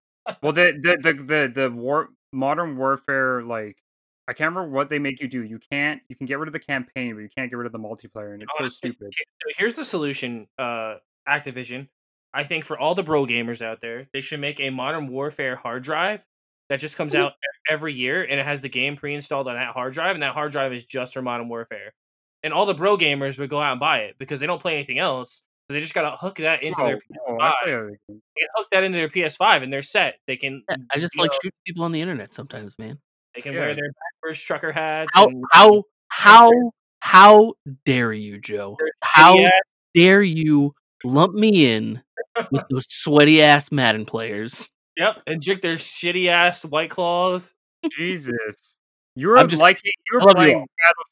[0.41, 3.77] Well, the the the the, the war Modern Warfare like.
[4.25, 5.43] I can't remember what they make you do.
[5.43, 6.01] You can't.
[6.07, 8.33] You can get rid of the campaign, but you can't get rid of the multiplayer,
[8.33, 9.13] and it's so stupid.
[9.13, 10.95] So here's the solution, uh,
[11.27, 11.89] Activision.
[12.33, 15.57] I think for all the bro gamers out there, they should make a Modern Warfare
[15.57, 16.21] hard drive
[16.69, 17.33] that just comes out
[17.69, 20.53] every year, and it has the game pre-installed on that hard drive, and that hard
[20.53, 21.93] drive is just for Modern Warfare.
[22.41, 24.73] And all the bro gamers would go out and buy it because they don't play
[24.73, 25.41] anything else.
[25.73, 28.83] So they just gotta hook that into Oh, their oh, I play they hook that
[28.83, 30.17] into their PS5, and they're set.
[30.27, 32.99] They can Yeah, I just like know, shooting people on the internet sometimes, man.
[33.33, 33.61] they can Yeah.
[33.61, 33.89] wear their
[34.21, 35.09] backwards trucker hats.
[35.15, 36.51] How and how how
[36.99, 37.53] how
[37.85, 38.77] dare you, Joe?
[39.03, 39.51] How ass-
[39.95, 42.03] dare you lump me in
[42.51, 44.69] with those sweaty ass Madden players?
[44.97, 47.55] Yep, and drink their shitty ass white claws.
[47.91, 48.77] Jesus,
[49.15, 49.91] you were I'm just- liking.
[50.11, 50.67] You were love you playing.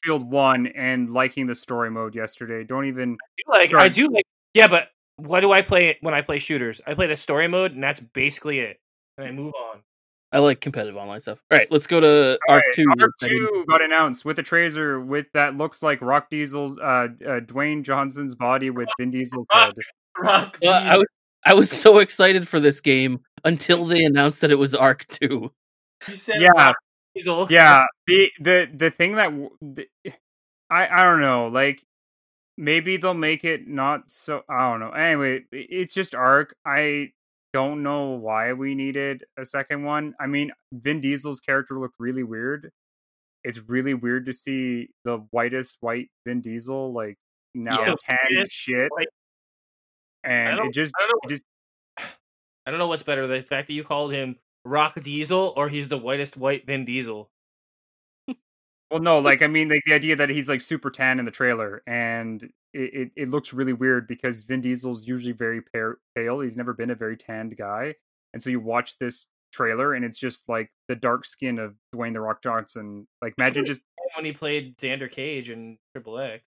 [0.05, 2.63] Battlefield One and liking the story mode yesterday.
[2.63, 3.17] Don't even.
[3.47, 3.81] like Sorry.
[3.83, 6.81] I do like yeah, but what do I play when I play shooters?
[6.85, 8.79] I play the story mode, and that's basically it.
[9.17, 9.81] And I move on.
[10.33, 11.41] I like competitive online stuff.
[11.51, 12.85] All right, let's go to All Arc right, Two.
[12.99, 17.07] ARK Two got announced with a trailer with that looks like Rock Diesel, uh, uh
[17.41, 19.73] Dwayne Johnson's body with Vin Diesel's head.
[20.17, 21.07] Rock Well, I was
[21.45, 25.51] I was so excited for this game until they announced that it was ARK Two.
[26.07, 26.51] He said Yeah.
[26.55, 26.77] Rock
[27.13, 27.47] Diesel.
[27.49, 29.87] Yeah, the the the thing that the,
[30.69, 31.83] I I don't know, like
[32.57, 34.43] maybe they'll make it not so.
[34.49, 34.91] I don't know.
[34.91, 36.55] Anyway, it's just ARK.
[36.65, 37.11] I
[37.53, 40.13] don't know why we needed a second one.
[40.19, 42.71] I mean, Vin Diesel's character looked really weird.
[43.43, 47.17] It's really weird to see the whitest white Vin Diesel like
[47.55, 47.95] now Yeah.
[48.07, 48.89] tan shit,
[50.23, 51.19] and it just I don't know.
[51.23, 51.43] it just
[52.65, 55.87] I don't know what's better, the fact that you called him Rock Diesel or he's
[55.87, 57.29] the whitest white Vin Diesel.
[58.91, 61.31] Well, no, like I mean, like the idea that he's like super tan in the
[61.31, 62.43] trailer, and
[62.73, 66.41] it, it, it looks really weird because Vin Diesel's usually very pa- pale.
[66.41, 67.95] He's never been a very tanned guy,
[68.33, 72.13] and so you watch this trailer, and it's just like the dark skin of Dwayne
[72.13, 73.07] the Rock Johnson.
[73.21, 73.81] Like, imagine just
[74.17, 76.43] When he played Xander Cage in Triple X.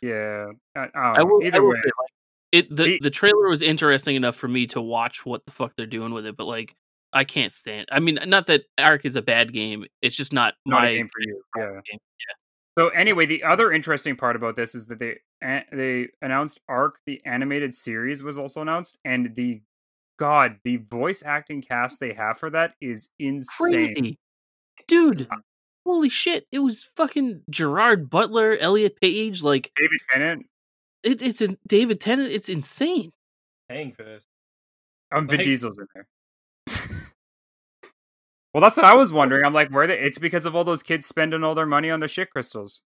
[0.00, 0.46] yeah.
[0.76, 1.24] I, I I know.
[1.26, 2.10] will, I Either will way, say, like,
[2.52, 5.72] it the The- the trailer was interesting enough for me to watch what the fuck
[5.76, 6.74] they're doing with it, but like
[7.12, 7.88] I can't stand.
[7.92, 9.84] I mean, not that ARK is a bad game.
[10.00, 11.42] It's just not, not my a game for you.
[11.56, 11.80] Yeah.
[11.90, 11.98] game.
[12.78, 15.18] So anyway, the other interesting part about this is that they
[15.72, 19.60] they announced ARK, the animated series, was also announced, and the
[20.18, 23.94] God, the voice acting cast they have for that is insane.
[23.94, 24.18] Crazy,
[24.88, 25.28] dude.
[25.84, 26.46] Holy shit!
[26.50, 29.42] It was fucking Gerard Butler, Elliot Page.
[29.42, 30.46] Like David Tennant,
[31.02, 32.30] it, it's a David Tennant.
[32.32, 33.10] It's insane.
[33.68, 34.24] Paying for this.
[35.10, 36.06] um, Vin Like- Diesel's in there.
[38.54, 39.44] Well, that's what I was wondering.
[39.44, 39.98] I'm like, where they?
[39.98, 42.82] It's because of all those kids spending all their money on the shit crystals.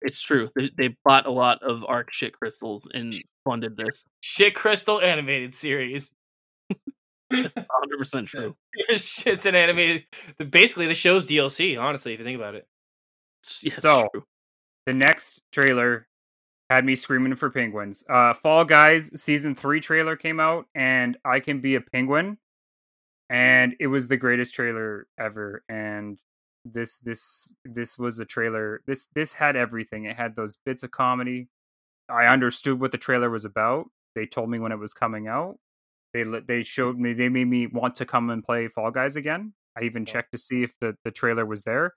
[0.00, 0.48] It's true.
[0.56, 3.14] They, they bought a lot of ARK shit crystals and
[3.44, 4.04] funded this.
[4.22, 6.10] Shit Crystal animated series.
[7.30, 7.54] 100
[7.98, 8.54] percent true.
[8.96, 10.04] Shit's an animated.
[10.38, 11.80] the- Basically, the show's DLC.
[11.80, 12.66] Honestly, if you think about it.
[13.62, 14.24] Yeah, So- true.
[14.86, 16.06] The next trailer
[16.68, 18.04] had me screaming for penguins.
[18.08, 22.36] Uh, Fall Guys season three trailer came out, and I can be a penguin,
[23.30, 25.62] and it was the greatest trailer ever.
[25.68, 26.20] And
[26.64, 28.80] this this this was a trailer.
[28.86, 30.04] This this had everything.
[30.04, 31.48] It had those bits of comedy.
[32.08, 33.86] I understood what the trailer was about.
[34.14, 35.56] They told me when it was coming out.
[36.12, 37.12] They they showed me.
[37.12, 39.52] They made me want to come and play Fall Guys again.
[39.76, 41.94] I even checked to see if the the trailer was there,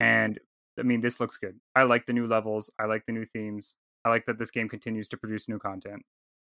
[0.00, 0.04] mm-hmm.
[0.04, 0.40] and
[0.78, 1.58] I mean, this looks good.
[1.74, 2.70] I like the new levels.
[2.78, 3.76] I like the new themes.
[4.04, 6.02] I like that this game continues to produce new content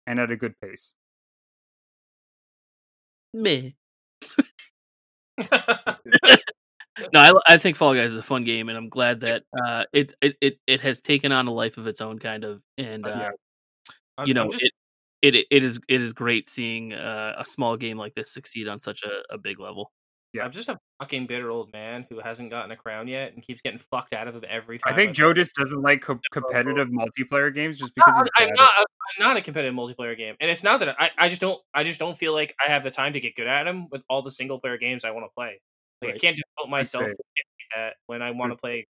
[0.07, 0.95] and at a good pace.
[3.35, 3.71] Meh.
[7.13, 9.85] No, I, I think Fall Guys is a fun game, and I'm glad that uh,
[9.93, 12.61] it, it it it has taken on a life of its own, kind of.
[12.77, 13.31] And Uh, uh,
[14.19, 14.25] yeah.
[14.27, 14.65] You know, just-
[15.23, 18.69] it, it it is it is great seeing uh, a small game like this succeed
[18.69, 19.93] on such a, a big level.
[20.35, 20.45] Yeah.
[20.45, 23.63] I'm just a fucking bitter old man who hasn't gotten a crown yet and keeps
[23.63, 24.93] getting fucked out of it every time.
[24.93, 28.53] I think I- Joe just doesn't like co- competitive multiplayer games just because No, I'm
[28.55, 28.71] not.
[28.79, 31.59] I'm not a competitive multiplayer game, and it's not that I, I just don't.
[31.73, 34.03] I just don't feel like I have the time to get good at them with
[34.11, 35.61] all the single player games I want to play.
[36.03, 37.17] Like I can't devote myself to
[37.75, 38.87] that when I want to play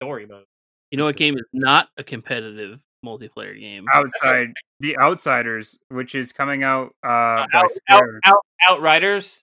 [0.00, 0.44] story mode.
[0.90, 3.84] You know what game is not a competitive multiplayer game?
[3.92, 8.36] Outside the Outsiders, which is coming out uh, by out, out, out,
[8.68, 9.42] Outriders.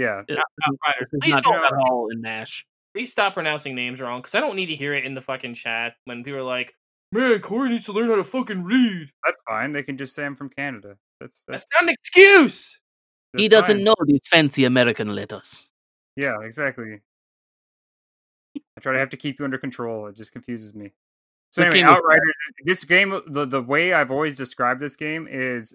[0.00, 1.08] Yeah, It- Outriders.
[1.12, 1.64] this Please not don't.
[1.64, 2.64] at all in Nash.
[2.94, 5.54] Please stop pronouncing names wrong because I don't need to hear it in the fucking
[5.54, 6.74] chat when people are like,
[7.12, 9.72] "Man, Corey needs to learn how to fucking read." that's fine.
[9.72, 10.96] They can just say I'm from Canada.
[11.20, 12.80] That's that's, That's not an excuse.
[13.36, 13.84] He doesn't fine.
[13.84, 15.68] know these fancy American letters.
[16.16, 17.00] Yeah, exactly.
[18.76, 20.06] I try to have to keep you under control.
[20.08, 20.92] It just confuses me.
[21.52, 22.34] So This anyway, game was- Outriders.
[22.64, 25.74] This game, the the way I've always described this game is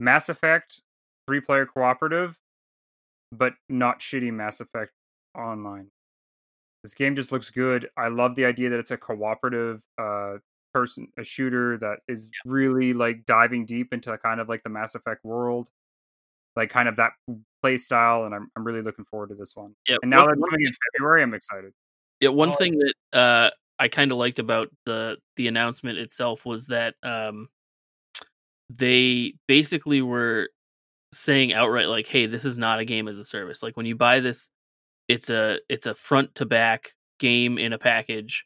[0.00, 0.80] Mass Effect
[1.26, 2.38] three player cooperative,
[3.32, 4.92] but not shitty Mass Effect
[5.36, 5.88] online.
[6.84, 7.88] This game just looks good.
[7.96, 10.36] I love the idea that it's a cooperative uh
[10.72, 14.94] person, a shooter that is really like diving deep into kind of like the Mass
[14.94, 15.70] Effect world,
[16.56, 17.12] like kind of that
[17.62, 19.74] play style, and I'm I'm really looking forward to this one.
[19.88, 21.72] Yeah, And now one- that it's coming in February, I'm excited.
[22.20, 22.54] Yeah, one Oh.
[22.54, 27.48] thing that uh, I kind of liked about the the announcement itself was that um,
[28.70, 30.50] they basically were
[31.12, 33.62] saying outright like, "Hey, this is not a game as a service.
[33.62, 34.50] Like when you buy this,
[35.08, 38.44] it's a it's a front to back game in a package."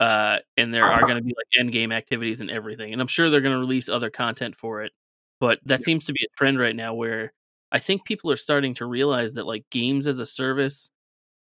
[0.00, 3.06] Uh, and there are going to be like end game activities and everything, and I'm
[3.06, 4.92] sure they're going to release other content for it.
[5.38, 7.32] But that seems to be a trend right now, where
[7.70, 10.90] I think people are starting to realize that like games as a service,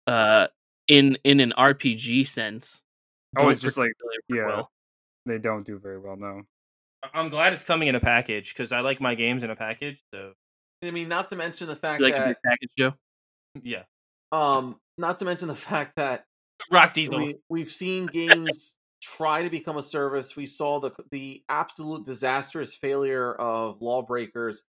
[0.07, 0.47] uh,
[0.89, 2.83] in in an RPG sense.
[3.37, 4.67] Oh, don't it's just like particularly work
[5.27, 5.33] yeah.
[5.33, 6.43] They don't do very well, no.
[7.13, 10.03] I'm glad it's coming in a package because I like my games in a package.
[10.13, 10.33] So
[10.83, 12.95] I mean, not to mention the fact You like that big package, Joe?
[13.63, 13.83] Yeah.
[14.33, 16.25] Um, not to mention the fact that
[16.71, 17.19] Rock Diesel.
[17.19, 20.37] we, we've seen games try to become a service.
[20.37, 24.63] We saw the the absolute disastrous failure of Lawbreakers.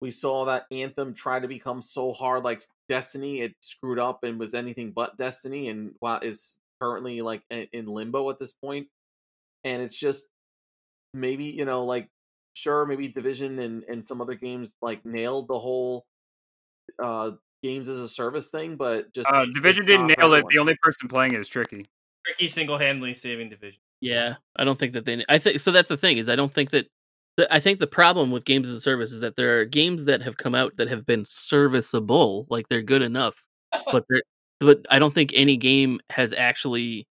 [0.00, 3.40] We saw that Anthem try to become so hard like Destiny.
[3.40, 7.86] It screwed up and was anything but Destiny, and while is currently like in in
[7.86, 8.88] limbo at this point.
[9.64, 10.28] And it's just
[11.14, 12.08] maybe you know like
[12.58, 16.06] sure maybe Division and and some other games like nailed the whole
[16.98, 17.32] uh
[17.62, 20.44] games as a service thing, but just Uh, Division didn't not for nail it.
[20.50, 21.86] The only person playing it is Tricky.
[22.26, 23.80] Tricky single handedly saving division.
[24.00, 25.24] Yeah, I don't think that they.
[25.28, 25.72] I think so.
[25.72, 26.88] That's the thing is, I don't think that.
[27.50, 30.22] I think the problem with games as a service is that there are games that
[30.22, 33.46] have come out that have been serviceable, like they're good enough,
[33.92, 34.22] but they're.
[34.60, 37.06] But I don't think any game has actually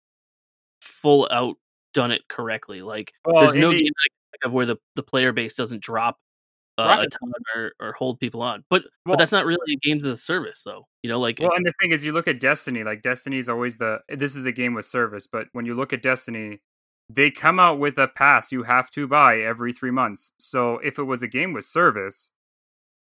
[0.82, 1.58] full out
[1.94, 2.82] done it correctly.
[2.82, 3.92] Like Well, there's no indie- game
[4.34, 6.18] that I can think of where the, the player base doesn't drop
[6.78, 8.64] uh, a ton or, or hold people on.
[8.70, 10.88] But Well- but that's not really a games as a service though.
[11.04, 12.84] You know, like Well, and the thing is, you look at Destiny.
[12.84, 14.00] Like Destiny is always the.
[14.10, 16.62] This is a game with service, but when you look at Destiny,
[17.10, 20.32] they come out with a pass you have to buy every three months.
[20.40, 22.32] So if it was a game with service,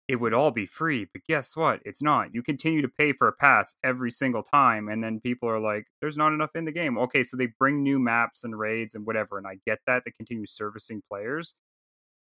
[0.08, 1.06] it would all be free.
[1.12, 1.80] But guess what?
[1.84, 2.34] It's not.
[2.34, 5.86] You continue to pay for a pass every single time, and then people are like,
[6.00, 9.06] "There's not enough in the game." Okay, so they bring new maps and raids and
[9.06, 10.04] whatever, and I get that.
[10.04, 11.54] They continue servicing players,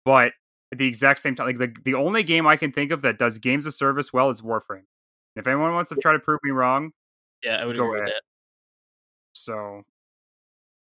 [0.06, 0.34] but
[0.72, 3.18] at the exact same time, like the the only game I can think of that
[3.18, 4.86] does games of service well is Warframe.
[5.36, 6.92] If anyone wants to try to prove me wrong,
[7.44, 8.16] yeah, I would go agree with ahead.
[8.16, 8.24] that.
[9.34, 9.84] so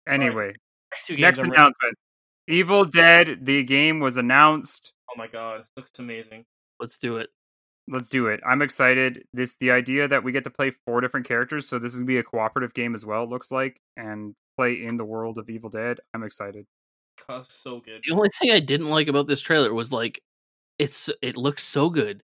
[0.08, 0.54] anyway,
[0.90, 1.96] Next next ready- announcement:
[2.48, 3.46] Evil Dead.
[3.46, 4.92] The game was announced.
[5.10, 6.44] Oh my god, looks amazing.
[6.80, 7.30] Let's do it.
[7.88, 8.40] Let's do it.
[8.46, 9.24] I'm excited.
[9.32, 12.06] This the idea that we get to play four different characters, so this is gonna
[12.06, 13.24] be a cooperative game as well.
[13.24, 15.98] It looks like and play in the world of Evil Dead.
[16.12, 16.66] I'm excited.
[17.26, 18.02] God, so good.
[18.06, 20.20] The only thing I didn't like about this trailer was like
[20.78, 22.22] it's it looks so good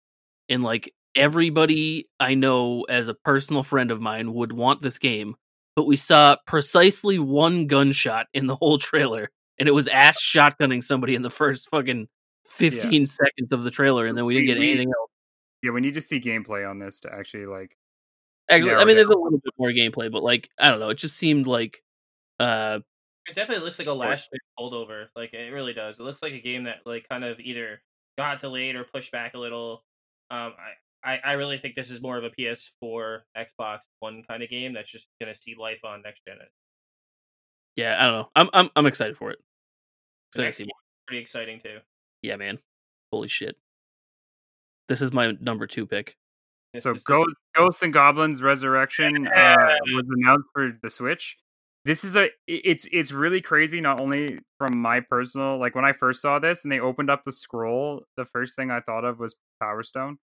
[0.48, 5.36] and like everybody I know as a personal friend of mine would want this game,
[5.76, 10.82] but we saw precisely one gunshot in the whole trailer and it was ass shotgunning
[10.82, 12.08] somebody in the first fucking
[12.46, 15.10] 15 seconds of the trailer and then we didn't We- get we- anything else.
[15.62, 17.76] Yeah, we need to see gameplay on this to actually like.
[18.50, 20.96] Actually, I mean there's a little bit more gameplay, but like I don't know, it
[20.98, 21.82] just seemed like
[22.40, 22.80] uh
[23.28, 25.06] It definitely looks like a last year holdover.
[25.14, 26.00] Like it really does.
[26.00, 27.80] It looks like a game that like kind of either
[28.18, 29.84] got delayed or pushed back a little.
[30.30, 30.52] Um,
[31.04, 34.50] I, I, I really think this is more of a PS4, Xbox One kind of
[34.50, 36.38] game that's just gonna see life on next gen.
[37.76, 38.28] yeah, I don't know.
[38.34, 39.38] I'm I'm I'm excited for it.
[40.32, 40.72] Excited to see more.
[41.06, 41.78] pretty exciting too.
[42.22, 42.58] Yeah, man.
[43.12, 43.56] Holy shit.
[44.88, 46.16] This is my number 2 pick.
[46.78, 49.76] So Ghost, Ghosts and Goblins Resurrection uh, Yeah.
[49.94, 51.36] was announced for the Switch.
[51.84, 53.80] This is a it's it's really crazy.
[53.80, 57.24] Not only from my personal like when I first saw this and they opened up
[57.26, 60.18] the scroll, the first thing I thought of was Power Stone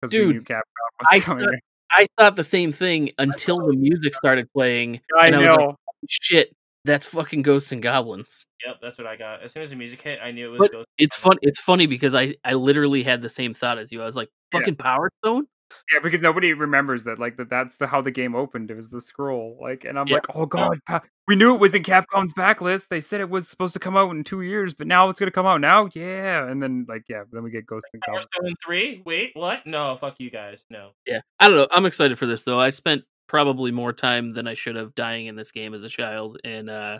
[0.00, 0.62] because we Dude, knew Capcom
[0.98, 1.44] was I coming.
[1.44, 1.50] saw-
[1.92, 5.00] I thought the same thing until the music started playing.
[5.20, 5.52] I and I know.
[5.54, 5.76] was like,
[6.08, 6.52] shit,
[6.84, 8.46] that's fucking Ghosts and Goblins.
[8.66, 9.42] Yep, that's what I got.
[9.42, 10.58] As soon as the music hit, I knew it was.
[10.58, 11.36] But Ghost It's fun.
[11.42, 14.02] It's funny because I I literally had the same thought as you.
[14.02, 14.60] I was like, Yeah.
[14.60, 15.46] fucking Power Stone.
[15.92, 17.48] yeah, because nobody remembers that like that.
[17.50, 18.70] That's the how the game opened.
[18.70, 19.58] It was the scroll.
[19.60, 20.16] Like, and I'm Yeah.
[20.16, 22.88] like, oh god, Pa- we knew it was in Capcom's backlist.
[22.88, 25.30] They said it was supposed to come out in two years, but now it's gonna
[25.32, 25.88] come out now.
[25.94, 28.28] Yeah, and then like yeah, then we get Ghosts and Power Goblins.
[28.34, 29.02] Stone three.
[29.04, 29.66] Wait, what?
[29.66, 30.64] No, fuck you guys.
[30.70, 30.90] No.
[31.06, 31.68] Yeah, I don't know.
[31.70, 32.60] I'm excited for this though.
[32.60, 35.88] I spent probably more time than I should have dying in this game as a
[35.88, 36.98] child, and uh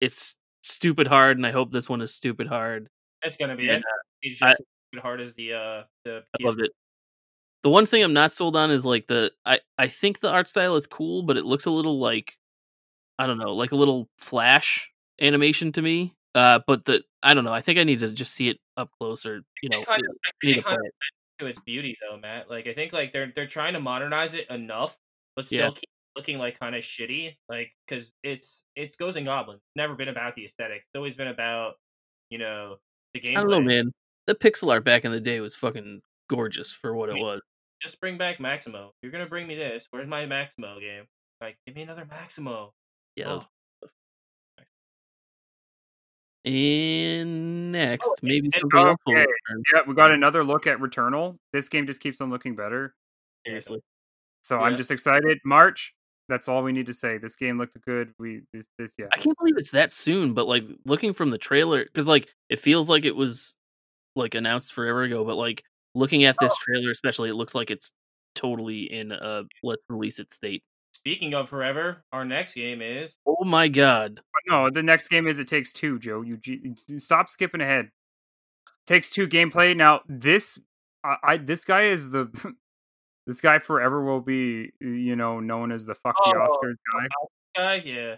[0.00, 1.36] it's stupid hard.
[1.36, 2.88] And I hope this one is stupid hard.
[3.22, 3.64] It's gonna be.
[3.64, 3.82] Yeah, it.
[4.22, 4.62] It's I- just
[4.96, 6.22] as hard as the uh the.
[6.40, 6.70] I loved it.
[7.62, 10.48] The one thing I'm not sold on is like the I I think the art
[10.48, 12.36] style is cool, but it looks a little like
[13.18, 14.90] I don't know, like a little flash
[15.20, 16.14] animation to me.
[16.34, 17.52] Uh, but the I don't know.
[17.52, 19.42] I think I need to just see it up closer.
[19.62, 20.94] you know, kind of, I need to play it.
[21.38, 22.50] to its beauty though, Matt.
[22.50, 24.98] Like I think like they're they're trying to modernize it enough,
[25.36, 25.70] but still Yeah.
[25.74, 27.36] keep looking like kind of shitty.
[27.48, 29.58] Like because it's it's Ghosts and Goblins.
[29.60, 30.86] It's never been about the aesthetics.
[30.86, 31.74] It's always been about
[32.30, 32.76] you know
[33.14, 33.36] the game.
[33.36, 33.92] I don't know, man.
[34.26, 36.00] The pixel art back in the day was fucking
[36.30, 37.40] gorgeous for what it was.
[37.82, 38.92] Just bring back Maximo.
[39.02, 39.86] You're gonna bring me this.
[39.90, 41.04] Where's my Maximo game?
[41.40, 42.72] Like give me another Maximo.
[43.16, 43.40] Yeah.
[43.40, 43.46] Oh.
[46.46, 49.26] And oh, next, Oh, maybe and- something okay.
[49.74, 51.36] Yeah, we got another look at Returnal.
[51.52, 52.94] This game just keeps on looking better.
[53.46, 53.80] Seriously.
[54.44, 55.38] So I'm just excited.
[55.42, 55.94] March.
[56.28, 57.16] That's all we need to say.
[57.16, 58.12] This game looked good.
[58.18, 59.06] We this, this yeah.
[59.14, 62.58] I can't believe it's that soon, but like looking from the trailer, because like it
[62.58, 63.54] feels like it was
[64.16, 65.64] like announced forever ago, but like
[65.94, 66.62] looking at this oh.
[66.62, 67.92] trailer, especially, it looks like it's
[68.34, 70.62] totally in a let's release it state.
[70.92, 74.20] Speaking of forever, our next game is Oh my god!
[74.50, 76.20] Oh, no, the next game is It Takes Two, Joe.
[76.20, 77.88] You, you you stop skipping ahead.
[78.86, 79.74] Takes Two gameplay.
[79.74, 80.58] Now this,
[81.02, 82.28] I, I this guy is the
[83.26, 87.08] This guy forever will be, you know, known as the fuck the Oh, Oscars guy.
[87.56, 88.16] Guy, yeah.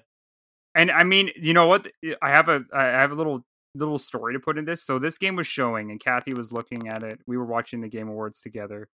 [0.75, 1.87] And I mean, you know what?
[2.21, 4.83] I have a I have a little little story to put in this.
[4.83, 7.21] So this game was showing, and Kathy was looking at it.
[7.27, 8.89] We were watching the Game Awards together,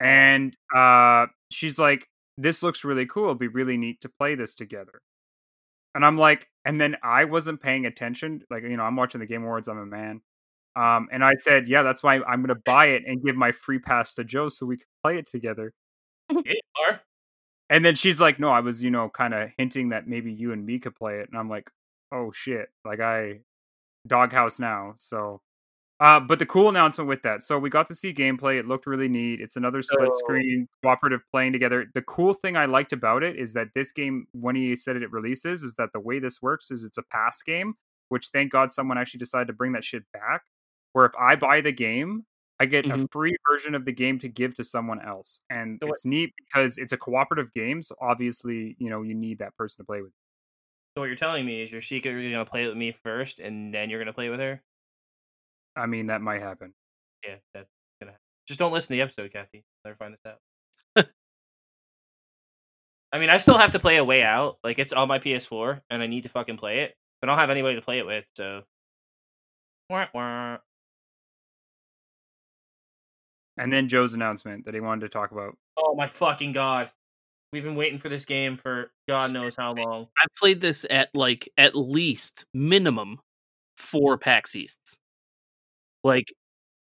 [0.00, 2.08] and uh, she's like,
[2.38, 3.26] "This looks really cool.
[3.26, 5.00] It'd be really neat to play this together."
[5.94, 8.42] And I'm like, and then I wasn't paying attention.
[8.50, 9.68] Like, you know, I'm watching the Game Awards.
[9.68, 10.22] I'm a man.
[10.76, 13.52] Um, and I said, yeah, that's why I'm going to buy it and give my
[13.52, 15.72] free pass to Joe so we can play it together.
[16.30, 16.96] Yeah.
[17.70, 20.52] And then she's like, no, I was, you know, kind of hinting that maybe you
[20.52, 21.28] and me could play it.
[21.30, 21.70] And I'm like,
[22.12, 22.68] oh shit.
[22.84, 23.40] Like I
[24.06, 24.94] doghouse now.
[24.96, 25.40] So
[26.00, 27.42] uh but the cool announcement with that.
[27.42, 28.58] So we got to see gameplay.
[28.58, 29.40] It looked really neat.
[29.40, 31.86] It's another split So- screen cooperative playing together.
[31.94, 35.12] The cool thing I liked about it is that this game, when he said it
[35.12, 37.74] releases, is that the way this works is it's a pass game,
[38.08, 40.42] which thank God someone actually decided to bring that shit back.
[40.94, 42.24] Where if I buy the game,
[42.60, 43.10] I get a Mhm.
[43.12, 45.40] free version of the game to give to someone else.
[45.50, 47.82] And So what- it's neat because it's a cooperative game.
[47.82, 50.12] So obviously, you know, you need that person to play with.
[50.96, 52.12] So what you're telling me is your secret?
[52.12, 54.62] you're gonna play with me first, and then you're gonna play with her.
[55.76, 56.72] I mean, that might happen.
[57.24, 57.68] Yeah, that's
[58.00, 58.12] gonna.
[58.12, 58.24] Happen.
[58.46, 59.64] Just don't listen to the episode, Kathy.
[59.84, 60.40] Never find this out.
[63.12, 64.58] I mean, I still have to play a way out.
[64.62, 67.38] Like it's on my PS4, and I need to fucking play it, but I don't
[67.40, 68.24] have anybody to play it with.
[68.36, 68.64] So,
[69.90, 70.58] Wah, wah.
[73.56, 75.56] And then Joe's announcement that he wanted to talk about.
[75.76, 76.90] oh my fucking god,
[77.52, 80.08] we've been waiting for this game for God knows how long.
[80.22, 83.20] I've played this at like at least minimum
[83.76, 84.98] four PAX Easts.
[86.02, 86.32] Like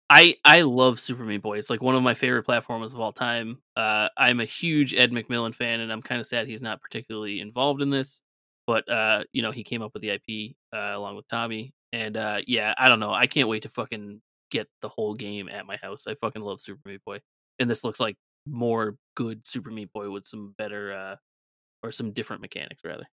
[0.09, 1.57] I I love Super Meat Boy.
[1.57, 3.59] It's like one of my favorite platformers of all time.
[3.75, 7.41] Uh, I'm a huge Ed McMillen fan, and I'm kind of sad he's not particularly
[7.41, 8.21] involved in this.
[8.65, 12.15] But uh, you know, he came up with the IP uh, along with Tommy, and
[12.15, 13.11] uh, yeah, I don't know.
[13.11, 14.21] I can't wait to fucking
[14.53, 16.05] get the whole game at my house.
[16.07, 17.19] I fucking love Super Meat Boy,
[17.59, 18.15] and this looks like
[18.45, 21.15] more good Super Meat Boy with some better uh,
[21.81, 23.07] or some different mechanics rather.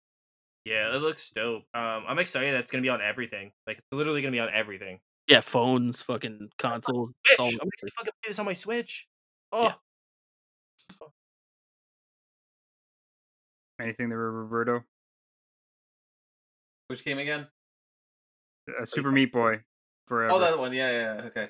[0.65, 1.62] Yeah, it looks dope.
[1.73, 3.52] Um, I'm excited that it's gonna be on everything.
[3.66, 4.98] Like it's literally gonna be on everything.
[5.28, 7.12] Yeah, phones, fucking consoles.
[7.27, 7.39] Switch.
[7.40, 9.06] I'm gonna fucking play this on my Switch.
[9.52, 9.74] Oh, Yeah.
[13.81, 14.82] Anything there, Roberto?
[16.89, 17.47] Which game again?
[18.69, 19.60] Uh, Super Meat Boy.
[20.09, 20.35] Forever.
[20.35, 20.73] Oh, that one.
[20.73, 21.15] Yeah, yeah.
[21.17, 21.47] yeah,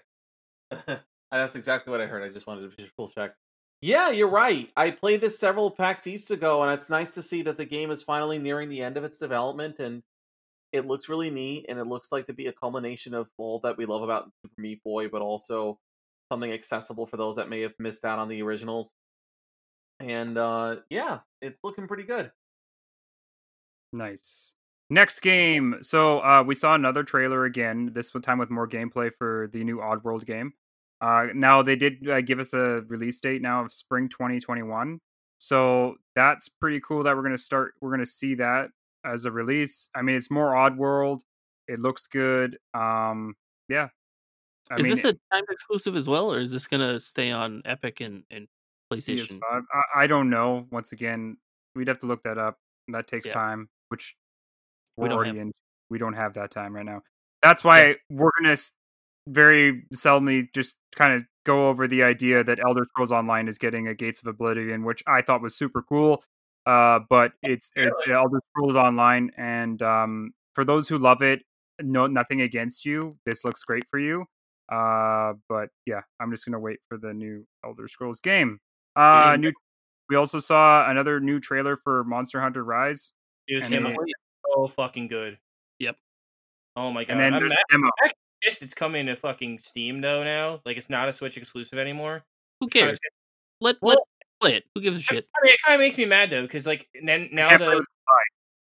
[0.77, 0.99] Okay.
[1.31, 2.23] That's exactly what I heard.
[2.23, 3.35] I just wanted to full check.
[3.81, 4.71] Yeah, you're right.
[4.77, 7.91] I played this several PAX East ago, and it's nice to see that the game
[7.91, 10.03] is finally nearing the end of its development, and
[10.73, 13.77] it looks really neat, and it looks like to be a culmination of all that
[13.77, 15.79] we love about Super Meat Boy, but also
[16.31, 18.93] something accessible for those that may have missed out on the originals.
[20.01, 22.31] And uh yeah, it's looking pretty good.
[23.93, 24.55] Nice.
[24.91, 25.77] Next game.
[25.83, 27.91] So uh, we saw another trailer again.
[27.93, 30.53] This time with more gameplay for the new Oddworld game.
[31.01, 34.99] Uh, now they did uh, give us a release date now of spring 2021.
[35.39, 37.75] So that's pretty cool that we're gonna start.
[37.81, 38.71] We're gonna see that
[39.05, 39.89] as a release.
[39.95, 41.21] I mean, it's more Oddworld.
[41.69, 42.59] It looks good.
[42.75, 43.37] Um,
[43.69, 43.89] yeah.
[44.71, 47.63] I is mean, this a timed exclusive as well, or is this gonna stay on
[47.65, 48.49] Epic and, and
[48.93, 49.39] PlayStation?
[49.51, 50.67] I, I don't know.
[50.71, 51.37] Once again,
[51.77, 52.59] we'd have to look that up.
[52.89, 53.35] That takes Yeah.
[53.35, 54.17] time, which
[55.03, 55.53] we're don't already have- in.
[55.91, 57.03] We don't have that time right now.
[57.43, 58.57] That's why we're gonna
[59.29, 63.89] very seldomly just kind of go over the idea that Elder Scrolls Online is getting
[63.89, 66.23] a Gates of Oblivion, which I thought was super cool.
[66.67, 71.41] Uh, but it's, it's Elder Scrolls Online, and um, for those who love it,
[71.81, 73.17] no, nothing against you.
[73.25, 74.27] This looks great for you.
[74.71, 78.59] Uh, but yeah, I'm just gonna wait for the new Elder Scrolls game.
[78.97, 79.53] Uh, new.
[80.11, 83.13] We also saw another new trailer for Monster Hunter Rise,
[83.47, 83.97] It was And
[84.55, 85.39] so fucking good.
[85.79, 85.97] Yep.
[86.77, 87.13] Oh my god.
[87.13, 87.91] and then I'm there's mad- demo.
[88.43, 90.61] pissed it's coming to fucking Steam though now.
[90.65, 92.25] Like it's not a Switch exclusive anymore.
[92.61, 92.99] Who cares?
[93.61, 93.99] Let Well- let
[94.41, 94.65] play it.
[94.75, 95.27] Who gives a shit?
[95.37, 97.85] I mean, it kind of makes me mad though, because like then now the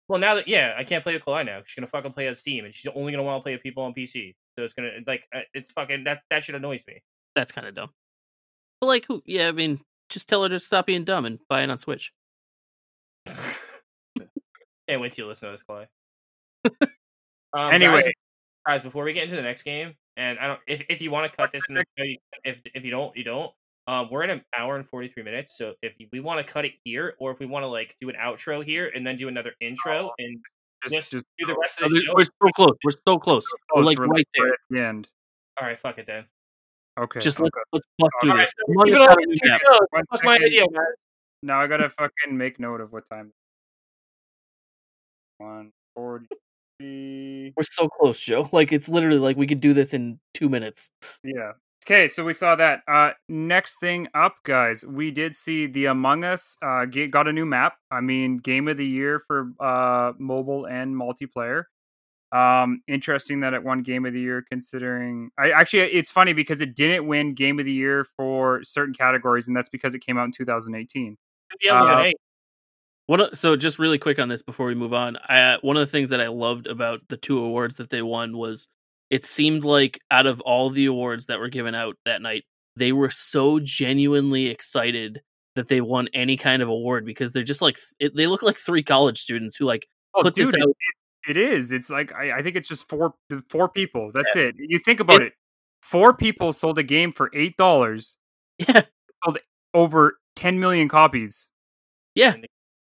[0.09, 1.60] well now that yeah, I can't play with Kalai now.
[1.64, 3.82] She's gonna fucking play on Steam, and she's only gonna want to play with people
[3.84, 4.34] on PC.
[4.59, 7.02] So it's gonna like uh, it's fucking that that shit annoys me.
[7.36, 7.90] That's kind of dumb.
[8.80, 9.22] But like, who?
[9.26, 12.12] Yeah, I mean, just tell her to stop being dumb and buy it on Switch.
[14.90, 15.86] Can't wait till you listen to this, Clay.
[17.52, 18.02] um, Anyway.
[18.02, 18.12] guys,
[18.66, 21.30] guys, before we get into the next game, and I don't if if you want
[21.30, 23.52] to cut this, the show, you, if if you don't, you don't.
[23.86, 26.64] Um, we're in an hour and forty three minutes, so if we want to cut
[26.64, 29.28] it here, or if we want to like do an outro here and then do
[29.28, 30.38] another intro and
[30.82, 32.12] Just, just, just do the rest Oh, of the show.
[32.14, 32.76] We're so close.
[32.84, 33.44] We're so close.
[33.74, 34.48] We're like we're right there.
[34.52, 35.08] at the end.
[35.60, 36.24] All right, fuck it then.
[36.98, 37.20] Okay.
[37.20, 37.44] Just okay.
[37.44, 38.54] let's let's bust through All right, this.
[38.58, 39.60] so I'm on keep the it top on of the the map.
[39.66, 39.78] show.
[39.90, 40.64] One Fuck my idea.
[41.42, 43.32] Now I gotta fucking make note of what time.
[45.40, 46.26] One forty.
[46.80, 48.48] We're so close, Joe.
[48.52, 50.90] Like it's literally like we could do this in two minutes.
[51.24, 51.52] Yeah.
[51.86, 52.82] Okay, so we saw that.
[52.86, 57.46] Uh, next thing up, guys, we did see the Among Us uh, got a new
[57.46, 57.76] map.
[57.90, 61.64] I mean, game of the year for uh, mobile and multiplayer.
[62.32, 65.30] Um, interesting that it won game of the year, considering.
[65.38, 69.48] I actually, it's funny because it didn't win game of the year for certain categories,
[69.48, 71.16] and that's because it came out in 2018.
[71.62, 72.10] Yeah, Uh,
[73.10, 75.16] hey, One of, so just really quick on this before we move on.
[75.28, 78.36] I, one of the things that I loved about the two awards that they won
[78.36, 78.68] was
[79.10, 82.44] it seemed like out of all the awards that were given out that night,
[82.76, 85.20] they were so genuinely excited
[85.56, 88.56] that they won any kind of award because they're just like it, they look like
[88.56, 90.68] three college students who like Oh, put this dude, out.
[91.28, 91.72] it, it is.
[91.72, 93.14] It's like I, I think it's just four
[93.48, 94.10] four people.
[94.14, 94.54] That's it.
[94.58, 95.32] You think about it.
[95.82, 98.16] Four people sold a game for eight dollars,
[98.58, 98.82] Yeah,
[99.24, 99.38] sold
[99.74, 101.50] over ten million copies.
[102.14, 102.34] yeah.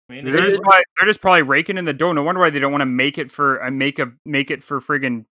[0.09, 2.13] I mean, They're just, probably, they're just probably raking in the dough.
[2.13, 4.63] No wonder why they don't want to make it for uh, make a make it
[4.63, 5.25] for friggin'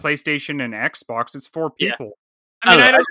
[0.00, 1.34] PlayStation and Xbox.
[1.34, 1.90] It's four Yeah.
[1.92, 2.12] people.
[2.62, 3.04] I mean, I I, don't know,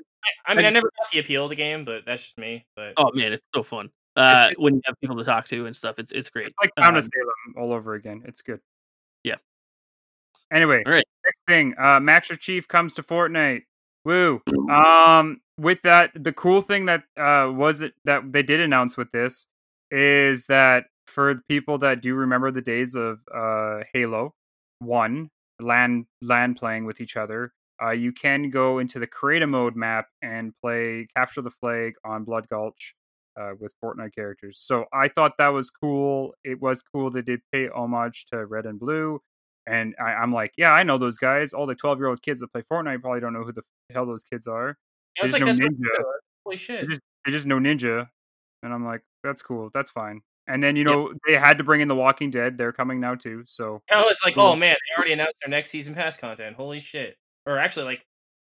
[0.47, 2.65] I, I mean, I never got the appeal of the game, but that's just me.
[2.75, 3.89] But Oh man, it's so fun.
[4.15, 6.47] Uh, It's- when you have people to talk to and stuff, it's it's great.
[6.47, 8.21] It's like Town Um, of Salem all over again.
[8.25, 8.61] It's good.
[9.23, 9.35] Yeah.
[10.51, 11.05] Anyway, All right.
[11.25, 13.63] next thing, uh, Master Chief comes to Fortnite.
[14.05, 14.41] Woo.
[14.69, 19.11] Um, with that, the cool thing that uh was it that they did announce with
[19.11, 19.47] this
[19.91, 24.33] is that for people that do remember the days of uh Halo
[24.79, 29.75] One land land playing with each other, uh, you can go into the creative mode
[29.75, 32.95] map and play capture the flag on Blood Gulch
[33.39, 34.59] uh, with Fortnite characters.
[34.59, 36.33] So I thought that was cool.
[36.43, 39.21] It was cool they did pay homage to Red and Blue.
[39.65, 41.53] And I, I'm like, yeah, I know those guys.
[41.53, 44.05] All the 12 year old kids that play Fortnite probably don't know who the hell
[44.05, 44.77] those kids are.
[45.21, 46.03] Was there's like, ninja.
[46.45, 46.81] Holy shit.
[46.81, 48.09] They just, they just know Ninja.
[48.61, 49.69] And I'm like, that's cool.
[49.73, 50.21] That's fine.
[50.47, 52.57] And then, you know, they had to bring in The Walking Dead.
[52.57, 53.43] They're coming now too.
[53.45, 56.55] So I was like, oh man, they already announced their next season pass content.
[56.57, 57.15] Holy shit!
[57.45, 58.05] Or actually, like,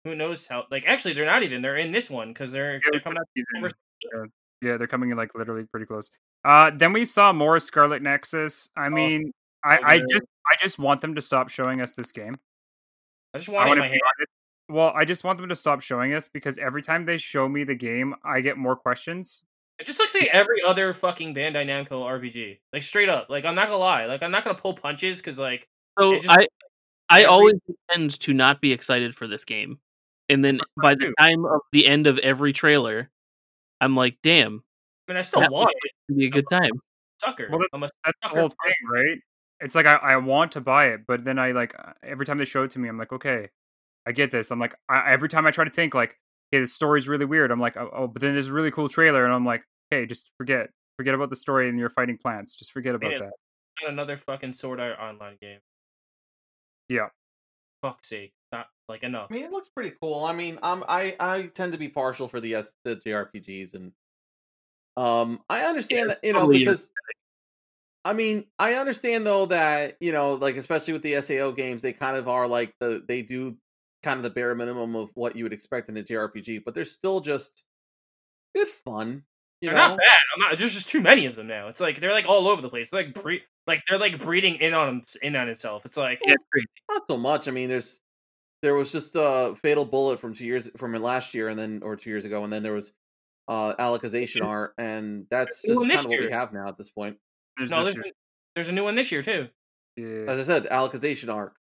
[0.05, 0.65] who knows how?
[0.71, 1.61] Like, actually, they're not even.
[1.61, 3.27] They're in this one because they're they're coming out.
[3.37, 3.71] season.
[4.03, 4.25] Yeah,
[4.71, 6.11] yeah, they're coming in like literally pretty close.
[6.45, 8.71] Uh, then we saw more Scarlet Nexus.
[8.77, 9.33] I mean,
[9.65, 12.37] I, I just I just want them to stop showing us this game.
[13.35, 14.01] I just I want in my to hand.
[14.69, 17.65] Well, I just want them to stop showing us because every time they show me
[17.65, 19.43] the game, I get more questions.
[19.83, 22.59] It just looks like every other fucking Bandai Namco RPG.
[22.73, 23.29] Like straight up.
[23.29, 24.07] Like I'm not gonna lie.
[24.07, 25.67] Like I'm not gonna pull punches because like
[25.99, 26.47] So just- I
[27.09, 27.55] I every- always
[27.91, 29.81] tend to not be excited for this game,
[30.29, 33.11] and then by the time of the end of every trailer,
[33.81, 34.63] I'm like, damn,
[35.09, 35.91] I mean I still that want it.
[36.09, 36.71] it'd be a good time.
[37.21, 37.49] Sucker.
[37.51, 39.19] Well, I'm a That's the whole thing, right?
[39.61, 42.39] It's like I, I want to buy it, but then I like uh, every time
[42.39, 43.51] they show it to me, I'm like, okay,
[44.07, 44.53] I get this.
[44.53, 46.17] I'm like, I, every time I try to think like,
[46.55, 47.51] okay, the story's really weird.
[47.51, 50.07] I'm like, oh, oh, but then there's a really cool trailer, and I'm like, okay,
[50.07, 52.55] just forget, forget about the story and you're fighting plants.
[52.55, 53.33] Just forget about that.
[53.87, 55.59] Another fucking Sword Art Online game.
[56.89, 57.09] Yeah.
[57.83, 58.33] Fuck's sake.
[58.53, 59.29] Not like enough.
[59.31, 60.25] I mean, it looks pretty cool.
[60.25, 63.93] I mean, um, I I tend to be partial for the S the JRPGs, and
[64.97, 66.93] um, I understand that you know totally because.
[68.05, 71.93] I mean, I understand though that you know, like especially with the SAO games, they
[71.93, 73.57] kind of are like the they do
[74.03, 76.85] kind of the bare minimum of what you would expect in a JRPG, but they're
[76.85, 77.65] still just
[78.55, 79.25] good fun.
[79.63, 80.17] You They're know, not bad.
[80.35, 80.59] I'm not.
[80.59, 81.69] There's just too many of them now.
[81.69, 82.91] It's like they're like all over the place.
[82.91, 85.87] They're like bre- like they're like breeding in on 'em- in on itself.
[85.87, 86.67] It's like Yeah, it's crazy.
[86.91, 87.47] not so much.
[87.47, 88.01] I mean, there's
[88.63, 91.95] there was just a fatal bullet from two years from last year, and then or
[91.97, 92.93] two years ago, and then there was
[93.47, 96.91] uh Alicization art, and that's Well, just kind of what we have now at this
[96.91, 97.19] point.
[97.57, 97.85] There's no.
[97.85, 98.15] this There's, year-
[98.57, 99.49] there's a new one this year too.
[99.97, 100.25] yeah.
[100.27, 101.55] As I said, Alicization arc,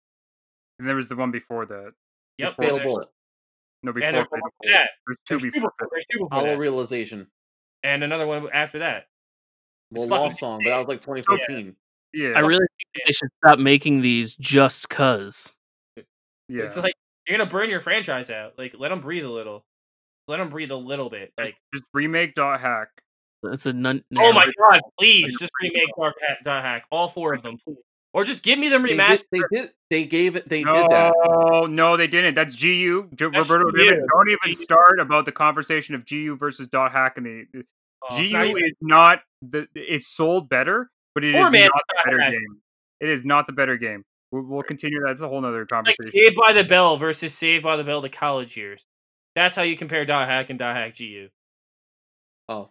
[0.80, 1.92] and there was the one before that.
[2.38, 2.56] Yep.
[2.56, 3.08] fatal there's- bullet,
[3.84, 4.74] No, before And there's Fatal one Bullet.
[4.74, 4.90] after that.
[5.06, 5.72] There's two There's two before.
[5.78, 6.58] before, there's two before Hollow that.
[6.58, 7.28] Realization,
[7.84, 9.08] and another one after that.
[9.92, 11.76] well, fucking Lost Song, but that was like 2014.
[12.14, 15.54] Yeah, I really think they should stop making these just cause.
[15.96, 16.04] yeah.
[16.64, 16.96] It's like
[17.28, 18.58] you're gonna burn your franchise out.
[18.58, 19.64] Like let them breathe a little.
[20.28, 21.32] Let them breathe a little bit.
[21.38, 22.90] Like just remake Dot Hack.
[23.44, 24.04] That's a nun.
[24.18, 27.78] oh my god, please just remake Dark Hack, Dot Hack, all four of them, please.
[28.14, 29.72] Or just give me them They did, they did.
[29.90, 30.48] They gave it.
[30.50, 31.14] They did that.
[31.26, 32.36] No, no, they didn't.
[32.36, 33.10] That's GU.
[33.12, 33.78] That's Roberto, GU.
[33.80, 37.66] David, don't even start about the conversation of GU versus Dot Hack and the the-
[38.10, 39.68] Oh, GU not is not the.
[39.76, 42.32] It's sold better, but it is Poor not man, the better Hack.
[42.32, 42.62] game.
[43.02, 44.04] It is not the better game.
[44.32, 45.02] We'll, we'll continue.
[45.06, 46.12] That's a whole nother like conversation.
[46.24, 48.86] Saved by the Bell versus Saved by the Bell the college years.
[49.36, 51.28] That's how you compare Dot Hack and Dot Hack GU.
[52.48, 52.70] Oh,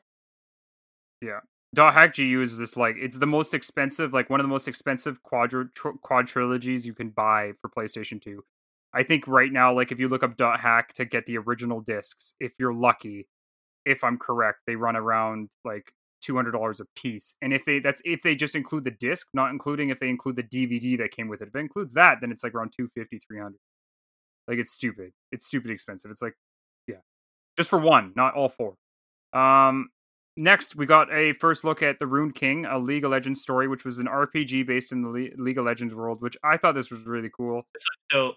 [1.22, 1.42] Dot
[1.76, 5.22] Hack GU is just like it's the most expensive, like one of the most expensive
[5.22, 8.44] quadra tr- quad trilogies you can buy for PlayStation Two.
[8.94, 11.80] I think right now, like if you look up Dot Hack to get the original
[11.80, 13.28] discs, if you're lucky,
[13.84, 15.92] if I'm correct, they run around like
[16.22, 17.36] two hundred dollars a piece.
[17.42, 20.36] And if they that's if they just include the disc, not including if they include
[20.36, 21.48] the DVD that came with it.
[21.48, 23.54] If it includes that, then it's like around 250 300
[24.48, 25.12] Like it's stupid.
[25.32, 26.10] It's stupid expensive.
[26.10, 26.34] It's like,
[26.86, 26.96] yeah.
[27.56, 28.74] just for one, not all four.
[29.32, 29.90] Um,
[30.38, 33.68] next, we got a first look at the Ruined King, a League of Legends story,
[33.68, 36.74] which was an RPG based in the Le- League of Legends world, which I thought
[36.74, 37.66] this was really cool.
[38.10, 38.34] So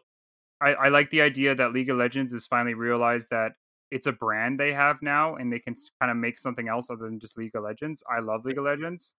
[0.60, 3.53] I, I like the idea that League of Legends has finally realized that
[3.91, 7.06] it's a brand they have now, and they can kind of make something else other
[7.06, 8.03] than just League of Legends.
[8.10, 9.14] I love League of Legends.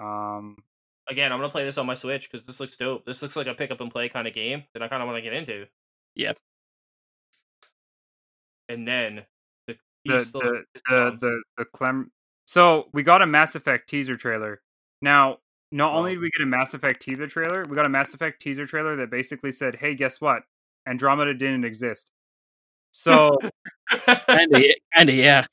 [0.00, 0.56] Um,
[1.08, 3.04] again, I'm gonna play this on my Switch because this looks dope.
[3.04, 5.08] This looks like a pick up and play kind of game that I kind of
[5.08, 5.66] want to get into.
[6.14, 6.36] Yep.
[8.68, 9.24] And then
[10.06, 12.10] the the the the the, the Clem.
[12.46, 14.60] So we got a Mass Effect teaser trailer.
[15.02, 15.38] Now,
[15.72, 16.14] not only Oh.
[16.14, 18.96] did we get a Mass Effect teaser trailer, we got a Mass Effect teaser trailer
[18.96, 20.42] that basically said, "Hey, guess what?
[20.88, 22.10] Andromeda didn't exist."
[22.92, 23.38] So,
[24.28, 25.44] Kinda, yeah- kinda, yeah.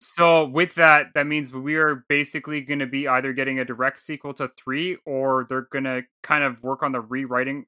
[0.00, 3.98] so with that, that means we are basically going to be either getting a direct
[4.00, 7.66] sequel to three, or they're going to kind of work on the rewriting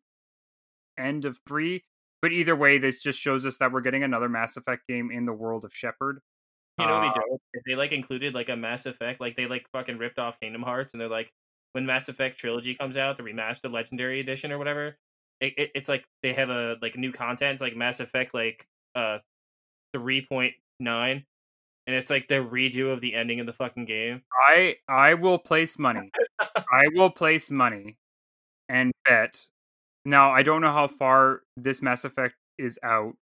[0.99, 1.83] end of three.
[2.23, 5.25] But either way, this just shows us that we're getting another Mass Effect game in
[5.25, 6.21] the world of Shepard.
[6.79, 9.67] You know, what'd Uh, dope they like included like a Mass Effect, like they like
[9.73, 11.31] fucking ripped off Kingdom Hearts, and they're like,
[11.73, 14.97] when Mass Effect trilogy comes out, the remastered Legendary Edition or whatever,
[15.41, 19.19] it, it, it's like they have a like new content, like Mass Effect like uh
[19.93, 21.25] three point nine,
[21.87, 24.23] and it's like the redo of the ending of the fucking game.
[24.49, 26.11] I I will place money.
[26.57, 27.97] I will place money
[28.69, 29.47] and bet.
[30.05, 33.15] Now I don't know how far this Mass Effect is out,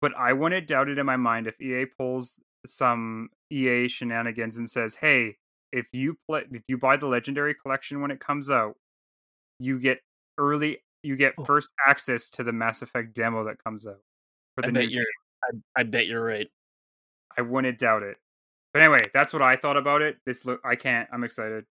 [0.00, 4.68] but I wouldn't doubt it in my mind if EA pulls some EA shenanigans and
[4.70, 5.36] says, "Hey,
[5.72, 8.76] if you play, if you buy the Legendary Collection when it comes out,
[9.60, 10.00] you get
[10.38, 11.44] early, you get Oh.
[11.44, 14.00] first access to the Mass Effect demo that comes out
[14.56, 15.06] for I bet you're.
[15.44, 16.48] I, I bet you're right.
[17.38, 18.18] I wouldn't doubt it.
[18.72, 20.18] But anyway, that's what I thought about it.
[20.26, 21.08] This look, I can't.
[21.12, 21.66] I'm excited.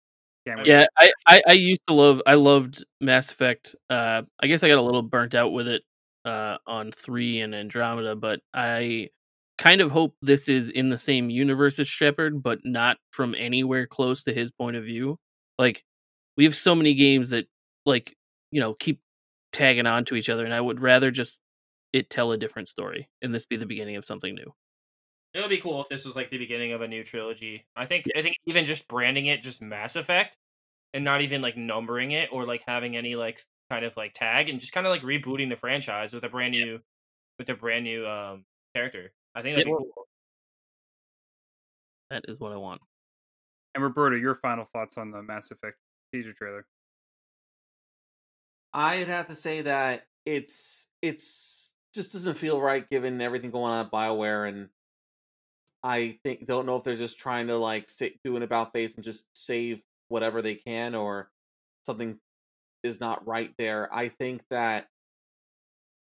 [0.64, 2.23] Yeah, I, I, I used to love.
[2.27, 3.74] I loved Mass Effect.
[3.90, 5.82] Uh, I guess I got a little burnt out with it
[6.24, 9.10] uh, on three and Andromeda, but I
[9.59, 13.86] kind of hope this is in the same universe as Shepard, but not from anywhere
[13.86, 15.19] close to his point of view.
[15.59, 15.85] Like
[16.36, 17.47] we have so many games that
[17.86, 18.14] like
[18.52, 19.01] you know keep
[19.52, 21.40] tagging on to each other, and I would rather just
[21.93, 24.52] it tell a different story and this be the beginning of something new.
[25.34, 27.64] It would be cool if this was like the beginning of a new trilogy.
[27.74, 30.36] I think I think even just branding it just Mass Effect
[30.92, 33.40] and not even like numbering it or like having any like
[33.70, 36.52] kind of like tag and just kind of like rebooting the franchise with a brand
[36.52, 36.80] new
[37.38, 38.44] with a brand new um
[38.74, 39.12] character.
[39.34, 39.78] I think that'd Yeah.
[39.78, 40.06] be cool.
[42.10, 42.82] That is what I want.
[43.74, 45.78] And Roberta, your final thoughts on the Mass Effect
[46.12, 46.66] teaser trailer?
[48.74, 53.86] I'd have to say that it's it's just doesn't feel right given everything going on
[53.86, 54.68] at Bioware, and
[55.82, 58.94] I think don't know if they're just trying to like say, do an about face
[58.94, 61.30] and just save whatever they can, or
[61.84, 62.18] something
[62.82, 63.92] is not right there.
[63.92, 64.86] I think that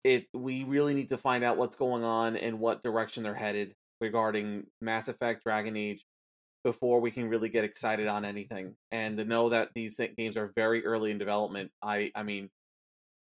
[0.05, 3.75] it we really need to find out what's going on and what direction they're headed
[4.01, 6.05] regarding Mass Effect, Dragon Age,
[6.65, 8.75] before we can really get excited on anything.
[8.91, 12.51] And to know that these games are very early in development, I I mean,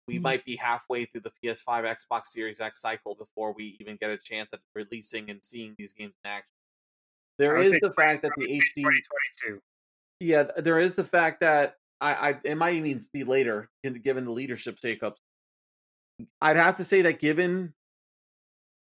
[0.09, 0.23] we Mhm.
[0.23, 4.17] might be halfway through the PS5, Xbox Series X cycle before we even get a
[4.17, 6.49] chance at releasing and seeing these games in action.
[7.37, 9.61] There is the fact that the HD 2022.
[10.19, 14.25] yeah, there is the fact that I, I it might even be later, given given
[14.25, 15.17] the leadership shakeups.
[16.41, 17.73] I'd have to say that given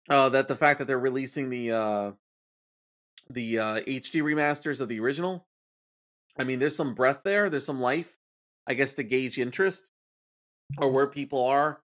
[0.09, 2.11] uh that the fact that they're releasing the uh
[3.29, 5.47] the uh HD remasters of the original,
[6.37, 8.17] I mean there's some breath there, there's some life,
[8.67, 9.91] I guess to gauge interest
[10.77, 11.81] or where people are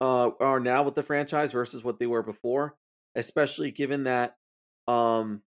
[0.00, 2.76] uh are now with the franchise versus what they were before,
[3.14, 4.36] especially given that
[4.88, 5.42] um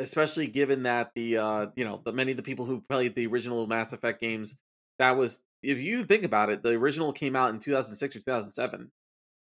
[0.00, 3.26] especially given that the uh you know the many of the people who played the
[3.26, 4.58] original Mass Effect games
[4.98, 8.90] that was if you think about it the original came out in 2006 or 2007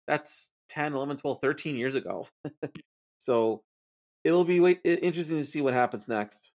[0.06, 2.26] that's 10 11 12 13 years ago.
[3.18, 3.62] So
[4.24, 6.52] it'll be wait interesting to see what happens next.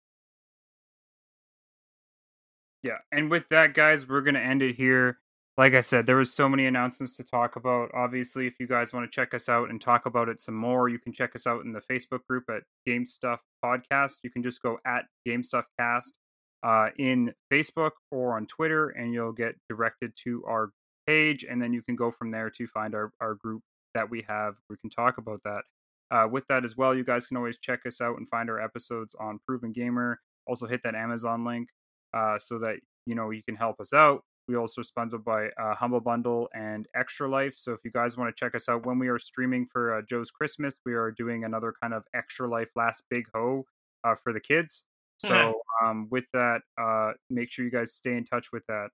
[2.83, 5.19] Yeah, and with that, guys, we're gonna end it here.
[5.57, 7.89] Like I said, there was so many announcements to talk about.
[7.91, 10.87] Obviously, if you guys want to check us out and talk about it some more,
[10.87, 14.19] you can check us out in the Facebook group at Game Stuff Podcast.
[14.23, 16.13] You can just go at Game Stuff Cast
[16.61, 20.69] uh, in Facebook or on Twitter, and you'll get directed to our
[21.07, 23.63] page, and then you can go from there to find our, our group
[23.95, 24.55] that we have.
[24.69, 25.63] We can talk about that.
[26.11, 28.61] Uh, with that as well, you guys can always check us out and find our
[28.61, 30.19] episodes on Proven Gamer.
[30.45, 31.69] Also, hit that Amazon link
[32.15, 32.75] uh, so that
[33.07, 34.21] you know you can help us out.
[34.47, 37.55] We also sponsored by uh, Humble Bundle and Extra Life.
[37.57, 40.01] So if you guys want to check us out when we are streaming for uh,
[40.01, 43.65] Joe's Christmas, we are doing another kind of Extra Life Last Big Ho
[44.03, 44.83] uh, for the kids.
[45.19, 48.89] So um, with that, uh, make sure you guys stay in touch with that.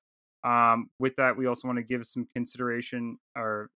[0.47, 3.69] Um, with that, we also want to give some consideration or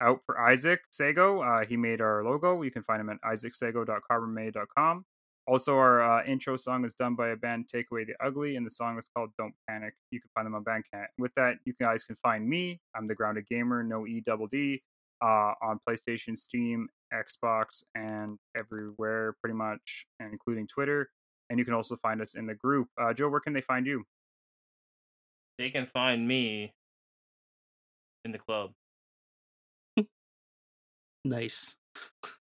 [0.00, 1.42] out for Isaac Sago.
[1.42, 2.62] Uh, he made our logo.
[2.62, 5.04] You can find him at isaacsago.carbonmade.com.
[5.46, 8.64] Also, our uh, intro song is done by a band, Take Away the Ugly, and
[8.64, 9.94] the song is called Don't Panic.
[10.10, 11.06] You can find them on Bandcamp.
[11.18, 12.80] With that, you guys can find me.
[12.94, 14.82] I'm the Grounded Gamer, no E double D,
[15.22, 21.10] uh, on PlayStation, Steam, Xbox, and everywhere pretty much, and including Twitter.
[21.48, 22.88] And you can also find us in the group.
[23.00, 24.04] Uh, Joe, where can they find you?
[25.58, 26.72] They can find me
[28.24, 28.72] in the club.
[31.22, 31.74] Nice.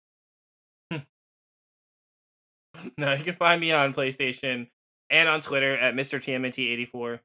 [2.97, 4.67] no, you can find me on PlayStation
[5.09, 6.19] and on Twitter at Mr.
[6.19, 7.19] TMNT84.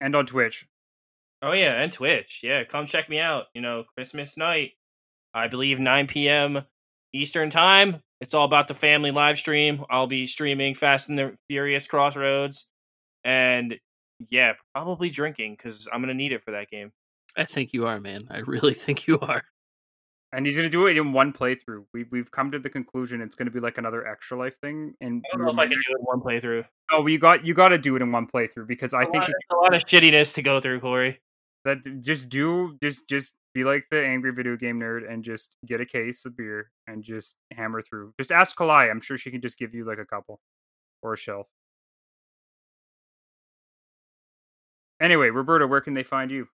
[0.00, 0.66] And on Twitch.
[1.42, 2.40] Oh yeah, and Twitch.
[2.42, 3.46] Yeah, come check me out.
[3.54, 4.72] You know, Christmas night.
[5.34, 6.64] I believe 9 p.m.
[7.12, 8.02] Eastern time.
[8.20, 9.84] It's all about the family live stream.
[9.90, 12.66] I'll be streaming Fast and the Furious Crossroads,
[13.24, 13.78] and
[14.30, 16.92] yeah, probably drinking because I'm gonna need it for that game.
[17.36, 18.22] I think you are, man.
[18.30, 19.42] I really think you are.
[20.32, 21.84] And he's going to do it in one playthrough.
[21.94, 24.94] We've, we've come to the conclusion it's going to be like another extra life thing.
[25.00, 26.64] And I don't know if I can do it in one playthrough.
[26.92, 29.22] Oh, you got you got to do it in one playthrough because I a think
[29.22, 31.20] lot, a lot of shittiness to go through, Corey.
[31.64, 35.80] that just do just just be like the angry video game nerd and just get
[35.80, 38.12] a case of beer and just hammer through.
[38.18, 38.90] Just ask Kalai.
[38.90, 40.40] I'm sure she can just give you like a couple
[41.02, 41.46] or a shelf.
[45.00, 46.48] Anyway, Roberta, where can they find you?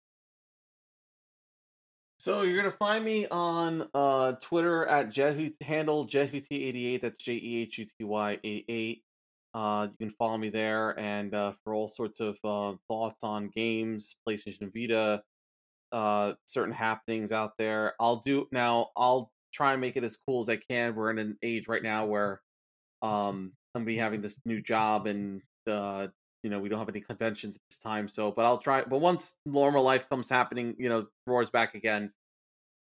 [2.21, 7.01] So you're gonna find me on uh, Twitter at Jehu handle Jehuty88.
[7.01, 9.03] That's J E H U T Y 88.
[9.55, 13.49] Uh, you can follow me there, and uh, for all sorts of uh, thoughts on
[13.49, 15.23] games, PlayStation Vita,
[15.93, 17.95] uh, certain happenings out there.
[17.99, 18.91] I'll do now.
[18.99, 20.95] I'll try and make it as cool as I can.
[20.95, 22.43] We're in an age right now where
[23.01, 25.41] um, I'm gonna be having this new job, and
[26.43, 28.09] you know we don't have any conventions this time.
[28.09, 28.83] So, but I'll try.
[28.83, 32.12] But once normal life comes happening, you know, roars back again.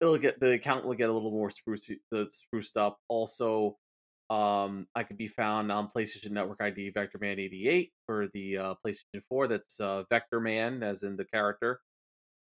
[0.00, 2.98] It'll get the account will get a little more spruce, the spruced up.
[3.08, 3.76] Also,
[4.30, 9.48] um, I could be found on PlayStation Network ID VectorMan88 for the uh, PlayStation 4.
[9.48, 11.80] That's uh, Vector Man, as in the character,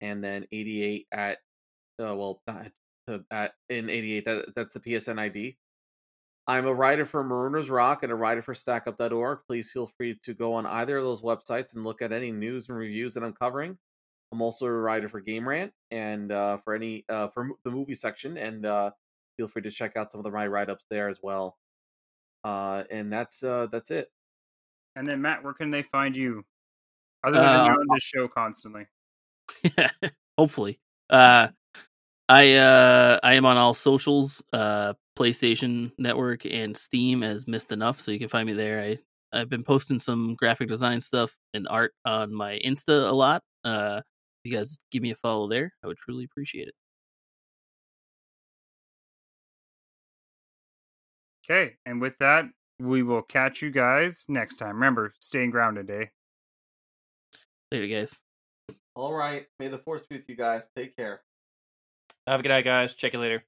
[0.00, 1.38] and then 88 at
[2.00, 2.66] uh, well, not
[3.08, 4.24] at, at in 88.
[4.24, 5.56] That, that's the PSN ID.
[6.48, 9.40] I'm a writer for Marooners Rock and a writer for StackUp.org.
[9.46, 12.70] Please feel free to go on either of those websites and look at any news
[12.70, 13.76] and reviews that I'm covering.
[14.32, 17.94] I'm also a writer for Game Rant and uh, for any uh, for the movie
[17.94, 18.90] section, and uh,
[19.36, 21.58] feel free to check out some of the my write ups there as well.
[22.44, 24.10] Uh, and that's uh, that's it.
[24.96, 26.44] And then Matt, where can they find you?
[27.24, 28.86] Other than you're Uh, on this show constantly.
[30.38, 30.80] Hopefully.
[31.10, 31.48] Uh
[32.28, 38.00] I uh I am on all socials, uh PlayStation Network and Steam as Missed Enough,
[38.00, 38.80] so you can find me there.
[38.82, 38.98] I
[39.32, 43.42] I've been posting some graphic design stuff and art on my Insta a lot.
[43.64, 44.02] Uh
[44.44, 46.74] if you guys give me a follow there, I would truly appreciate it.
[51.50, 52.44] Okay, and with that,
[52.78, 54.74] we will catch you guys next time.
[54.74, 56.06] Remember, staying grounded, eh?
[57.72, 58.16] Later guys.
[58.94, 59.46] All right.
[59.58, 60.70] May the force be with you guys.
[60.76, 61.22] Take care.
[62.28, 62.92] Have a good night, guys.
[62.92, 63.44] Check you later.